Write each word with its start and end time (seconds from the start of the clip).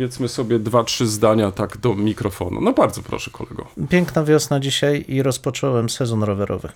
powiedzmy 0.00 0.28
sobie 0.28 0.58
dwa, 0.58 0.84
trzy 0.84 1.06
zdania 1.06 1.52
tak 1.52 1.76
do 1.78 1.94
mikrofonu. 1.94 2.60
No 2.60 2.72
bardzo 2.72 3.02
proszę, 3.02 3.30
kolego. 3.30 3.66
Piękna 3.88 4.24
wiosna 4.24 4.60
dzisiaj 4.60 5.04
i 5.08 5.22
rozpocząłem 5.22 5.90
sezon 5.90 6.22
rowerowy. 6.22 6.68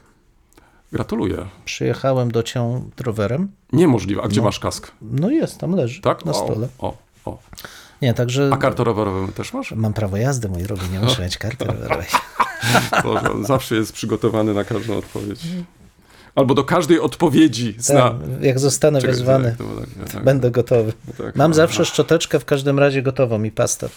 Gratuluję. 0.92 1.46
Przyjechałem 1.64 2.30
do 2.30 2.42
cię 2.42 2.80
rowerem. 3.00 3.48
Niemożliwe. 3.72 4.22
A 4.22 4.28
gdzie 4.28 4.42
masz 4.42 4.58
kask? 4.58 4.92
No 5.02 5.30
jest, 5.30 5.58
tam 5.58 5.74
leży, 5.76 6.00
Tak? 6.00 6.24
na 6.24 6.32
O, 6.32 6.34
stole. 6.34 6.68
O, 6.78 6.96
o. 7.24 7.38
Nie, 8.02 8.14
także 8.14 8.50
A 8.52 8.56
kartę 8.56 8.84
rowerową 8.84 9.28
też 9.28 9.52
masz? 9.52 9.72
mam 9.72 9.92
prawo 9.92 10.16
jazdy, 10.16 10.48
mój 10.48 10.62
drogi, 10.62 10.88
nie 10.92 11.00
muszę 11.00 11.22
mieć 11.22 11.38
karty 11.38 11.64
rowerowej. 11.74 12.06
Boże, 13.04 13.30
zawsze 13.42 13.74
jest 13.74 13.92
przygotowany 13.92 14.54
na 14.54 14.64
każdą 14.64 14.96
odpowiedź. 14.98 15.40
Albo 16.34 16.54
do 16.54 16.64
każdej 16.64 17.00
odpowiedzi 17.00 17.74
zna. 17.78 18.00
Tak, 18.00 18.16
jak 18.40 18.58
zostanę 18.58 19.00
Czekaj, 19.00 19.14
wezwany, 19.16 19.48
tak, 19.48 19.56
było 19.66 19.80
tak, 19.80 20.12
tak, 20.12 20.24
będę 20.24 20.50
gotowy. 20.50 20.92
tak, 21.18 21.36
Mam 21.36 21.50
aha. 21.50 21.54
zawsze 21.56 21.84
szczoteczkę 21.84 22.38
w 22.40 22.44
każdym 22.44 22.78
razie 22.78 23.02
gotową 23.02 23.42
i 23.42 23.50
pastę. 23.50 23.88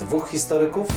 Dwóch 0.00 0.28
historyków, 0.28 0.88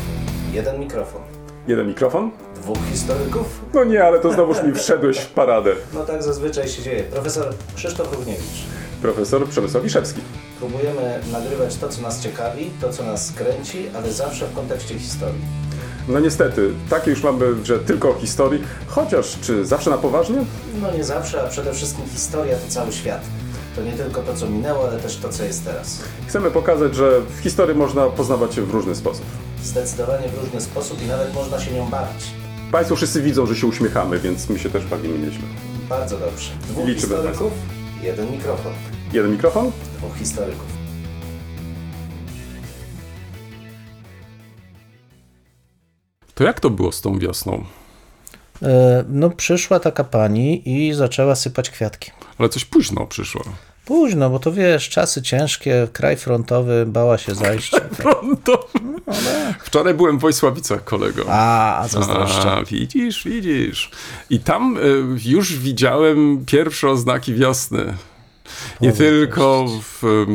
jeden 0.53 0.79
mikrofon. 0.79 1.21
Jeden 1.67 1.87
mikrofon? 1.87 2.31
Dwóch 2.55 2.77
historyków? 2.91 3.61
No 3.73 3.83
nie, 3.83 4.03
ale 4.03 4.19
to 4.19 4.33
znowuż 4.33 4.63
mi 4.63 4.73
wszedłeś 4.73 5.17
w 5.17 5.27
paradę. 5.31 5.71
No 5.93 6.05
tak 6.05 6.23
zazwyczaj 6.23 6.67
się 6.69 6.83
dzieje. 6.83 7.03
Profesor 7.03 7.53
Krzysztof 7.75 8.13
Równiewicz. 8.13 8.63
Profesor 9.01 9.47
Przemysław 9.49 9.83
Wiszewski. 9.83 10.21
Próbujemy 10.59 11.19
nagrywać 11.31 11.75
to, 11.75 11.89
co 11.89 12.01
nas 12.01 12.23
ciekawi, 12.23 12.69
to, 12.81 12.89
co 12.93 13.03
nas 13.03 13.31
kręci, 13.31 13.85
ale 13.95 14.11
zawsze 14.13 14.45
w 14.47 14.53
kontekście 14.53 14.99
historii. 14.99 15.41
No 16.07 16.19
niestety, 16.19 16.69
takie 16.89 17.11
już 17.11 17.23
mamy, 17.23 17.65
że 17.65 17.79
tylko 17.79 18.09
o 18.09 18.13
historii, 18.13 18.63
chociaż 18.87 19.37
czy 19.41 19.65
zawsze 19.65 19.89
na 19.89 19.97
poważnie? 19.97 20.37
No 20.81 20.91
nie 20.91 21.03
zawsze, 21.03 21.43
a 21.43 21.47
przede 21.47 21.73
wszystkim 21.73 22.05
historia 22.05 22.57
to 22.57 22.71
cały 22.71 22.91
świat. 22.91 23.21
To 23.75 23.81
nie 23.83 23.93
tylko 23.93 24.21
to, 24.21 24.33
co 24.33 24.49
minęło, 24.49 24.87
ale 24.89 24.99
też 24.99 25.17
to, 25.17 25.29
co 25.29 25.43
jest 25.43 25.65
teraz. 25.65 25.99
Chcemy 26.27 26.51
pokazać, 26.51 26.95
że 26.95 27.21
w 27.21 27.39
historii 27.39 27.75
można 27.75 28.05
poznawać 28.05 28.55
się 28.55 28.61
w 28.61 28.71
różny 28.71 28.95
sposób. 28.95 29.25
Zdecydowanie 29.63 30.29
w 30.29 30.43
różny 30.43 30.61
sposób 30.61 31.01
i 31.03 31.05
nawet 31.07 31.33
można 31.33 31.59
się 31.59 31.71
nią 31.71 31.89
bawić. 31.89 32.23
Państwo 32.71 32.95
wszyscy 32.95 33.21
widzą, 33.21 33.45
że 33.45 33.55
się 33.55 33.67
uśmiechamy, 33.67 34.19
więc 34.19 34.49
my 34.49 34.59
się 34.59 34.69
też 34.69 34.85
bawimy 34.85 35.19
nieźle. 35.19 35.43
Bardzo 35.89 36.17
dobrze. 36.17 36.51
Dwóch 36.69 36.87
Liczymy 36.87 37.15
historyków, 37.15 37.51
jeden 38.01 38.31
mikrofon. 38.31 38.73
Jeden 39.13 39.31
mikrofon? 39.31 39.71
Dwóch 39.97 40.17
historyków. 40.17 40.76
To 46.37 46.43
jak 46.43 46.59
to 46.59 46.69
było 46.69 46.91
z 46.91 47.01
tą 47.01 47.19
wiosną? 47.19 47.65
E, 48.63 49.05
No 49.09 49.29
przyszła 49.29 49.79
taka 49.79 50.03
pani 50.03 50.69
i 50.69 50.93
zaczęła 50.93 51.35
sypać 51.35 51.69
kwiatki. 51.69 52.11
Ale 52.37 52.49
coś 52.49 52.65
późno 52.65 53.05
przyszło. 53.05 53.43
Późno, 53.85 54.29
bo 54.29 54.39
to 54.39 54.51
wiesz, 54.51 54.89
czasy 54.89 55.21
ciężkie, 55.21 55.87
kraj 55.93 56.17
frontowy, 56.17 56.85
bała 56.85 57.17
się 57.17 57.35
zajść. 57.35 57.71
Pronto. 57.97 58.67
Wczoraj 59.59 59.93
byłem 59.93 60.17
w 60.17 60.21
Wojsławicach, 60.21 60.83
kolego. 60.83 61.25
A, 61.27 61.85
zazdroszczę. 61.89 62.51
A, 62.51 62.63
widzisz, 62.63 63.23
widzisz. 63.23 63.91
I 64.29 64.39
tam 64.39 64.77
y, 64.77 64.81
już 65.25 65.57
widziałem 65.57 66.45
pierwsze 66.45 66.89
oznaki 66.89 67.33
wiosny. 67.33 67.93
Nie 68.81 68.91
tylko 68.91 69.65
w, 69.81 70.25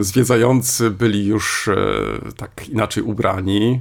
zwiedzający 0.00 0.90
byli 0.90 1.26
już 1.26 1.68
e, 1.68 1.76
tak 2.36 2.68
inaczej 2.68 3.02
ubrani, 3.02 3.80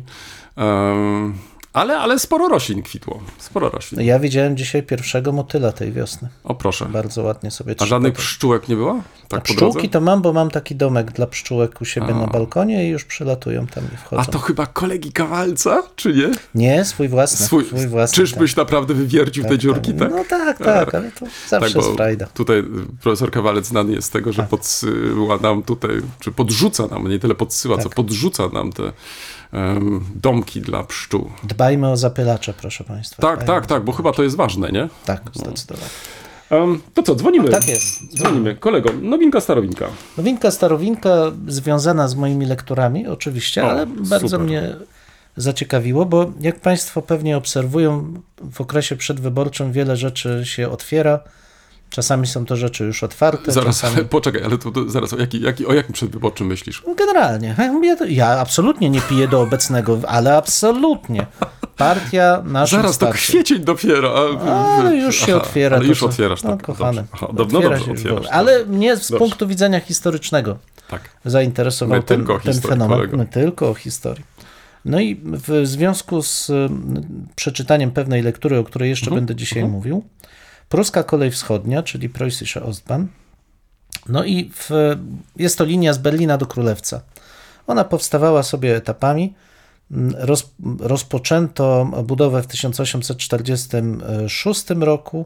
ale, 1.74 1.98
ale 2.00 2.20
sporo 2.20 2.48
roślin 2.48 2.84
kwitło. 2.84 3.20
Sporo 3.38 3.70
roślin. 3.70 4.02
Ja 4.02 4.20
widziałem 4.20 4.58
dzisiaj 4.58 4.84
pierwszego 4.84 5.32
motyla 5.32 5.72
tej 5.72 5.92
wiosny. 5.92 6.30
O 6.44 6.56
proszę. 6.56 6.86
Bardzo 6.86 7.24
ładnie 7.24 7.52
sobie 7.52 7.76
A 7.80 7.86
żadnych 7.86 8.14
pszczółek 8.14 8.68
nie 8.70 8.76
było? 8.76 9.02
Tak 9.28 9.40
po 9.44 9.46
Pszczółki 9.54 9.90
to 9.90 10.02
mam, 10.02 10.22
bo 10.22 10.34
mam 10.34 10.50
taki 10.52 10.76
domek 10.76 11.12
dla 11.12 11.28
pszczółek 11.28 11.82
u 11.82 11.86
siebie 11.86 12.14
na 12.14 12.28
balkonie 12.28 12.88
i 12.88 12.90
już 12.90 13.06
przylatują 13.06 13.68
tam 13.68 13.84
i 13.94 13.98
wchodzą. 13.98 14.22
A 14.22 14.26
to 14.26 14.40
chyba 14.40 14.66
kolegi 14.66 15.12
Kawalca, 15.12 15.84
czy 15.96 16.14
nie? 16.14 16.32
Nie, 16.56 16.86
swój 16.86 17.08
własny. 17.08 17.46
Swój, 17.46 17.66
Swój, 17.66 17.88
własny. 17.88 18.16
czyżbyś 18.16 18.56
naprawdę 18.56 18.94
wywiercił 18.94 19.44
te 19.44 19.58
dziurki, 19.58 19.94
tak? 19.94 20.12
No 20.12 20.24
tak, 20.30 20.58
tak, 20.58 20.96
ale 20.96 21.12
to 21.12 21.26
zawsze 21.50 21.78
jest 21.78 21.92
frajda. 21.92 22.26
tutaj 22.26 22.60
y, 22.60 22.64
profesor 23.02 23.32
Kawalec 23.32 23.66
znany 23.66 23.92
jest 23.92 24.08
z 24.08 24.12
tego, 24.12 24.34
że 24.34 24.42
Tak. 24.42 24.50
podsyła 24.50 25.38
nam 25.38 25.64
tutaj, 25.64 25.92
czy 26.20 26.32
podrzuca 26.32 26.88
nam, 26.88 27.08
nie 27.08 27.20
tyle 27.20 27.36
podsyła, 27.36 27.76
Tak. 27.76 27.84
co 27.84 27.90
podrzuca 27.90 28.48
nam 28.48 28.72
te 28.74 28.84
domki 30.16 30.62
dla 30.62 30.84
pszczół. 30.84 31.30
Dbajmy 31.44 31.90
o 31.92 31.98
zapylacze, 31.98 32.54
proszę 32.54 32.84
Państwa. 32.84 33.22
Tak, 33.22 33.44
Dbajmy 33.44 33.62
tak, 33.62 33.66
tak, 33.70 33.84
bo 33.84 33.92
chyba 33.92 34.12
to 34.12 34.24
jest 34.24 34.36
ważne, 34.36 34.72
nie? 34.72 34.90
Tak, 35.06 35.22
zdecydowanie. 35.34 35.90
Em, 36.50 36.82
to 36.94 37.04
co, 37.04 37.16
dzwonimy? 37.16 37.50
Tak 37.50 37.68
jest. 37.68 38.16
Dzwonimy. 38.18 38.56
Kolego, 38.56 38.90
nowinka, 39.02 39.42
starowinka. 39.42 39.88
Nowinka, 40.18 40.52
starowinka 40.52 41.32
związana 41.48 42.08
z 42.08 42.16
moimi 42.16 42.46
lekturami, 42.46 43.08
oczywiście, 43.08 43.66
O, 43.66 43.72
ale 43.72 43.86
bardzo 43.86 44.30
super. 44.30 44.46
mnie 44.46 44.76
zaciekawiło, 45.38 46.06
bo 46.06 46.32
jak 46.42 46.60
Państwo 46.60 47.02
pewnie 47.02 47.38
obserwują, 47.38 48.14
w 48.52 48.62
okresie 48.62 48.96
przedwyborczym 48.96 49.72
wiele 49.72 49.98
rzeczy 49.98 50.42
się 50.44 50.70
otwiera. 50.70 51.20
Czasami 51.94 52.28
są 52.28 52.46
to 52.46 52.56
rzeczy 52.56 52.84
już 52.84 53.04
otwarte. 53.04 53.52
Zaraz, 53.52 53.76
czasami... 53.76 53.96
ale 53.96 54.06
poczekaj, 54.18 54.44
ale 54.44 54.58
to, 54.58 54.72
to 54.72 54.90
zaraz, 54.90 55.14
o, 55.14 55.18
jaki, 55.18 55.42
jaki, 55.42 55.66
o 55.66 55.74
jakim 55.74 55.94
przedwyborczym 55.94 56.48
myślisz? 56.48 56.84
Generalnie. 56.98 57.56
Ja, 57.84 57.96
to- 57.96 58.06
ja 58.06 58.28
absolutnie 58.40 58.90
nie 58.90 59.02
piję 59.02 59.28
do 59.28 59.42
obecnego, 59.42 60.00
ale 60.08 60.38
absolutnie. 60.38 61.26
Partia 61.78 62.42
naszym 62.46 62.78
Zaraz, 62.80 62.92
to 62.92 62.96
starszym. 63.06 63.34
kwiecień 63.34 63.60
dopiero. 63.60 64.38
A, 64.42 64.78
Ale 64.80 64.96
już 64.96 65.16
się 65.16 65.36
aha, 65.36 65.42
otwiera. 65.44 65.76
Ale 65.76 65.86
to 65.86 65.90
już 65.90 66.00
co? 66.00 66.06
otwierasz, 66.06 66.44
No, 66.44 66.50
tak. 66.50 66.62
kochany. 66.64 66.96
Dobrze. 66.98 67.12
Aha, 67.14 67.28
do, 67.28 67.34
no 67.34 67.44
Otwiera 67.44 67.70
dobrze, 67.78 67.92
już 67.92 68.00
otwierasz. 68.00 68.26
Ale 68.32 68.66
mnie 68.66 68.96
z 68.98 69.00
Dobrze. 69.00 69.18
punktu 69.18 69.48
widzenia 69.48 69.80
historycznego 69.80 70.58
Tak. 70.90 71.10
zainteresował 71.26 71.98
Nie 71.98 72.04
ten, 72.04 72.26
ten 72.44 72.62
fenomen. 72.62 72.98
kolego. 72.98 73.18
Nie 73.18 73.26
tylko 73.26 73.70
o 73.70 73.74
historii. 73.74 74.24
No 74.86 75.00
i 75.00 75.22
w 75.26 75.62
związku 75.68 76.22
z 76.22 76.50
mm, 76.50 77.04
przeczytaniem 77.36 77.92
pewnej 77.92 78.22
lektury, 78.22 78.58
o 78.58 78.64
której 78.64 78.90
jeszcze 78.90 79.06
Mhm. 79.06 79.20
będę 79.20 79.36
dzisiaj 79.36 79.64
mówił, 79.66 80.04
Pruska 80.74 81.04
Kolej 81.04 81.32
Wschodnia, 81.32 81.84
czyli 81.84 82.10
Preußische 82.10 82.64
Ostbahn, 82.64 83.06
no 84.10 84.24
i 84.24 84.52
w, 84.56 84.70
jest 85.36 85.58
to 85.58 85.64
linia 85.64 85.94
z 85.94 85.98
Berlina 85.98 86.38
do 86.38 86.46
Królewca. 86.46 87.02
Ona 87.68 87.84
powstawała 87.84 88.44
sobie 88.44 88.76
etapami. 88.76 89.34
Roz, 90.14 90.50
rozpoczęto 90.80 91.86
budowę 92.04 92.44
w 92.44 92.48
1846 92.48 94.66
roku, 94.70 95.26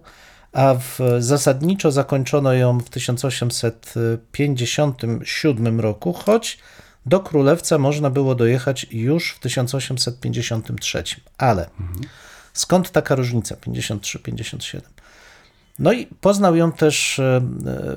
a 0.53 0.75
w, 0.75 1.00
zasadniczo 1.19 1.91
zakończono 1.91 2.53
ją 2.53 2.80
w 2.80 2.90
1857 2.90 5.80
roku, 5.80 6.13
choć 6.13 6.57
do 7.06 7.19
Królewca 7.19 7.78
można 7.78 8.09
było 8.09 8.36
dojechać 8.36 8.88
już 8.91 9.31
w 9.31 9.40
1853. 9.40 11.03
Ale 11.38 11.69
skąd 12.53 12.91
taka 12.91 13.16
różnica 13.16 13.56
53-57? 13.56 14.97
No 15.80 15.94
i 15.94 16.06
poznał 16.06 16.56
ją 16.56 16.72
też 16.72 17.20
e, 17.20 17.42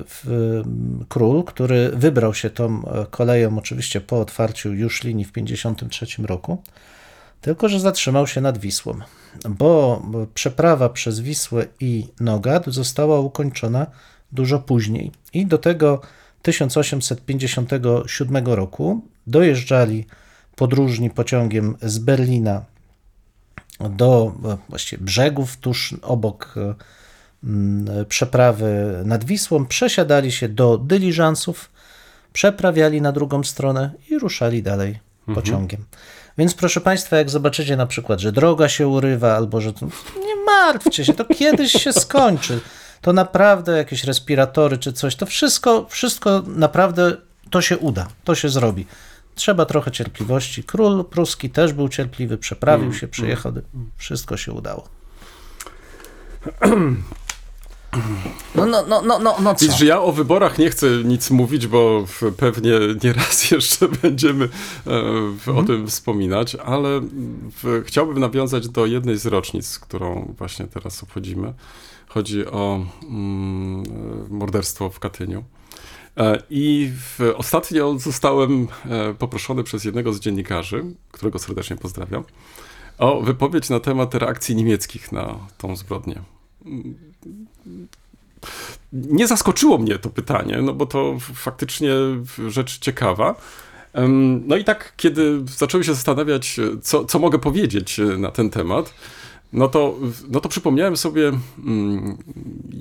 w, 0.07 0.61
król, 1.09 1.43
który 1.43 1.91
wybrał 1.93 2.33
się 2.33 2.49
tą 2.49 2.85
e, 2.85 3.05
koleją 3.09 3.57
oczywiście 3.57 4.01
po 4.01 4.19
otwarciu 4.19 4.73
już 4.73 5.03
linii 5.03 5.25
w 5.25 5.31
53 5.31 6.05
roku, 6.23 6.63
tylko 7.41 7.69
że 7.69 7.79
zatrzymał 7.79 8.27
się 8.27 8.41
nad 8.41 8.57
Wisłą, 8.57 8.99
bo 9.49 10.01
przeprawa 10.33 10.89
przez 10.89 11.19
Wisłę 11.19 11.65
i 11.79 12.07
Nogad 12.19 12.65
została 12.67 13.19
ukończona 13.19 13.87
dużo 14.31 14.59
później. 14.59 15.11
I 15.33 15.45
do 15.45 15.57
tego 15.57 16.01
1857 16.41 18.45
roku 18.45 19.01
dojeżdżali 19.27 20.05
podróżni 20.55 21.09
pociągiem 21.09 21.77
z 21.81 21.99
Berlina 21.99 22.65
do 23.89 24.33
e, 24.45 24.57
właściwie 24.69 25.03
brzegów 25.03 25.57
tuż 25.57 25.95
obok 26.01 26.55
e, 26.57 26.75
przeprawy 28.07 29.01
nad 29.05 29.23
Wisłą, 29.23 29.65
przesiadali 29.65 30.31
się 30.31 30.49
do 30.49 30.77
dyliżansów, 30.77 31.71
przeprawiali 32.33 33.01
na 33.01 33.11
drugą 33.11 33.43
stronę 33.43 33.91
i 34.09 34.19
ruszali 34.19 34.63
dalej 34.63 34.99
pociągiem. 35.35 35.85
Więc 36.37 36.53
proszę 36.53 36.81
Państwa, 36.81 37.17
jak 37.17 37.29
zobaczycie 37.29 37.77
na 37.77 37.85
przykład, 37.85 38.19
że 38.19 38.31
droga 38.31 38.69
się 38.69 38.87
urywa, 38.87 39.35
albo 39.35 39.61
że 39.61 39.73
to, 39.73 39.85
nie 40.19 40.35
martwcie 40.45 41.05
się, 41.05 41.13
to 41.13 41.25
kiedyś 41.25 41.71
się 41.71 41.93
skończy. 41.93 42.59
To 43.01 43.13
naprawdę 43.13 43.77
jakieś 43.77 44.03
respiratory 44.03 44.77
czy 44.77 44.93
coś, 44.93 45.15
to 45.15 45.25
wszystko, 45.25 45.85
wszystko 45.89 46.43
naprawdę 46.47 47.17
to 47.49 47.61
się 47.61 47.77
uda, 47.77 48.07
to 48.23 48.35
się 48.35 48.49
zrobi. 48.49 48.85
Trzeba 49.35 49.65
trochę 49.65 49.91
cierpliwości. 49.91 50.63
Król 50.63 51.05
pruski 51.05 51.49
też 51.49 51.73
był 51.73 51.89
cierpliwy, 51.89 52.37
przeprawił 52.37 52.93
się, 52.93 53.07
przyjechał, 53.07 53.53
wszystko 53.97 54.37
się 54.37 54.51
udało. 54.51 54.87
No, 58.55 58.65
no, 58.65 58.85
no, 58.87 59.01
no, 59.01 59.19
no, 59.19 59.35
no 59.41 59.55
co? 59.55 59.85
Ja 59.85 60.01
o 60.01 60.11
wyborach 60.11 60.57
nie 60.57 60.69
chcę 60.69 60.87
nic 61.03 61.31
mówić, 61.31 61.67
bo 61.67 62.05
pewnie 62.37 62.71
nieraz 63.03 63.43
jeszcze 63.51 63.87
będziemy 63.87 64.49
e, 65.47 65.53
o 65.53 65.63
tym 65.63 65.87
wspominać, 65.87 66.55
ale 66.55 67.01
chciałbym 67.85 68.19
nawiązać 68.19 68.69
do 68.69 68.85
jednej 68.85 69.17
z 69.17 69.25
rocznic, 69.25 69.79
którą 69.79 70.33
właśnie 70.37 70.67
teraz 70.67 71.03
obchodzimy. 71.03 71.53
Chodzi 72.07 72.45
o 72.45 72.85
mm, 73.03 73.83
e, 74.29 74.33
morderstwo 74.33 74.89
w 74.89 74.99
Katyniu. 74.99 75.43
E, 76.17 76.43
I 76.49 76.91
ostatnio 77.35 77.99
zostałem 77.99 78.67
poproszony 79.19 79.63
przez 79.63 79.83
jednego 79.83 80.13
z 80.13 80.19
dziennikarzy, 80.19 80.83
którego 81.11 81.39
serdecznie 81.39 81.77
pozdrawiam, 81.77 82.23
o 82.97 83.21
wypowiedź 83.21 83.69
na 83.69 83.79
temat 83.79 84.15
reakcji 84.15 84.55
niemieckich 84.55 85.11
na 85.11 85.35
tą 85.57 85.75
zbrodnię. 85.75 86.21
Nie 88.93 89.27
zaskoczyło 89.27 89.77
mnie 89.77 89.99
to 89.99 90.09
pytanie, 90.09 90.61
no 90.61 90.73
bo 90.73 90.85
to 90.85 91.17
faktycznie 91.19 91.91
rzecz 92.47 92.79
ciekawa. 92.79 93.35
No 94.45 94.57
i 94.57 94.63
tak, 94.63 94.93
kiedy 94.97 95.41
zacząłem 95.57 95.83
się 95.83 95.93
zastanawiać, 95.93 96.59
co, 96.81 97.05
co 97.05 97.19
mogę 97.19 97.39
powiedzieć 97.39 97.99
na 98.17 98.31
ten 98.31 98.49
temat, 98.49 98.93
no 99.53 99.67
to, 99.67 99.95
no 100.29 100.39
to 100.39 100.49
przypomniałem 100.49 100.97
sobie 100.97 101.27
mm, 101.27 102.17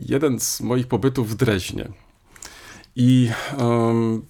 jeden 0.09 0.41
z 0.41 0.61
moich 0.61 0.87
pobytów 0.87 1.31
w 1.31 1.35
Dreźnie. 1.35 1.89
I 2.97 3.31
um, 3.59 4.23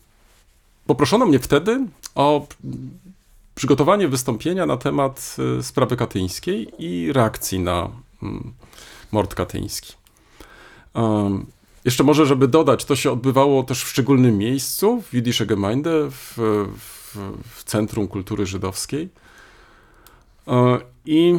poproszono 0.87 1.26
mnie 1.26 1.38
wtedy 1.38 1.87
o 2.14 2.46
przygotowanie 3.55 4.08
wystąpienia 4.08 4.67
na 4.67 4.76
temat 4.76 5.37
y, 5.58 5.62
sprawy 5.62 5.96
katyńskiej 5.96 6.73
i 6.79 7.12
reakcji 7.12 7.61
na 7.61 7.91
um, 8.23 8.53
mord 9.12 9.35
katyński. 9.35 10.00
Um, 10.95 11.47
jeszcze 11.85 12.05
może, 12.05 12.27
żeby 12.27 12.49
dodać, 12.49 12.85
to 12.85 12.97
się 12.97 13.13
odbywało 13.13 13.63
też 13.63 13.85
w 13.85 13.89
szczególnym 13.89 14.39
miejscu, 14.39 15.03
w 15.03 15.13
Jüdische 15.13 15.47
Gemeinde, 15.47 16.11
w, 16.11 16.35
w, 16.79 17.17
w 17.55 17.65
Centrum 17.65 18.09
Kultury 18.09 18.47
Żydowskiej. 18.47 19.09
E, 20.49 20.79
I 21.07 21.39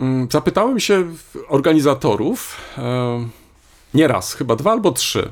mm, 0.00 0.28
zapytałem 0.30 0.80
się 0.80 1.04
organizatorów, 1.48 2.56
e, 2.78 3.28
nie 3.94 4.08
raz, 4.08 4.34
chyba 4.34 4.56
dwa 4.56 4.72
albo 4.72 4.92
trzy, 4.92 5.30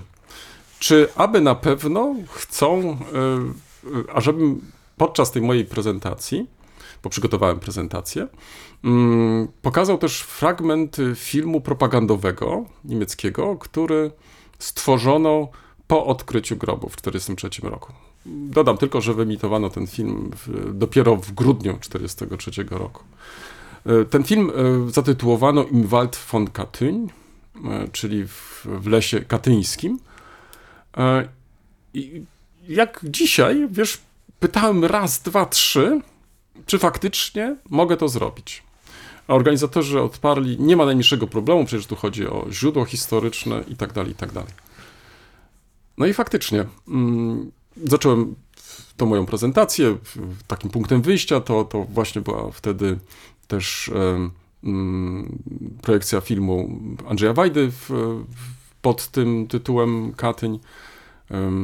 czy 0.79 1.09
aby 1.17 1.41
na 1.41 1.55
pewno 1.55 2.15
chcą, 2.31 2.81
e, 2.81 4.15
ażebym 4.15 4.61
podczas 4.97 5.31
tej 5.31 5.43
mojej 5.43 5.65
prezentacji, 5.65 6.47
bo 7.07 7.11
przygotowałem 7.11 7.61
prezentację, 7.61 8.27
mm, 8.85 9.49
pokazał 9.63 9.99
też 9.99 10.21
fragment 10.21 10.97
filmu 11.15 11.61
propagandowego 11.61 12.65
niemieckiego, 12.85 13.57
który 13.57 14.11
stworzono 14.59 15.49
po 15.87 16.07
odkryciu 16.07 16.57
grobu 16.57 16.89
w 16.89 16.97
1943 16.97 17.71
roku. 17.71 17.93
Dodam 18.27 18.79
tylko, 18.79 19.01
że 19.01 19.15
wyemitowano 19.15 19.71
ten 19.71 19.87
film 19.87 20.31
dopiero 20.73 21.17
w 21.17 21.33
grudniu 21.33 21.79
1943 21.79 22.65
roku. 22.71 23.05
E, 23.87 24.05
ten 24.05 24.25
film 24.25 24.51
e, 24.51 24.91
zatytułowano 24.91 25.65
Im 25.65 25.87
Wald 25.87 26.17
von 26.33 26.47
Katyń, 26.47 27.09
e, 27.65 27.89
czyli 27.93 28.27
w, 28.27 28.67
w 28.67 28.87
lesie 28.87 29.21
katyńskim. 29.21 29.99
I 31.95 32.23
jak 32.69 33.01
dzisiaj, 33.05 33.69
wiesz, 33.71 34.01
pytałem 34.41 34.85
raz, 34.85 35.23
dwa, 35.23 35.47
trzy, 35.47 36.01
czy 36.67 36.79
faktycznie 36.79 37.57
mogę 37.71 37.97
to 37.97 38.09
zrobić. 38.09 38.63
Organizatorzy 39.29 40.01
odparli, 40.03 40.57
nie 40.61 40.77
ma 40.77 40.85
najmniejszego 40.85 41.27
problemu, 41.27 41.65
przecież 41.65 41.87
tu 41.87 41.97
chodzi 41.97 42.27
o 42.27 42.47
źródło 42.51 42.85
historyczne 42.85 43.65
i 43.69 43.77
tak 43.77 43.93
dalej, 43.93 44.13
i 44.13 44.15
tak. 44.15 44.31
No 45.99 46.07
i 46.07 46.15
faktycznie, 46.15 46.65
mm, 46.89 47.51
zacząłem 47.85 48.35
tą 48.97 49.07
moją 49.07 49.27
prezentację, 49.27 49.97
takim 50.47 50.71
punktem 50.71 51.03
wyjścia 51.03 51.41
to, 51.41 51.65
to 51.65 51.85
właśnie 51.85 52.23
była 52.23 52.51
wtedy 52.51 52.99
też 53.49 53.91
mm, 54.65 55.39
projekcja 55.83 56.21
filmu 56.21 56.81
Andrzeja 57.09 57.33
Wajdy 57.33 57.71
w, 57.71 57.91
pod 58.83 59.09
tym 59.09 59.47
tytułem 59.47 60.13
Katyń. 60.13 60.59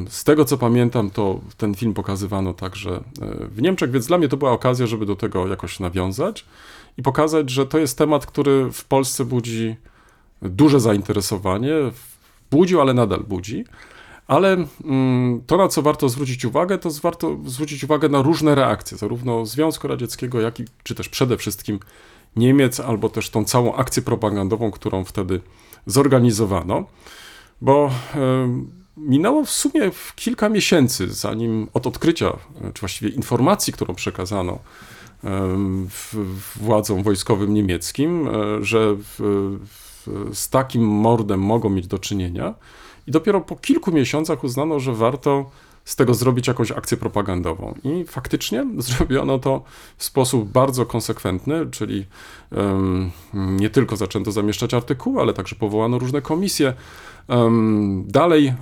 Z 0.08 0.24
tego 0.24 0.44
co 0.44 0.58
pamiętam, 0.58 1.10
to 1.10 1.40
ten 1.56 1.74
film 1.74 1.94
pokazywano 1.94 2.54
także 2.54 2.90
e, 2.96 3.46
w 3.46 3.62
Niemczech, 3.62 3.90
więc 3.90 4.06
dla 4.06 4.18
mnie 4.18 4.28
to 4.28 4.36
była 4.36 4.52
okazja, 4.52 4.86
żeby 4.86 5.06
do 5.06 5.16
tego 5.16 5.48
jakoś 5.48 5.80
nawiązać 5.80 6.44
i 6.98 7.02
pokazać, 7.02 7.50
że 7.50 7.66
to 7.66 7.78
jest 7.78 7.98
temat, 7.98 8.26
który 8.26 8.72
w 8.72 8.84
Polsce 8.84 9.24
budzi 9.24 9.76
duże 10.42 10.80
zainteresowanie. 10.80 11.72
Budził, 12.50 12.80
ale 12.80 12.94
nadal 12.94 13.20
budzi. 13.20 13.64
Ale 14.26 14.56
mm, 14.84 15.42
to, 15.46 15.56
na 15.56 15.68
co 15.68 15.82
warto 15.82 16.08
zwrócić 16.08 16.44
uwagę, 16.44 16.78
to 16.78 16.90
warto 17.02 17.36
zwrócić 17.46 17.84
uwagę 17.84 18.08
na 18.08 18.22
różne 18.22 18.54
reakcje, 18.54 18.98
zarówno 18.98 19.46
Związku 19.46 19.88
Radzieckiego, 19.88 20.40
jak 20.40 20.60
i 20.60 20.64
czy 20.82 20.94
też 20.94 21.08
przede 21.08 21.36
wszystkim 21.36 21.80
Niemiec, 22.36 22.80
albo 22.80 23.08
też 23.08 23.30
tą 23.30 23.44
całą 23.44 23.74
akcję 23.74 24.02
propagandową, 24.02 24.70
którą 24.70 25.04
wtedy 25.04 25.40
zorganizowano. 25.86 26.84
Bo 27.60 27.90
minęło 28.96 29.44
w 29.44 29.50
sumie 29.50 29.90
kilka 30.16 30.48
miesięcy, 30.48 31.12
zanim 31.12 31.68
od 31.74 31.86
odkrycia, 31.86 32.32
czy 32.74 32.80
właściwie 32.80 33.10
informacji, 33.10 33.72
którą 33.72 33.94
przekazano 33.94 34.58
władzom 36.56 37.02
wojskowym 37.02 37.54
niemieckim, 37.54 38.28
e, 38.28 38.64
że 38.64 38.96
z 40.32 40.48
takim 40.48 40.82
mordem 40.82 41.40
mogą 41.40 41.70
mieć 41.70 41.86
do 41.86 41.98
czynienia. 41.98 42.54
I 43.06 43.10
dopiero 43.10 43.40
po 43.40 43.56
kilku 43.56 43.92
miesiącach 43.92 44.44
uznano, 44.44 44.80
że 44.80 44.94
warto 44.94 45.50
z 45.84 45.96
tego 45.96 46.14
zrobić 46.14 46.48
jakąś 46.48 46.72
akcję 46.72 46.96
propagandową. 46.96 47.74
I 47.84 48.04
faktycznie 48.04 48.66
zrobiono 48.78 49.38
to 49.38 49.62
w 49.96 50.04
sposób 50.04 50.48
bardzo 50.48 50.86
konsekwentny, 50.86 51.66
czyli 51.70 52.06
nie 53.32 53.70
tylko 53.70 53.96
zaczęto 53.96 54.32
zamieszczać 54.32 54.74
artykuły, 54.74 55.20
ale 55.20 55.32
także 55.32 55.56
powołano 55.56 55.98
różne 55.98 56.22
komisje. 56.22 56.74
Dalej 58.04 58.46
e, 58.46 58.54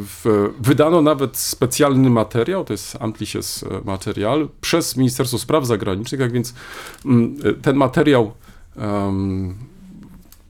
w, 0.00 0.50
wydano 0.60 1.02
nawet 1.02 1.36
specjalny 1.36 2.10
materiał, 2.10 2.64
to 2.64 2.72
jest 2.72 2.96
Amtliches 3.00 3.64
Material, 3.84 4.48
przez 4.60 4.96
Ministerstwo 4.96 5.38
Spraw 5.38 5.66
Zagranicznych, 5.66 6.32
więc 6.32 6.54
um, 7.04 7.36
ten 7.62 7.76
materiał 7.76 8.32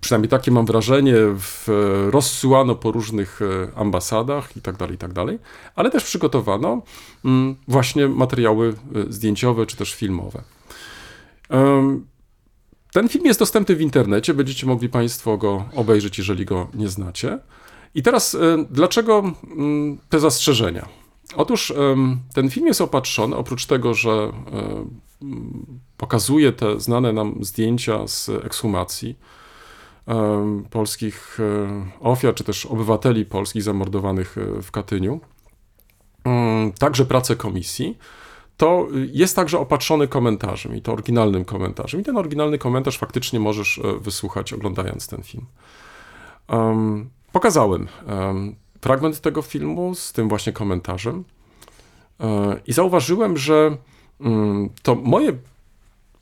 przynajmniej 0.03 0.29
takie 0.29 0.51
mam 0.51 0.67
wrażenie, 0.67 1.15
rozsyłano 2.11 2.75
po 2.75 2.93
różnych 2.93 3.41
e, 3.43 3.79
ambasadach 3.79 4.57
i 4.57 4.61
tak 4.61 4.77
dalej, 4.77 4.95
i 4.95 4.99
tak 4.99 5.13
dalej, 5.13 5.39
ale 5.77 5.91
też 5.91 6.05
przygotowano 6.05 6.83
mm, 7.25 7.57
właśnie 7.69 8.09
materiały 8.09 8.69
e, 8.69 9.13
zdjęciowe 9.13 9.67
czy 9.67 9.77
też 9.77 9.95
filmowe. 9.95 10.43
Ten 12.93 13.09
film 13.09 13.25
jest 13.25 13.41
dostępny 13.41 13.77
w 13.77 13.81
internecie, 13.81 14.35
będziecie 14.35 14.67
mogli 14.67 14.89
Państwo 14.89 15.39
go 15.39 15.65
obejrzeć, 15.75 16.19
jeżeli 16.19 16.45
go 16.45 16.69
nie 16.75 16.89
znacie. 16.89 17.39
I 17.95 18.03
teraz, 18.03 18.35
e, 18.35 18.65
dlaczego 18.71 19.33
mm, 19.57 19.99
te 20.09 20.21
zastrzeżenia? 20.21 20.89
Otóż 21.37 21.73
ten 22.35 22.51
film 22.51 22.67
jest 22.67 22.81
opatrzony, 22.81 23.37
oprócz 23.37 23.67
tego, 23.67 23.95
że 23.95 24.33
pokazuje 25.97 26.53
te 26.53 26.81
znane 26.81 27.13
nam 27.13 27.45
zdjęcia 27.45 28.09
z 28.09 28.29
ekshumacji, 28.29 29.17
polskich 30.71 31.39
e, 31.41 31.91
ofiar, 32.01 32.35
czy 32.35 32.45
też 32.45 32.67
obywateli 32.67 33.25
polskich 33.25 33.63
zamordowanych 33.63 34.39
e, 34.39 34.63
w 34.63 34.71
Katyniu, 34.71 35.21
mm, 36.25 36.73
także 36.73 37.05
pracę 37.05 37.37
komisji, 37.37 37.99
to 38.63 38.89
jest 39.13 39.37
także 39.37 39.59
opatrzony 39.59 40.09
komentarzem 40.09 40.77
i 40.77 40.83
to 40.83 40.93
oryginalnym 40.93 41.45
komentarzem. 41.45 42.01
I 42.01 42.05
ten 42.05 42.17
oryginalny 42.17 42.59
komentarz 42.59 42.99
faktycznie 42.99 43.41
możesz 43.41 43.79
e, 43.79 43.99
wysłuchać, 44.01 44.53
oglądając 44.53 45.09
ten 45.09 45.23
film. 45.23 45.47
Um, 46.49 47.11
pokazałem 47.33 47.89
um, 48.07 48.57
fragment 48.81 49.21
tego 49.21 49.43
filmu 49.43 49.95
z 49.95 50.13
tym 50.13 50.29
właśnie 50.29 50.53
komentarzem 50.53 51.25
i 52.67 52.73
zauważyłem, 52.73 53.37
że 53.37 53.77
um, 54.21 54.71
to 54.83 54.95
moje 54.95 55.33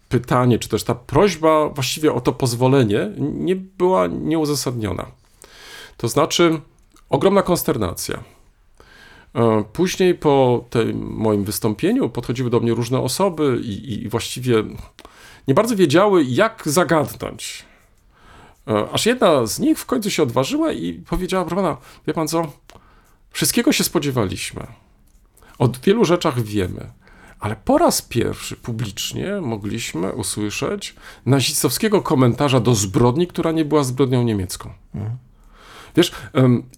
pytanie, 0.08 0.58
czy 0.58 0.68
też 0.68 0.84
ta 0.84 0.94
prośba 0.94 1.68
właściwie 1.68 2.12
o 2.12 2.20
to 2.20 2.32
pozwolenie 2.32 3.10
nie 3.18 3.56
była 3.56 4.06
nieuzasadniona. 4.06 5.06
To 5.96 6.08
znaczy, 6.08 6.60
ogromna 7.10 7.42
konsternacja. 7.42 8.24
E, 9.34 9.64
później 9.72 10.14
po 10.14 10.64
tym 10.70 11.12
moim 11.12 11.44
wystąpieniu 11.44 12.08
podchodziły 12.08 12.50
do 12.50 12.60
mnie 12.60 12.74
różne 12.74 13.00
osoby 13.00 13.60
i, 13.62 14.02
i 14.02 14.08
właściwie 14.08 14.64
nie 15.48 15.54
bardzo 15.54 15.76
wiedziały, 15.76 16.24
jak 16.24 16.62
zagadnąć. 16.66 17.64
E, 18.68 18.90
aż 18.92 19.06
jedna 19.06 19.46
z 19.46 19.58
nich 19.58 19.78
w 19.78 19.86
końcu 19.86 20.10
się 20.10 20.22
odważyła 20.22 20.72
i 20.72 20.92
powiedziała: 20.92 21.44
Proszę 21.44 21.56
pana, 21.62 21.76
wie 22.06 22.14
pan 22.14 22.28
co? 22.28 22.52
Wszystkiego 23.30 23.72
się 23.72 23.84
spodziewaliśmy. 23.84 24.66
O 25.58 25.68
wielu 25.84 26.04
rzeczach 26.04 26.42
wiemy 26.42 26.90
ale 27.40 27.56
po 27.56 27.78
raz 27.78 28.02
pierwszy 28.02 28.56
publicznie 28.56 29.40
mogliśmy 29.40 30.12
usłyszeć 30.12 30.94
nazistowskiego 31.26 32.02
komentarza 32.02 32.60
do 32.60 32.74
zbrodni, 32.74 33.26
która 33.26 33.52
nie 33.52 33.64
była 33.64 33.84
zbrodnią 33.84 34.22
niemiecką. 34.22 34.72
Mhm. 34.94 35.16
Wiesz, 36.00 36.12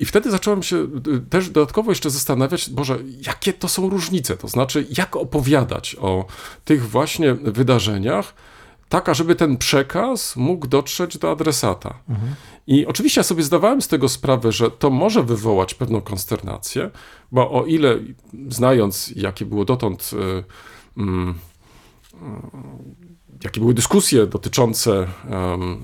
i 0.00 0.04
wtedy 0.04 0.30
zacząłem 0.30 0.62
się 0.62 0.76
y, 0.76 1.20
też 1.30 1.50
dodatkowo 1.50 1.90
jeszcze 1.90 2.10
zastanawiać, 2.10 2.70
Boże, 2.70 2.98
jakie 3.26 3.52
to 3.52 3.68
są 3.68 3.88
różnice, 3.88 4.36
to 4.36 4.48
znaczy, 4.48 4.86
jak 4.98 5.16
opowiadać 5.16 5.96
o 6.00 6.26
tych 6.64 6.90
właśnie 6.90 7.34
wydarzeniach, 7.34 8.34
taka, 8.88 9.14
żeby 9.14 9.34
ten 9.34 9.56
przekaz 9.56 10.36
mógł 10.36 10.66
dotrzeć 10.66 11.18
do 11.18 11.30
adresata. 11.30 11.98
I 12.66 12.86
oczywiście 12.86 13.20
ja 13.20 13.24
sobie 13.24 13.42
zdawałem 13.42 13.82
z 13.82 13.88
tego 13.88 14.08
sprawę, 14.08 14.52
że 14.52 14.70
to 14.70 14.90
może 14.90 15.22
wywołać 15.22 15.74
pewną 15.74 16.00
konsternację, 16.00 16.90
bo 17.32 17.50
o 17.50 17.66
ile 17.66 17.98
znając, 18.48 19.12
jakie 19.16 19.46
było 19.46 19.64
dotąd. 19.64 20.10
Y, 20.12 20.16
y, 21.02 21.34
jakie 23.44 23.60
były 23.60 23.74
dyskusje 23.74 24.26
dotyczące 24.26 25.06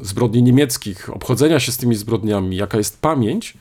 zbrodni 0.02 0.42
niemieckich, 0.42 1.10
obchodzenia 1.10 1.60
się 1.60 1.72
z 1.72 1.76
tymi 1.76 1.94
zbrodniami, 1.94 2.56
jaka 2.56 2.78
jest 2.78 3.00
pamięć, 3.00 3.54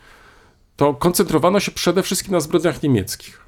to 0.75 0.93
koncentrowano 0.93 1.59
się 1.59 1.71
przede 1.71 2.03
wszystkim 2.03 2.33
na 2.33 2.39
zbrodniach 2.39 2.83
niemieckich. 2.83 3.47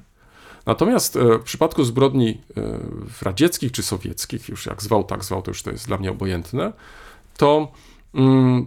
Natomiast 0.66 1.16
e, 1.16 1.38
w 1.38 1.42
przypadku 1.42 1.84
zbrodni 1.84 2.40
e, 2.56 2.78
radzieckich 3.22 3.72
czy 3.72 3.82
sowieckich, 3.82 4.48
już 4.48 4.66
jak 4.66 4.82
zwał, 4.82 5.04
tak 5.04 5.24
zwał, 5.24 5.42
to 5.42 5.50
już 5.50 5.62
to 5.62 5.70
jest 5.70 5.86
dla 5.86 5.98
mnie 5.98 6.10
obojętne, 6.10 6.72
to 7.36 7.72
mm, 8.14 8.66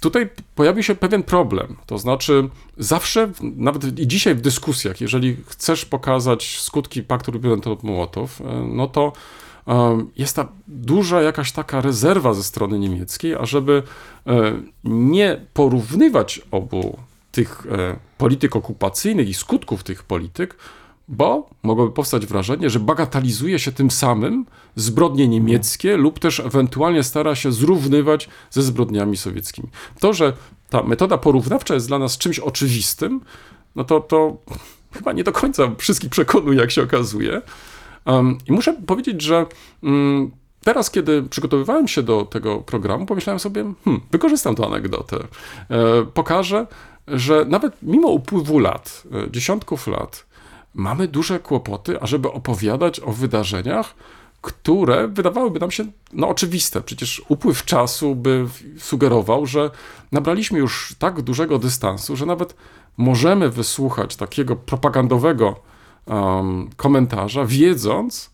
tutaj 0.00 0.28
pojawił 0.54 0.82
się 0.82 0.94
pewien 0.94 1.22
problem. 1.22 1.76
To 1.86 1.98
znaczy, 1.98 2.48
zawsze, 2.78 3.32
nawet 3.40 3.98
i 3.98 4.08
dzisiaj 4.08 4.34
w 4.34 4.40
dyskusjach, 4.40 5.00
jeżeli 5.00 5.36
chcesz 5.48 5.84
pokazać 5.84 6.58
skutki 6.60 7.02
paktu 7.02 7.32
Ribbentrop-Mołotow, 7.32 8.28
e, 8.40 8.66
no 8.68 8.86
to 8.86 9.12
jest 10.16 10.36
ta 10.36 10.48
duża 10.68 11.22
jakaś 11.22 11.52
taka 11.52 11.80
rezerwa 11.80 12.34
ze 12.34 12.42
strony 12.42 12.78
niemieckiej, 12.78 13.34
ażeby 13.34 13.82
nie 14.84 15.40
porównywać 15.54 16.40
obu 16.50 16.98
tych 17.32 17.66
polityk 18.18 18.56
okupacyjnych 18.56 19.28
i 19.28 19.34
skutków 19.34 19.82
tych 19.82 20.02
polityk, 20.02 20.56
bo 21.08 21.50
mogłoby 21.62 21.92
powstać 21.92 22.26
wrażenie, 22.26 22.70
że 22.70 22.80
bagatelizuje 22.80 23.58
się 23.58 23.72
tym 23.72 23.90
samym 23.90 24.46
zbrodnie 24.76 25.28
niemieckie 25.28 25.96
lub 25.96 26.18
też 26.18 26.40
ewentualnie 26.40 27.02
stara 27.02 27.34
się 27.34 27.52
zrównywać 27.52 28.28
ze 28.50 28.62
zbrodniami 28.62 29.16
sowieckimi. 29.16 29.68
To, 30.00 30.12
że 30.12 30.32
ta 30.70 30.82
metoda 30.82 31.18
porównawcza 31.18 31.74
jest 31.74 31.88
dla 31.88 31.98
nas 31.98 32.18
czymś 32.18 32.38
oczywistym, 32.38 33.20
no 33.76 33.84
to, 33.84 34.00
to 34.00 34.36
chyba 34.92 35.12
nie 35.12 35.24
do 35.24 35.32
końca 35.32 35.70
wszystkich 35.78 36.10
przekonuje, 36.10 36.60
jak 36.60 36.70
się 36.70 36.82
okazuje. 36.82 37.42
I 38.46 38.52
muszę 38.52 38.72
powiedzieć, 38.86 39.22
że 39.22 39.46
um, 39.82 40.30
teraz, 40.64 40.90
kiedy 40.90 41.22
przygotowywałem 41.22 41.88
się 41.88 42.02
do 42.02 42.24
tego 42.24 42.56
programu, 42.58 43.06
pomyślałem 43.06 43.40
sobie, 43.40 43.72
hmm, 43.84 44.02
wykorzystam 44.10 44.54
tę 44.54 44.66
anegdotę. 44.66 45.16
E, 45.16 45.26
pokażę, 46.14 46.66
że 47.08 47.44
nawet 47.44 47.74
mimo 47.82 48.08
upływu 48.08 48.58
lat, 48.58 49.02
e, 49.26 49.30
dziesiątków 49.30 49.86
lat, 49.86 50.26
mamy 50.74 51.08
duże 51.08 51.38
kłopoty, 51.38 52.00
ażeby 52.00 52.32
opowiadać 52.32 53.00
o 53.00 53.12
wydarzeniach, 53.12 53.94
które 54.40 55.08
wydawałyby 55.08 55.60
nam 55.60 55.70
się 55.70 55.84
no, 56.12 56.28
oczywiste. 56.28 56.80
Przecież 56.80 57.22
upływ 57.28 57.64
czasu 57.64 58.14
by 58.14 58.46
sugerował, 58.78 59.46
że 59.46 59.70
nabraliśmy 60.12 60.58
już 60.58 60.94
tak 60.98 61.22
dużego 61.22 61.58
dystansu, 61.58 62.16
że 62.16 62.26
nawet 62.26 62.56
możemy 62.96 63.50
wysłuchać 63.50 64.16
takiego 64.16 64.56
propagandowego 64.56 65.56
um, 66.06 66.70
komentarza, 66.76 67.44
wiedząc, 67.46 68.30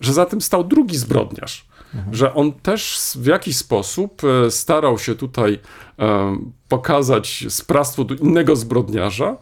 że 0.00 0.12
za 0.12 0.26
tym 0.26 0.40
stał 0.40 0.64
drugi 0.64 0.96
zbrodniarz. 0.96 1.68
Mhm. 1.94 2.14
Że 2.14 2.34
on 2.34 2.52
też 2.52 2.98
w 3.14 3.26
jakiś 3.26 3.56
sposób 3.56 4.22
e, 4.24 4.50
starał 4.50 4.98
się 4.98 5.14
tutaj 5.14 5.58
um, 5.98 6.52
pokazać 6.68 7.44
sprawstwo 7.48 8.04
do 8.04 8.14
innego 8.14 8.56
zbrodniarza, 8.56 9.36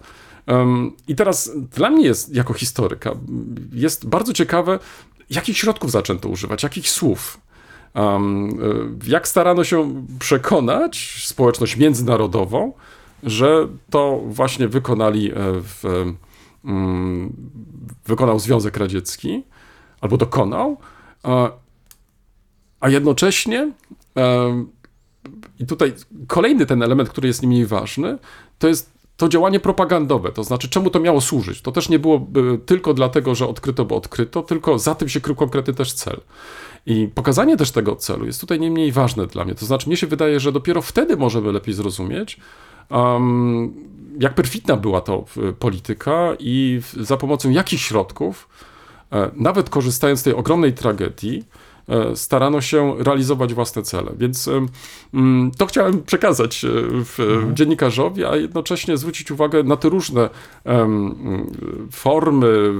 i 1.08 1.14
teraz 1.14 1.50
dla 1.56 1.90
mnie 1.90 2.04
jest, 2.04 2.34
jako 2.34 2.54
historyka, 2.54 3.12
jest 3.72 4.06
bardzo 4.08 4.32
ciekawe, 4.32 4.78
jakich 5.30 5.58
środków 5.58 5.90
zaczęto 5.90 6.28
używać, 6.28 6.62
jakich 6.62 6.88
słów. 6.88 7.40
Um, 7.94 8.58
jak 9.06 9.28
starano 9.28 9.64
się 9.64 10.04
przekonać 10.18 11.22
społeczność 11.24 11.76
międzynarodową, 11.76 12.72
że 13.22 13.68
to 13.90 14.20
właśnie 14.26 14.68
wykonali 14.68 15.30
e, 15.30 15.34
w, 15.36 15.84
um, 15.84 16.16
wykonał 18.06 18.38
Związek 18.38 18.76
Radziecki, 18.76 19.42
albo 20.00 20.16
dokonał, 20.16 20.76
a, 21.22 21.50
a 22.80 22.88
jednocześnie 22.88 23.72
i 25.58 25.66
tutaj 25.66 25.92
kolejny 26.26 26.66
ten 26.66 26.82
element, 26.82 27.08
który 27.08 27.28
jest 27.28 27.42
nie 27.42 27.48
mniej 27.48 27.66
ważny, 27.66 28.18
to 28.58 28.68
jest 28.68 28.96
to 29.16 29.28
działanie 29.28 29.60
propagandowe, 29.60 30.32
to 30.32 30.44
znaczy 30.44 30.68
czemu 30.68 30.90
to 30.90 31.00
miało 31.00 31.20
służyć. 31.20 31.60
To 31.60 31.72
też 31.72 31.88
nie 31.88 31.98
było 31.98 32.26
tylko 32.66 32.94
dlatego, 32.94 33.34
że 33.34 33.48
odkryto, 33.48 33.84
bo 33.84 33.96
odkryto, 33.96 34.42
tylko 34.42 34.78
za 34.78 34.94
tym 34.94 35.08
się 35.08 35.20
krył 35.20 35.36
konkretny 35.36 35.74
też 35.74 35.92
cel. 35.92 36.20
I 36.86 37.08
pokazanie 37.14 37.56
też 37.56 37.70
tego 37.70 37.96
celu 37.96 38.26
jest 38.26 38.40
tutaj 38.40 38.60
nie 38.60 38.70
mniej 38.70 38.92
ważne 38.92 39.26
dla 39.26 39.44
mnie. 39.44 39.54
To 39.54 39.66
znaczy, 39.66 39.88
mnie 39.88 39.96
się 39.96 40.06
wydaje, 40.06 40.40
że 40.40 40.52
dopiero 40.52 40.82
wtedy 40.82 41.16
możemy 41.16 41.52
lepiej 41.52 41.74
zrozumieć, 41.74 42.40
um, 42.90 43.74
jak 44.20 44.34
perfidna 44.34 44.76
była 44.76 45.00
to 45.00 45.24
polityka 45.58 46.28
i 46.38 46.80
za 47.00 47.16
pomocą 47.16 47.50
jakich 47.50 47.80
środków, 47.80 48.48
e, 49.12 49.30
nawet 49.36 49.70
korzystając 49.70 50.20
z 50.20 50.22
tej 50.22 50.34
ogromnej 50.34 50.72
tragedii, 50.72 51.44
E, 51.88 52.16
starano 52.16 52.60
się 52.60 52.94
realizować 52.98 53.54
własne 53.54 53.82
cele. 53.82 54.12
Więc 54.18 54.50
mm, 55.14 55.50
to 55.58 55.66
chciałem 55.66 56.02
przekazać 56.02 56.64
e, 56.64 56.68
mhm. 56.68 57.56
dziennikarzowi, 57.56 58.24
a 58.24 58.36
jednocześnie 58.36 58.96
zwrócić 58.96 59.30
uwagę 59.30 59.62
na 59.62 59.76
te 59.76 59.88
różne 59.88 60.30
formy 61.92 62.72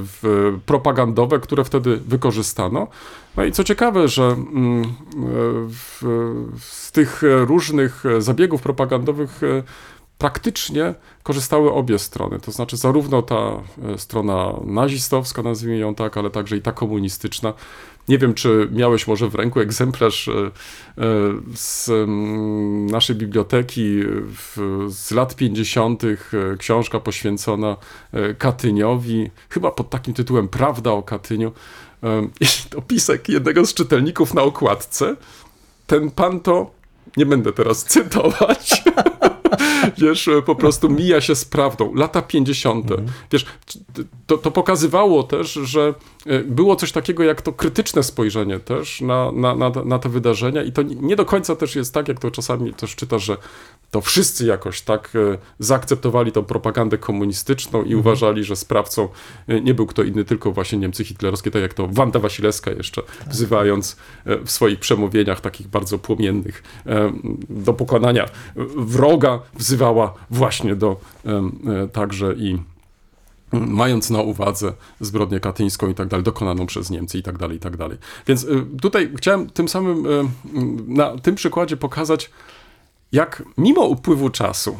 propagandowe, 0.66 1.40
które 1.40 1.64
wtedy 1.64 1.96
wykorzystano. 1.96 2.86
No 3.36 3.44
i 3.44 3.52
co 3.52 3.64
ciekawe, 3.64 4.08
że 4.08 4.24
mm, 4.24 4.84
z 6.58 6.92
tych 6.92 7.22
różnych 7.44 8.04
zabiegów 8.18 8.62
propagandowych 8.62 9.40
praktycznie 10.18 10.94
korzystały 11.22 11.72
obie 11.72 11.98
strony. 11.98 12.40
To 12.40 12.52
znaczy, 12.52 12.76
zarówno 12.76 13.22
ta 13.22 13.62
strona 13.96 14.52
nazistowska, 14.64 15.42
nazwijmy 15.42 15.78
ją 15.78 15.94
tak, 15.94 16.16
ale 16.16 16.30
także 16.30 16.56
i 16.56 16.62
ta 16.62 16.72
komunistyczna 16.72 17.52
nie 18.08 18.18
wiem, 18.18 18.34
czy 18.34 18.68
miałeś 18.72 19.06
może 19.06 19.28
w 19.28 19.34
ręku 19.34 19.60
egzemplarz 19.60 20.28
e, 20.28 20.32
e, 20.32 20.50
z 21.54 21.88
mm, 21.88 22.86
naszej 22.86 23.16
biblioteki 23.16 24.00
z 24.88 25.10
lat 25.10 25.36
50., 25.36 26.04
e, 26.04 26.16
książka 26.58 27.00
poświęcona 27.00 27.76
Katyniowi, 28.38 29.30
chyba 29.48 29.70
pod 29.70 29.90
takim 29.90 30.14
tytułem 30.14 30.48
Prawda 30.48 30.90
o 30.90 31.02
Katyniu. 31.02 31.52
Opisek 32.76 33.28
jednego 33.28 33.66
z 33.66 33.74
czytelników 33.74 34.34
na 34.34 34.42
okładce. 34.42 35.16
Ten 35.86 36.10
pan 36.10 36.40
to, 36.40 36.70
nie 37.16 37.26
będę 37.26 37.52
teraz 37.52 37.84
cytować, 37.84 38.82
wiesz, 39.98 40.30
po 40.46 40.54
prostu 40.54 40.90
mija 40.90 41.20
się 41.20 41.34
z 41.34 41.44
prawdą. 41.44 41.94
Lata 41.94 42.22
50. 42.22 42.90
Mhm. 42.90 43.08
Wiesz, 43.32 43.46
to, 44.26 44.38
to 44.38 44.50
pokazywało 44.50 45.22
też, 45.22 45.52
że 45.52 45.94
e, 46.26 46.38
było 46.38 46.76
coś 46.76 46.92
takiego 46.92 47.24
jak 47.24 47.42
to 47.42 47.52
krytyczne 47.52 48.02
spojrzenie 48.02 48.60
też 48.60 49.00
na, 49.00 49.32
na, 49.32 49.54
na, 49.54 49.70
na 49.84 49.98
te 49.98 50.08
wydarzenia 50.08 50.62
i 50.62 50.72
to 50.72 50.82
nie 50.82 51.16
do 51.16 51.24
końca 51.24 51.56
też 51.56 51.76
jest 51.76 51.94
tak, 51.94 52.08
jak 52.08 52.20
to 52.20 52.30
czasami 52.30 52.74
też 52.74 52.96
czytasz, 52.96 53.24
że 53.24 53.36
to 53.90 54.00
wszyscy 54.00 54.46
jakoś 54.46 54.80
tak 54.80 55.12
e, 55.14 55.38
zaakceptowali 55.58 56.32
tą 56.32 56.44
propagandę 56.44 56.98
komunistyczną 56.98 57.78
i 57.78 57.82
mhm. 57.82 58.00
uważali, 58.00 58.44
że 58.44 58.56
sprawcą 58.56 59.08
e, 59.48 59.60
nie 59.60 59.74
był 59.74 59.86
kto 59.86 60.02
inny, 60.02 60.24
tylko 60.24 60.52
właśnie 60.52 60.78
Niemcy 60.78 61.04
hitlerowskie, 61.04 61.50
tak 61.50 61.62
jak 61.62 61.74
to 61.74 61.88
Wanda 61.90 62.18
Wasilewska 62.18 62.70
jeszcze 62.70 63.02
tak. 63.02 63.28
wzywając 63.28 63.96
w 64.44 64.50
swoich 64.50 64.78
przemówieniach 64.78 65.40
takich 65.40 65.68
bardzo 65.68 65.98
płomiennych 65.98 66.62
do 67.48 67.72
pokonania 67.72 68.26
wroga, 68.76 69.40
właśnie 70.30 70.76
do 70.76 71.00
także 71.92 72.34
i 72.34 72.58
mając 73.52 74.10
na 74.10 74.20
uwadze 74.20 74.72
zbrodnię 75.00 75.40
katyńską 75.40 75.88
i 75.88 75.94
tak 75.94 76.08
dalej, 76.08 76.24
dokonaną 76.24 76.66
przez 76.66 76.90
Niemcy 76.90 77.18
i 77.18 77.22
tak 77.22 77.38
dalej, 77.38 77.56
i 77.56 77.60
tak 77.60 77.76
dalej. 77.76 77.98
Więc 78.26 78.44
y, 78.44 78.66
tutaj 78.82 79.12
chciałem 79.16 79.50
tym 79.50 79.68
samym 79.68 80.06
y, 80.06 80.24
na 80.86 81.18
tym 81.18 81.34
przykładzie 81.34 81.76
pokazać, 81.76 82.30
jak 83.12 83.42
mimo 83.58 83.84
upływu 83.84 84.30
czasu, 84.30 84.76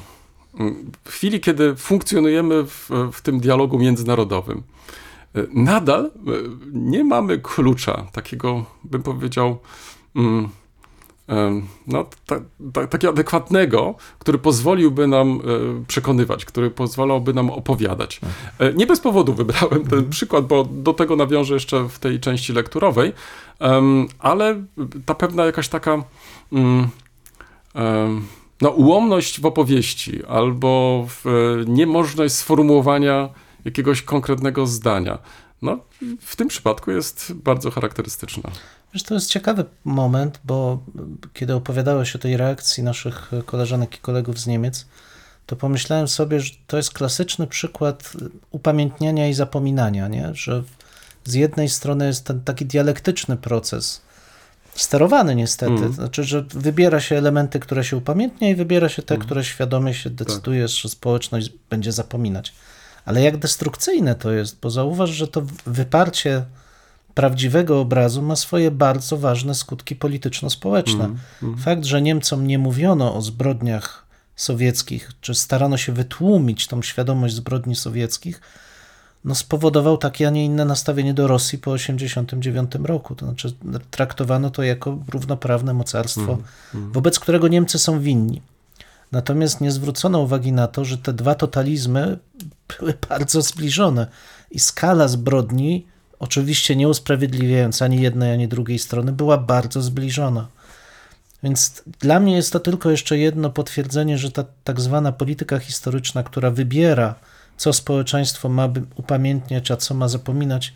w 1.05 1.11
chwili, 1.11 1.41
kiedy 1.41 1.77
funkcjonujemy 1.77 2.65
w, 2.65 2.91
w 3.13 3.21
tym 3.21 3.41
dialogu 3.41 3.79
międzynarodowym, 3.79 4.63
nadal 5.53 6.11
nie 6.73 7.05
mamy 7.05 7.39
klucza, 7.39 8.07
takiego, 8.13 8.65
bym 8.85 9.03
powiedział, 9.03 9.59
no, 11.87 12.07
ta, 12.27 12.41
ta, 12.73 12.87
takiego 12.87 13.13
adekwatnego, 13.13 13.95
który 14.19 14.39
pozwoliłby 14.39 15.07
nam 15.07 15.41
e, 15.81 15.85
przekonywać, 15.87 16.45
który 16.45 16.71
pozwalałby 16.71 17.35
nam 17.35 17.51
opowiadać. 17.51 18.19
Tak. 18.19 18.31
E, 18.59 18.75
nie 18.75 18.87
bez 18.87 19.01
powodu 19.01 19.35
wybrałem 19.35 19.71
ten 19.71 19.99
mhm. 19.99 20.11
przykład, 20.11 20.47
bo 20.47 20.65
do 20.65 20.93
tego 20.93 21.17
nawiążę 21.17 21.55
jeszcze 21.55 21.89
w 21.89 21.99
tej 21.99 22.21
części 22.21 22.53
lekturowej, 22.53 23.13
ale 24.19 24.63
ta 25.07 25.15
pewna 25.15 25.45
jakaś 25.45 25.69
taka 25.69 26.03
mm, 26.53 26.89
no, 28.63 28.71
ułomność 28.71 29.41
w 29.41 29.47
opowieści 29.47 30.25
albo 30.29 31.05
w 31.09 31.25
niemożność 31.67 32.35
sformułowania 32.35 33.29
jakiegoś 33.65 34.03
konkretnego 34.03 34.67
zdania 34.67 35.19
no, 35.63 35.79
w 36.21 36.37
tym 36.37 36.49
przypadku 36.49 36.91
jest 36.91 37.33
bardzo 37.33 37.71
charakterystyczna. 37.71 38.51
Wiesz, 38.95 39.03
to 39.03 39.15
jest 39.15 39.31
ciekawy 39.31 39.65
moment, 39.85 40.41
bo 40.45 40.83
kiedy 41.33 41.55
opowiadałeś 41.55 42.17
o 42.17 42.19
tej 42.19 42.37
reakcji 42.37 42.83
naszych 42.83 43.31
koleżanek 43.47 43.97
i 43.97 43.99
kolegów 43.99 44.39
z 44.39 44.47
Niemiec, 44.47 44.87
to 45.47 45.57
pomyślałem 45.57 46.09
sobie, 46.09 46.41
że 46.41 46.55
to 46.67 46.77
jest 46.77 46.93
klasyczny 46.93 47.47
przykład 47.47 48.13
upamiętniania 48.51 49.29
i 49.29 49.35
zapominania, 49.35 50.09
nie? 50.09 50.35
że 50.35 50.63
z 51.25 51.35
jednej 51.35 51.69
strony 51.69 52.07
jest 52.07 52.25
ten 52.25 52.41
taki 52.41 52.67
dialektyczny 52.67 53.37
proces, 53.37 54.03
sterowany 54.75 55.35
niestety, 55.35 55.73
mm. 55.73 55.93
znaczy, 55.93 56.25
że 56.25 56.43
wybiera 56.43 57.01
się 57.01 57.17
elementy, 57.17 57.61
które 57.61 57.85
się 57.85 57.97
upamiętnia 57.97 58.51
i 58.51 58.55
wybiera 58.55 58.89
się 58.89 59.03
te, 59.03 59.15
mm. 59.15 59.27
które 59.27 59.45
świadomie 59.45 59.95
się 59.95 60.11
decyduje, 60.11 60.63
tak. 60.63 60.71
że 60.71 60.89
społeczność 60.89 61.53
będzie 61.71 61.93
zapominać. 61.93 62.53
Ale 63.07 63.23
jak 63.23 63.37
destrukcyjne 63.37 64.15
to 64.15 64.33
jest, 64.33 64.61
bo 64.61 64.71
zauważ, 64.71 65.11
że 65.11 65.29
to 65.29 65.43
wyparcie 65.67 66.45
prawdziwego 67.15 67.81
obrazu 67.81 68.23
ma 68.23 68.37
swoje 68.37 68.71
bardzo 68.71 69.17
ważne 69.17 69.55
skutki 69.55 69.97
polityczno-społeczne. 69.97 71.05
Mm, 71.05 71.19
mm. 71.43 71.59
Fakt, 71.59 71.85
że 71.85 72.03
Niemcom 72.03 72.47
nie 72.47 72.59
mówiono 72.59 73.15
o 73.15 73.23
zbrodniach 73.23 74.07
sowieckich, 74.37 75.11
czy 75.21 75.35
starano 75.35 75.77
się 75.77 75.93
wytłumić 75.93 76.67
tą 76.67 76.83
świadomość 76.83 77.35
zbrodni 77.35 77.77
sowieckich, 77.77 78.41
no 79.25 79.35
spowodował 79.35 79.99
takie, 79.99 80.27
a 80.27 80.31
nie 80.31 80.45
inne 80.45 80.65
nastawienie 80.65 81.15
do 81.15 81.27
Rosji 81.27 81.59
po 81.59 81.73
1989 81.73 82.87
roku. 82.87 83.15
To 83.15 83.27
znaczy 83.27 83.55
traktowano 83.91 84.51
to 84.51 84.63
jako 84.63 84.99
równoprawne 85.09 85.75
mocarstwo, 85.75 86.39
mm, 86.75 86.93
wobec 86.93 87.19
którego 87.19 87.49
Niemcy 87.49 87.79
są 87.79 88.01
winni. 88.01 88.43
Natomiast 89.13 89.61
nie 89.61 89.73
zwrócono 89.73 90.21
uwagi 90.21 90.53
na 90.53 90.67
to, 90.67 90.85
że 90.85 90.99
te 90.99 91.13
dwa 91.13 91.35
totalizmy 91.35 92.19
były 92.79 92.95
bardzo 93.09 93.43
zbliżone 93.43 94.07
i 94.51 94.61
skala 94.61 95.09
zbrodni, 95.09 95.87
oczywiście 96.19 96.77
nie 96.77 96.89
usprawiedliwiając 96.89 97.83
ani 97.83 98.01
jednej, 98.01 98.33
ani 98.33 98.49
drugiej 98.49 98.79
strony, 98.79 99.13
była 99.13 99.39
bardzo 99.39 99.83
zbliżona. 99.83 100.49
Więc 101.43 101.83
dla 102.01 102.21
mnie 102.21 102.37
jest 102.37 102.53
to 102.53 102.61
tylko 102.61 102.91
jeszcze 102.91 103.19
jedno 103.19 103.51
potwierdzenie, 103.51 104.19
że 104.19 104.31
ta 104.31 104.45
tak 104.65 104.81
zwana 104.81 105.13
polityka 105.13 105.59
historyczna, 105.59 106.23
która 106.23 106.51
wybiera, 106.51 107.15
co 107.57 107.73
społeczeństwo 107.73 108.49
ma 108.49 108.69
upamiętniać, 108.97 109.71
a 109.71 109.77
co 109.77 109.95
ma 109.95 110.09
zapominać, 110.09 110.75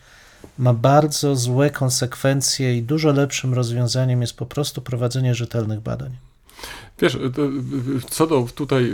ma 0.59 0.75
bardzo 0.75 1.37
złe 1.37 1.71
konsekwencje 1.71 2.77
i 2.77 2.83
dużo 2.83 3.13
lepszym 3.13 3.55
rozwiązaniem 3.55 4.21
jest 4.21 4.37
po 4.37 4.47
prostu 4.47 4.83
prowadzenie 4.83 5.35
rzetelnych 5.35 5.81
badań. 5.81 6.17
Wiesz, 7.01 7.19
co 8.11 8.27
do 8.27 8.47
tutaj 8.55 8.93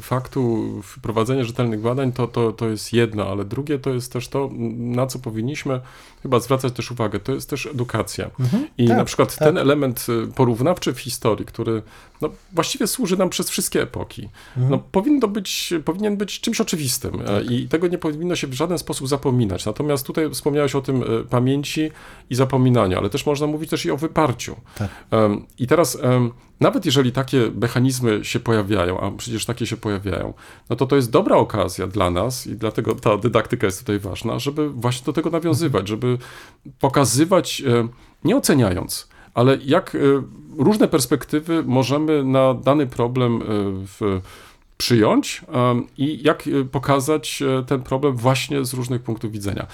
faktu 0.00 0.68
wprowadzenia 0.82 1.44
rzetelnych 1.44 1.80
badań, 1.80 2.12
to, 2.12 2.26
to, 2.26 2.52
to 2.52 2.68
jest 2.68 2.92
jedno, 2.92 3.26
ale 3.26 3.44
drugie 3.44 3.78
to 3.78 3.90
jest 3.90 4.12
też 4.12 4.28
to, 4.28 4.50
na 4.78 5.06
co 5.06 5.18
powinniśmy 5.18 5.80
chyba 6.22 6.40
zwracać 6.40 6.72
też 6.72 6.90
uwagę, 6.90 7.20
to 7.20 7.32
jest 7.32 7.50
też 7.50 7.66
edukacja. 7.66 8.30
Mhm, 8.40 8.66
I 8.78 8.88
tak, 8.88 8.96
na 8.96 9.04
przykład 9.04 9.36
tak. 9.36 9.48
ten 9.48 9.58
element 9.58 10.06
y, 10.08 10.32
porównawczy 10.34 10.92
w 10.92 11.00
historii, 11.00 11.46
który 11.46 11.82
no, 12.20 12.30
właściwie 12.52 12.86
służy 12.86 13.16
nam 13.16 13.30
przez 13.30 13.50
wszystkie 13.50 13.82
epoki, 13.82 14.28
mhm. 14.56 14.70
no, 14.70 14.78
powinno 14.92 15.28
być, 15.28 15.74
powinien 15.84 16.16
być 16.16 16.40
czymś 16.40 16.60
oczywistym 16.60 17.20
e, 17.20 17.24
tak. 17.24 17.50
i 17.50 17.68
tego 17.68 17.88
nie 17.88 17.98
powinno 17.98 18.36
się 18.36 18.46
w 18.46 18.54
żaden 18.54 18.78
sposób 18.78 19.08
zapominać. 19.08 19.66
Natomiast 19.66 20.06
tutaj 20.06 20.30
wspomniałeś 20.30 20.74
o 20.74 20.80
tym 20.80 21.02
e, 21.02 21.06
pamięci 21.30 21.90
i 22.30 22.34
zapominaniu, 22.34 22.98
ale 22.98 23.10
też 23.10 23.26
można 23.26 23.46
mówić 23.46 23.70
też 23.70 23.86
i 23.86 23.90
o 23.90 23.96
wyparciu. 23.96 24.56
Tak. 24.74 24.88
I 25.58 25.66
teraz 25.66 25.98
nawet 26.60 26.86
jeżeli 26.86 27.12
takie 27.12 27.37
mechanizmy 27.60 28.24
się 28.24 28.40
pojawiają, 28.40 29.00
a 29.00 29.10
przecież 29.10 29.46
takie 29.46 29.66
się 29.66 29.76
pojawiają, 29.76 30.34
no 30.70 30.76
to 30.76 30.86
to 30.86 30.96
jest 30.96 31.10
dobra 31.10 31.36
okazja 31.36 31.86
dla 31.86 32.10
nas 32.10 32.46
i 32.46 32.56
dlatego 32.56 32.94
ta 32.94 33.16
dydaktyka 33.16 33.66
jest 33.66 33.80
tutaj 33.80 33.98
ważna, 33.98 34.38
żeby 34.38 34.70
właśnie 34.70 35.04
do 35.06 35.12
tego 35.12 35.30
nawiązywać, 35.30 35.88
żeby 35.88 36.18
pokazywać, 36.80 37.62
e, 37.66 37.88
nie 38.24 38.36
oceniając, 38.36 39.08
ale 39.34 39.58
jak 39.64 39.94
e, 39.94 39.98
różne 40.58 40.88
perspektywy 40.88 41.62
możemy 41.66 42.24
na 42.24 42.54
dany 42.54 42.86
problem 42.86 43.36
e, 43.36 43.44
w 43.86 44.20
przyjąć 44.78 45.42
i 45.98 46.22
jak 46.22 46.44
pokazać 46.72 47.42
ten 47.66 47.82
problem 47.82 48.16
właśnie 48.16 48.64
z 48.64 48.74
różnych 48.74 49.02
punktów 49.02 49.32
widzenia. 49.32 49.66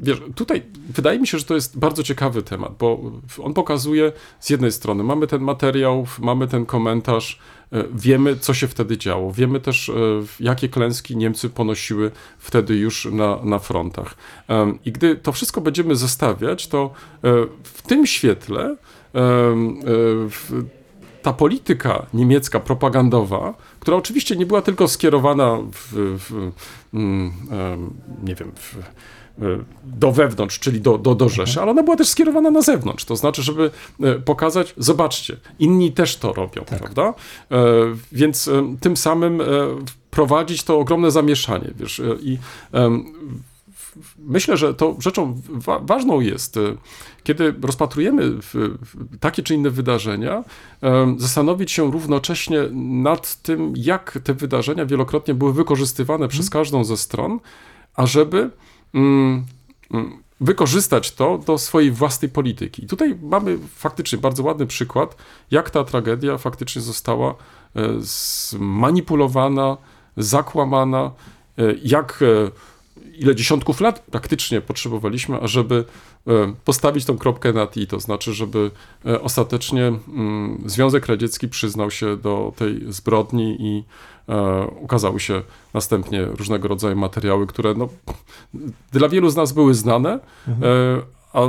Wiesz, 0.00 0.22
tutaj 0.34 0.62
wydaje 0.88 1.18
mi 1.18 1.26
się, 1.26 1.38
że 1.38 1.44
to 1.44 1.54
jest 1.54 1.78
bardzo 1.78 2.02
ciekawy 2.02 2.42
temat, 2.42 2.72
bo 2.78 3.12
on 3.42 3.54
pokazuje 3.54 4.12
z 4.40 4.50
jednej 4.50 4.72
strony, 4.72 5.04
mamy 5.04 5.26
ten 5.26 5.42
materiał, 5.42 6.06
mamy 6.18 6.48
ten 6.48 6.66
komentarz, 6.66 7.40
E, 7.74 7.84
wiemy, 7.94 8.36
co 8.36 8.54
się 8.54 8.68
wtedy 8.68 8.98
działo. 8.98 9.32
Wiemy 9.32 9.60
też, 9.60 9.88
e, 9.88 9.92
jakie 10.40 10.68
klęski 10.68 11.16
Niemcy 11.16 11.50
ponosiły 11.50 12.10
wtedy 12.38 12.76
już 12.76 13.04
na, 13.04 13.38
na 13.44 13.58
frontach. 13.58 14.14
I 14.84 14.92
gdy 14.92 15.16
to 15.16 15.32
wszystko 15.32 15.60
będziemy 15.60 15.96
zestawiać, 15.96 16.66
to 16.66 16.90
e, 17.24 17.30
w 17.62 17.82
tym 17.82 18.06
świetle 18.06 18.76
ta 21.22 21.32
polityka 21.32 22.06
niemiecka, 22.14 22.60
propagandowa, 22.60 23.54
która 23.84 23.96
oczywiście 23.96 24.36
nie 24.36 24.46
była 24.46 24.62
tylko 24.62 24.88
skierowana 24.88 25.58
w, 25.72 26.18
w, 26.18 26.52
mm, 26.94 27.32
nie 28.22 28.34
wiem, 28.34 28.52
w, 28.56 28.76
E, 29.42 29.64
do 29.84 30.12
wewnątrz, 30.12 30.58
czyli 30.58 30.80
do, 30.80 30.98
do, 30.98 31.14
do 31.14 31.28
Rzeszy, 31.28 31.60
ale 31.60 31.70
ona 31.70 31.82
była 31.82 31.96
też 31.96 32.08
skierowana 32.08 32.50
na 32.50 32.62
zewnątrz. 32.62 33.04
To 33.04 33.16
znaczy, 33.16 33.42
żeby 33.42 33.70
e, 34.00 34.14
pokazać, 34.14 34.74
zobaczcie, 34.76 35.36
inni 35.58 35.92
też 35.92 36.16
to 36.16 36.32
robią, 36.32 36.64
tak. 36.64 36.78
prawda? 36.78 37.14
E, 37.50 37.64
więc 38.12 38.50
tym 38.80 38.96
samym 38.96 39.42
prowadzić 40.10 40.62
to 40.62 40.78
ogromne 40.78 41.10
zamieszanie, 41.10 41.70
wiesz, 41.76 42.02
i 42.20 42.38
myślę, 44.18 44.56
że 44.56 44.74
to 44.74 44.96
rzeczą 44.98 45.40
wa 45.48 45.78
ważną 45.78 46.20
jest, 46.20 46.58
kiedy 47.22 47.54
rozpatrujemy 47.62 48.30
takie 49.20 49.42
czy 49.42 49.54
inne 49.54 49.70
wydarzenia, 49.70 50.44
zastanowić 51.16 51.72
się 51.72 51.90
równocześnie 51.90 52.62
nad 53.02 53.42
tym, 53.42 53.72
jak 53.76 54.18
te 54.24 54.34
wydarzenia 54.34 54.86
wielokrotnie 54.86 55.34
były 55.34 55.52
wykorzystywane 55.52 56.28
przez 56.28 56.46
mhm. 56.46 56.62
każdą 56.62 56.84
ze 56.84 56.96
stron, 56.96 57.40
ażeby 57.94 58.50
Mm, 58.94 59.44
mm, 59.90 60.22
wykorzystać 60.40 61.12
to 61.12 61.38
do 61.38 61.58
swojej 61.58 61.90
własnej 61.90 62.30
polityki. 62.30 62.84
I 62.84 62.86
tutaj 62.86 63.18
mamy 63.22 63.58
faktycznie 63.74 64.18
bardzo 64.18 64.42
ładny 64.42 64.66
przykład, 64.66 65.16
jak 65.50 65.70
ta 65.70 65.84
tragedia 65.84 66.38
faktycznie 66.38 66.82
została 66.82 67.30
e, 67.30 67.34
zmanipulowana, 67.98 69.76
zakłamana, 70.16 71.10
e, 71.58 71.62
jak 71.82 72.22
e, 72.22 72.50
ile 73.18 73.34
dziesiątków 73.34 73.80
lat 73.80 73.98
praktycznie 74.10 74.60
potrzebowaliśmy, 74.60 75.40
ażeby 75.40 75.84
postawić 76.64 77.04
tą 77.04 77.18
kropkę 77.18 77.52
na 77.52 77.68
i, 77.76 77.86
to 77.86 78.00
znaczy, 78.00 78.32
żeby 78.32 78.70
ostatecznie 79.22 79.82
mm, 79.86 80.62
Związek 80.66 81.06
Radziecki 81.06 81.48
przyznał 81.48 81.90
się 81.90 82.16
do 82.16 82.52
tej 82.56 82.92
zbrodni 82.92 83.56
i 83.60 83.84
E, 84.28 84.66
ukazały 84.66 85.20
się 85.20 85.42
następnie 85.74 86.24
różnego 86.24 86.68
rodzaju 86.68 86.96
materiały, 86.96 87.46
które 87.46 87.74
no, 87.74 87.88
dla 88.92 89.08
wielu 89.08 89.30
z 89.30 89.36
nas 89.36 89.52
były 89.52 89.74
znane, 89.74 90.20
mhm. 90.48 90.72
E, 90.98 91.02
a 91.32 91.40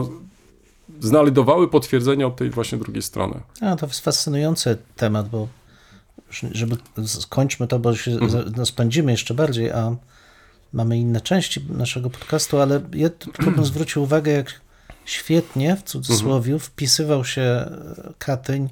znajdowały 1.00 1.68
potwierdzenie 1.68 2.28
od 2.28 2.36
tej 2.36 2.50
właśnie 2.50 2.78
drugiej 2.78 3.02
strony. 3.02 3.40
A, 3.62 3.76
to 3.76 3.86
jest 3.86 4.00
fascynujący 4.00 4.78
temat, 4.96 5.30
bo 5.30 5.48
żeby 6.32 6.78
skończmy 7.06 7.68
to, 7.68 7.80
bo 7.80 7.96
się 7.96 8.12
mhm. 8.12 8.54
no, 8.58 8.66
spędzimy 8.66 9.12
jeszcze 9.12 9.34
bardziej, 9.34 9.72
a 9.72 9.96
mamy 10.74 10.98
inne 10.98 11.22
części 11.22 11.66
naszego 11.70 12.10
podcastu, 12.10 12.62
ale 12.62 12.82
ja 12.94 13.10
tylko 13.10 13.52
bym 13.52 13.66
zwrócił 13.72 14.04
uwagę, 14.04 14.32
jak 14.32 14.62
świetnie, 15.06 15.76
w 15.76 15.84
cudzysłowie, 15.84 16.54
mhm. 16.54 16.60
wpisywał 16.60 17.26
się 17.26 17.72
Katyń 18.20 18.70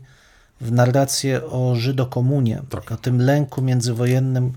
w 0.61 0.71
narrację 0.71 1.45
o 1.45 1.75
Żydokomunie, 1.75 2.61
tak. 2.69 2.91
o 2.91 2.97
tym 2.97 3.21
lęku 3.21 3.61
międzywojennym, 3.61 4.53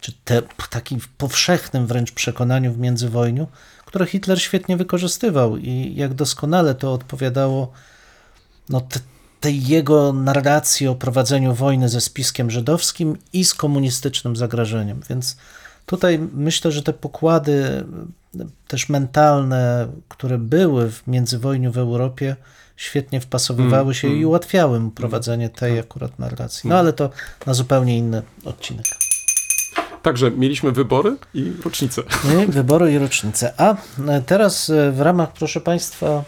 czy 0.00 0.12
te, 0.24 0.42
takim 0.70 1.00
powszechnym 1.18 1.86
wręcz 1.86 2.12
przekonaniu 2.12 2.72
w 2.72 2.78
międzywojniu, 2.78 3.46
które 3.84 4.06
Hitler 4.06 4.42
świetnie 4.42 4.76
wykorzystywał 4.76 5.56
i 5.56 5.94
jak 5.96 6.14
doskonale 6.14 6.74
to 6.74 6.92
odpowiadało 6.92 7.72
no, 8.68 8.80
te, 8.80 9.00
tej 9.40 9.66
jego 9.66 10.12
narracji 10.12 10.88
o 10.88 10.94
prowadzeniu 10.94 11.54
wojny 11.54 11.88
ze 11.88 12.00
spiskiem 12.00 12.50
żydowskim 12.50 13.16
i 13.32 13.44
z 13.44 13.54
komunistycznym 13.54 14.36
zagrożeniem. 14.36 15.00
Więc 15.10 15.36
tutaj 15.88 16.18
myślę, 16.34 16.72
że 16.72 16.82
te 16.82 16.92
pokłady 16.92 17.84
też 18.68 18.88
mentalne, 18.88 19.88
które 20.08 20.38
były 20.38 20.90
w 20.90 21.06
międzywojniu 21.06 21.72
w 21.72 21.78
Europie, 21.78 22.36
świetnie 22.76 23.20
wpasowywały 23.20 23.82
mm, 23.82 23.94
się 23.94 24.08
mm. 24.08 24.20
i 24.20 24.24
ułatwiały 24.24 24.80
mu 24.80 24.90
prowadzenie 24.90 25.48
tej 25.48 25.76
tak. 25.76 25.84
akurat 25.84 26.18
narracji. 26.18 26.70
No 26.70 26.78
ale 26.78 26.92
to 26.92 27.10
na 27.46 27.54
zupełnie 27.54 27.98
inny 27.98 28.22
odcinek. 28.44 28.84
Także 30.02 30.30
mieliśmy 30.30 30.72
wybory 30.72 31.16
i 31.34 31.52
rocznice. 31.64 32.02
Wybory 32.48 32.92
i 32.92 32.98
rocznice. 32.98 33.52
A 33.56 33.76
e, 34.08 34.22
teraz 34.26 34.70
e, 34.70 34.92
w 34.92 35.00
ramach, 35.00 35.32
proszę 35.32 35.60
Państwa, 35.60 36.24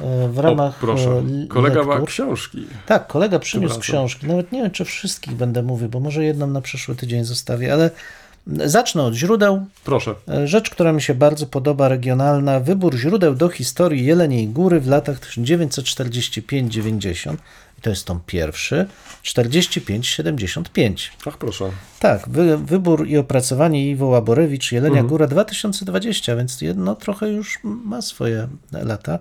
e, 0.00 0.28
w 0.28 0.38
ramach. 0.38 0.74
O, 0.76 0.80
proszę, 0.80 1.22
kolega 1.48 1.80
lektur, 1.80 2.00
ma 2.00 2.06
książki. 2.06 2.66
Tak, 2.86 3.06
kolega 3.06 3.38
przyniósł 3.38 3.80
książki. 3.80 4.26
Nawet 4.26 4.52
nie 4.52 4.62
wiem, 4.62 4.70
czy 4.70 4.84
wszystkich 4.84 5.34
będę 5.34 5.62
mówił, 5.62 5.88
bo 5.88 6.00
może 6.00 6.24
jedną 6.24 6.46
na 6.46 6.60
przyszły 6.60 6.96
tydzień 6.96 7.24
zostawię, 7.24 7.72
ale 7.72 7.90
Zacznę 8.46 9.02
od 9.02 9.14
źródeł. 9.14 9.66
Proszę. 9.84 10.14
Rzecz, 10.44 10.70
która 10.70 10.92
mi 10.92 11.02
się 11.02 11.14
bardzo 11.14 11.46
podoba, 11.46 11.88
regionalna. 11.88 12.60
Wybór 12.60 12.96
źródeł 12.96 13.34
do 13.34 13.48
historii 13.48 14.04
Jeleniej 14.04 14.48
Góry 14.48 14.80
w 14.80 14.88
latach 14.88 15.20
1945-90. 15.20 17.36
I 17.78 17.82
to 17.82 17.90
jest 17.90 18.04
tom 18.04 18.20
pierwszy. 18.26 18.86
45-75. 19.24 20.94
Ach, 21.26 21.38
proszę. 21.38 21.70
Tak, 22.00 22.28
wy, 22.28 22.58
wybór 22.58 23.08
i 23.08 23.16
opracowanie 23.16 23.90
Iwo 23.90 24.06
Łaborewicz, 24.06 24.72
Jelenia 24.72 25.02
Góra 25.02 25.26
2020, 25.26 26.36
więc 26.36 26.60
jedno 26.60 26.94
trochę 26.94 27.28
już 27.28 27.58
ma 27.62 28.02
swoje 28.02 28.48
lata. 28.72 29.18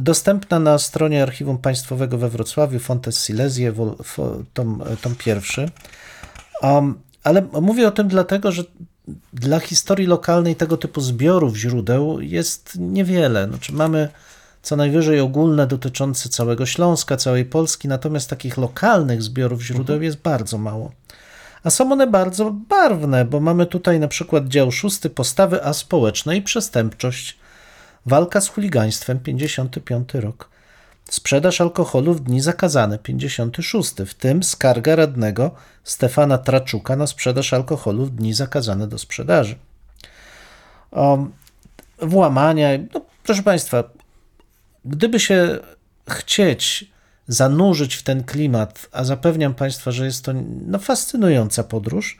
Dostępna 0.00 0.58
na 0.58 0.78
stronie 0.78 1.22
Archiwum 1.22 1.58
Państwowego 1.58 2.18
we 2.18 2.28
Wrocławiu, 2.28 2.78
Fontes 2.78 3.24
Silesie, 3.24 3.72
tom, 4.54 4.82
tom 5.02 5.14
pierwszy. 5.14 5.70
Um, 6.62 6.94
ale 7.24 7.42
mówię 7.60 7.88
o 7.88 7.90
tym 7.90 8.08
dlatego, 8.08 8.52
że 8.52 8.64
dla 9.32 9.60
historii 9.60 10.06
lokalnej 10.06 10.56
tego 10.56 10.76
typu 10.76 11.00
zbiorów 11.00 11.56
źródeł 11.56 12.20
jest 12.20 12.78
niewiele. 12.78 13.48
Znaczy 13.48 13.72
mamy 13.72 14.08
co 14.62 14.76
najwyżej 14.76 15.20
ogólne 15.20 15.66
dotyczące 15.66 16.28
całego 16.28 16.66
Śląska, 16.66 17.16
całej 17.16 17.44
Polski, 17.44 17.88
natomiast 17.88 18.30
takich 18.30 18.56
lokalnych 18.56 19.22
zbiorów 19.22 19.62
źródeł 19.62 20.02
jest 20.02 20.16
bardzo 20.16 20.58
mało. 20.58 20.92
A 21.64 21.70
są 21.70 21.92
one 21.92 22.06
bardzo 22.06 22.50
barwne, 22.50 23.24
bo 23.24 23.40
mamy 23.40 23.66
tutaj 23.66 24.00
na 24.00 24.08
przykład 24.08 24.48
dział 24.48 24.72
szósty 24.72 25.10
postawy 25.10 25.64
aspołeczne 25.64 26.36
i 26.36 26.42
przestępczość. 26.42 27.38
Walka 28.06 28.40
z 28.40 28.48
chuligaństwem 28.48 29.20
55 29.20 30.14
rok. 30.14 30.53
Sprzedaż 31.10 31.60
alkoholu 31.60 32.14
w 32.14 32.20
dni 32.20 32.40
zakazane 32.40 32.98
56, 32.98 33.92
w 34.06 34.14
tym 34.14 34.42
skarga 34.42 34.96
radnego 34.96 35.50
Stefana 35.84 36.38
Traczuka 36.38 36.96
na 36.96 37.06
sprzedaż 37.06 37.52
alkoholu 37.52 38.06
w 38.06 38.10
dni 38.10 38.34
zakazane 38.34 38.86
do 38.88 38.98
sprzedaży. 38.98 39.56
Um, 40.90 41.32
włamania, 41.98 42.68
no, 42.94 43.00
proszę 43.24 43.42
Państwa, 43.42 43.84
gdyby 44.84 45.20
się 45.20 45.58
chcieć 46.10 46.90
zanurzyć 47.28 47.94
w 47.94 48.02
ten 48.02 48.24
klimat, 48.24 48.88
a 48.92 49.04
zapewniam 49.04 49.54
Państwa, 49.54 49.90
że 49.90 50.04
jest 50.04 50.24
to 50.24 50.32
no, 50.66 50.78
fascynująca 50.78 51.64
podróż, 51.64 52.18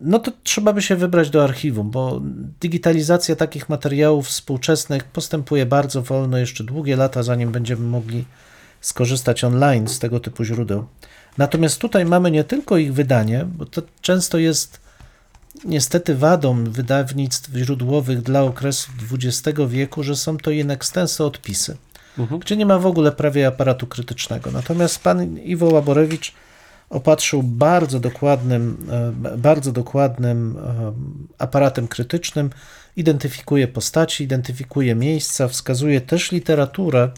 no 0.00 0.18
to 0.18 0.32
trzeba 0.42 0.72
by 0.72 0.82
się 0.82 0.96
wybrać 0.96 1.30
do 1.30 1.44
archiwum, 1.44 1.90
bo 1.90 2.20
digitalizacja 2.60 3.36
takich 3.36 3.68
materiałów 3.68 4.26
współczesnych 4.26 5.04
postępuje 5.04 5.66
bardzo 5.66 6.02
wolno, 6.02 6.38
jeszcze 6.38 6.64
długie 6.64 6.96
lata, 6.96 7.22
zanim 7.22 7.52
będziemy 7.52 7.86
mogli 7.86 8.24
skorzystać 8.80 9.44
online 9.44 9.88
z 9.88 9.98
tego 9.98 10.20
typu 10.20 10.44
źródeł. 10.44 10.86
Natomiast 11.38 11.78
tutaj 11.78 12.04
mamy 12.04 12.30
nie 12.30 12.44
tylko 12.44 12.76
ich 12.76 12.94
wydanie, 12.94 13.46
bo 13.56 13.66
to 13.66 13.82
często 14.00 14.38
jest 14.38 14.80
niestety 15.64 16.14
wadą 16.14 16.64
wydawnictw 16.64 17.50
źródłowych 17.54 18.22
dla 18.22 18.42
okresu 18.42 18.90
XX 19.12 19.60
wieku, 19.68 20.02
że 20.02 20.16
są 20.16 20.36
to 20.36 20.50
in 20.50 20.70
extenso 20.70 21.26
odpisy, 21.26 21.76
gdzie 22.40 22.56
nie 22.56 22.66
ma 22.66 22.78
w 22.78 22.86
ogóle 22.86 23.12
prawie 23.12 23.46
aparatu 23.46 23.86
krytycznego. 23.86 24.50
Natomiast 24.50 24.98
pan 24.98 25.38
Iwo 25.38 25.66
Łaborewicz 25.66 26.32
opatrzył 26.92 27.42
bardzo 27.42 28.00
dokładnym, 28.00 28.86
e, 29.30 29.36
bardzo 29.38 29.72
dokładnym 29.72 30.56
e, 30.56 30.92
aparatem 31.38 31.88
krytycznym, 31.88 32.50
identyfikuje 32.96 33.68
postaci, 33.68 34.24
identyfikuje 34.24 34.94
miejsca, 34.94 35.48
wskazuje 35.48 36.00
też 36.00 36.32
literaturę, 36.32 37.10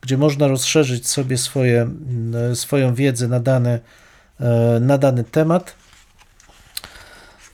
gdzie 0.00 0.18
można 0.18 0.48
rozszerzyć 0.48 1.08
sobie 1.08 1.38
swoje, 1.38 1.82
m, 1.82 2.56
swoją 2.56 2.94
wiedzę 2.94 3.28
na 3.28 3.40
dany, 3.40 3.80
e, 4.40 4.78
na 4.80 4.98
dany 4.98 5.24
temat. 5.24 5.74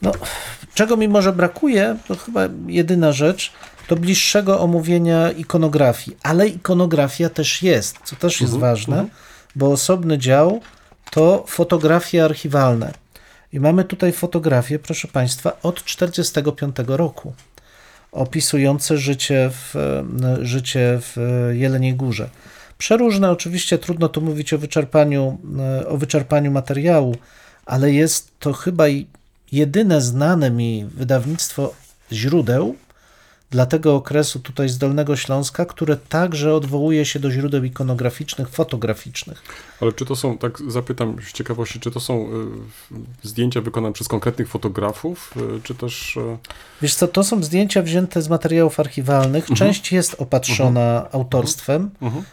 No, 0.02 0.12
czego 0.74 0.96
mi 0.96 1.08
może 1.08 1.32
brakuje, 1.32 1.96
to 2.08 2.16
chyba 2.16 2.48
jedyna 2.66 3.12
rzecz, 3.12 3.52
to 3.88 3.96
bliższego 3.96 4.60
omówienia 4.60 5.30
ikonografii, 5.30 6.16
ale 6.22 6.48
ikonografia 6.48 7.28
też 7.28 7.62
jest, 7.62 7.98
co 8.04 8.16
też 8.16 8.40
jest 8.40 8.56
ważne, 8.56 9.06
bo 9.56 9.72
osobny 9.72 10.18
dział 10.18 10.60
to 11.14 11.44
fotografie 11.46 12.24
archiwalne. 12.24 12.92
I 13.53 13.61
mamy 13.61 13.85
tutaj 13.85 14.12
fotografie, 14.12 14.79
proszę 14.79 15.09
Państwa, 15.09 15.57
od 15.62 15.85
1945 15.85 16.77
roku, 16.87 17.35
opisujące 18.12 18.98
życie 18.98 19.50
w, 19.53 19.77
e, 19.77 20.05
życie 20.46 20.98
w 21.00 21.16
Jeleniej 21.53 21.94
Górze. 21.94 22.29
Przeróżne, 22.79 23.31
oczywiście 23.31 23.79
trudno 23.79 24.09
tu 24.09 24.20
mówić 24.20 24.53
o 24.53 24.59
wyczerpaniu, 24.59 25.38
e, 25.59 25.88
o 25.88 25.96
wyczerpaniu 25.96 26.50
materiału, 26.50 27.16
ale 27.66 27.92
jest 27.92 28.31
to 28.38 28.53
chyba 28.53 28.85
jedyne 29.53 30.00
znane 30.00 30.50
mi 30.50 30.85
wydawnictwo 30.94 31.74
źródeł 32.12 32.77
dla 33.55 33.67
tego 33.67 33.95
okresu 33.95 34.40
tutaj 34.40 34.69
z 34.69 34.79
Dolnego 34.79 35.17
Śląska, 35.17 35.67
które 35.67 35.97
także 35.97 36.55
odwołuje 36.55 37.05
się 37.05 37.21
do 37.21 37.31
źródeł 37.31 37.64
ikonograficznych, 37.64 38.49
fotograficznych. 38.49 39.43
Ale 39.81 39.93
czy 39.93 40.05
to 40.05 40.17
są, 40.17 40.38
tak 40.38 40.59
zapytam 40.69 41.17
z 41.29 41.33
ciekawości, 41.33 41.81
czy 41.81 41.90
to 41.90 42.01
są 42.01 42.27
y, 42.27 42.97
zdjęcia 43.23 43.61
wykonane 43.61 43.93
przez 43.93 44.09
konkretnych 44.09 44.49
fotografów, 44.49 45.35
y, 45.57 45.62
czy 45.62 45.75
też... 45.75 46.17
y, 46.17 46.38
Wiesz 46.83 46.95
co, 46.95 47.09
to 47.09 47.25
są 47.25 47.43
zdjęcia 47.43 47.83
wzięte 47.83 48.23
z 48.23 48.29
materiałów 48.29 48.81
archiwalnych. 48.81 49.47
Część 49.57 49.93
jest 49.93 50.14
opatrzona 50.19 51.07
autorstwem. 51.12 51.90
Mhm. 52.03 52.25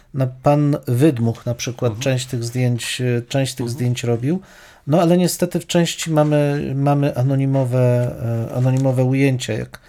Pan 0.42 0.76
Wydmuch 0.86 1.46
na 1.46 1.54
przykład 1.54 1.98
część 1.98 2.26
tych 2.26 2.44
zdjęć, 2.44 3.02
część 3.28 3.54
tych 3.54 3.70
zdjęć 3.70 4.04
robił. 4.04 4.40
No 4.86 5.00
ale 5.00 5.18
niestety 5.18 5.60
w 5.60 5.66
części 5.66 6.10
mamy, 6.10 6.72
mamy 6.76 7.16
anonimowe, 7.16 8.14
e, 8.50 8.54
anonimowe 8.54 9.04
ujęcia, 9.04 9.52
jak, 9.52 9.80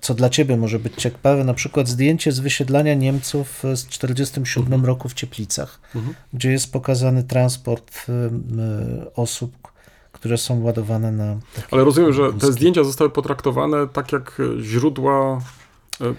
co 0.00 0.14
dla 0.14 0.30
ciebie 0.30 0.56
może 0.56 0.78
być 0.78 0.94
ciekawe, 0.94 1.44
na 1.44 1.54
przykład 1.54 1.88
zdjęcie 1.88 2.32
z 2.32 2.38
wysiedlania 2.38 2.94
Niemców 2.94 3.64
e, 3.64 3.76
z 3.76 3.86
1947 3.86 4.84
roku 4.84 5.08
w 5.08 5.14
Cieplicach, 5.14 5.80
gdzie 6.32 6.50
jest 6.52 6.72
pokazany 6.72 7.22
transport 7.22 8.06
e, 8.08 8.30
osób, 9.14 9.52
które 10.12 10.38
są 10.38 10.62
ładowane 10.62 11.12
na... 11.12 11.36
Ale 11.70 11.84
rozumiem, 11.84 12.12
że 12.12 12.32
te 12.32 12.52
zdjęcia 12.52 12.84
zostały 12.84 13.10
potraktowane 13.10 13.88
tak 13.88 14.12
jak 14.12 14.38
źródła 14.60 15.40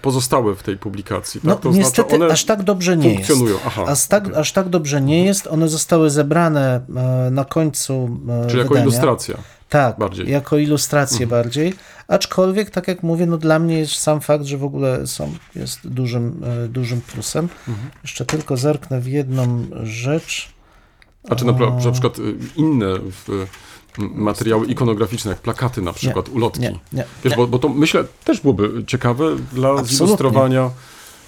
pozostałe 0.02 0.54
w 0.54 0.62
tej 0.62 0.76
publikacji. 0.78 1.40
Tak? 1.40 1.48
No 1.48 1.56
to 1.56 1.70
niestety 1.70 2.16
znaczy 2.16 2.32
aż 2.32 2.44
tak 2.44 2.62
dobrze 2.62 2.96
nie 2.96 3.14
jest. 3.14 3.32
Aha, 3.66 3.84
Aż 3.86 4.06
tak, 4.06 4.34
aż 4.34 4.52
tak 4.52 4.68
dobrze 4.68 5.00
nie 5.00 5.24
jest. 5.24 5.46
One 5.46 5.68
zostały 5.68 6.10
zebrane 6.10 6.80
e, 6.96 7.30
na 7.30 7.44
końcu 7.44 8.18
e, 8.28 8.46
czyli 8.46 8.58
jako 8.58 8.68
wydania. 8.68 8.86
ilustracja. 8.86 9.36
Tak, 9.68 9.98
bardziej. 9.98 10.30
jako 10.30 10.58
ilustrację 10.58 11.26
bardziej. 11.26 11.74
Aczkolwiek, 12.08 12.70
tak 12.70 12.88
jak 12.88 13.02
mówię, 13.02 13.26
no 13.26 13.38
dla 13.38 13.58
mnie 13.58 13.78
jest 13.78 13.96
sam 13.96 14.20
fakt, 14.20 14.44
że 14.44 14.58
w 14.58 14.64
ogóle 14.64 15.06
są, 15.06 15.34
jest 15.54 15.88
dużym, 15.88 16.42
e, 16.64 16.68
dużym 16.68 17.00
plusem. 17.00 17.48
Mhm. 17.68 17.90
Jeszcze 18.02 18.26
tylko 18.26 18.56
zerknę 18.56 19.00
w 19.00 19.06
jedną 19.06 19.66
rzecz. 19.82 20.48
A 21.30 21.34
czy 21.34 21.44
na, 21.44 21.52
na 21.84 21.92
przykład 21.92 22.18
y, 22.18 22.34
inne 22.56 22.86
w, 22.98 23.46
materiały 23.98 24.66
ikonograficzne, 24.66 25.30
jak 25.30 25.40
plakaty 25.40 25.82
na 25.82 25.92
przykład, 25.92 26.28
ulotki. 26.28 26.60
Nie, 26.60 26.78
nie. 26.92 27.04
Wiesz, 27.24 27.30
nie. 27.30 27.36
bo, 27.36 27.46
bo 27.46 27.58
to 27.58 27.68
myślę 27.68 28.04
też 28.24 28.40
byłoby 28.40 28.84
ciekawe 28.86 29.36
dla 29.52 29.68
Absolutnie. 29.68 29.96
zilustrowania 29.96 30.70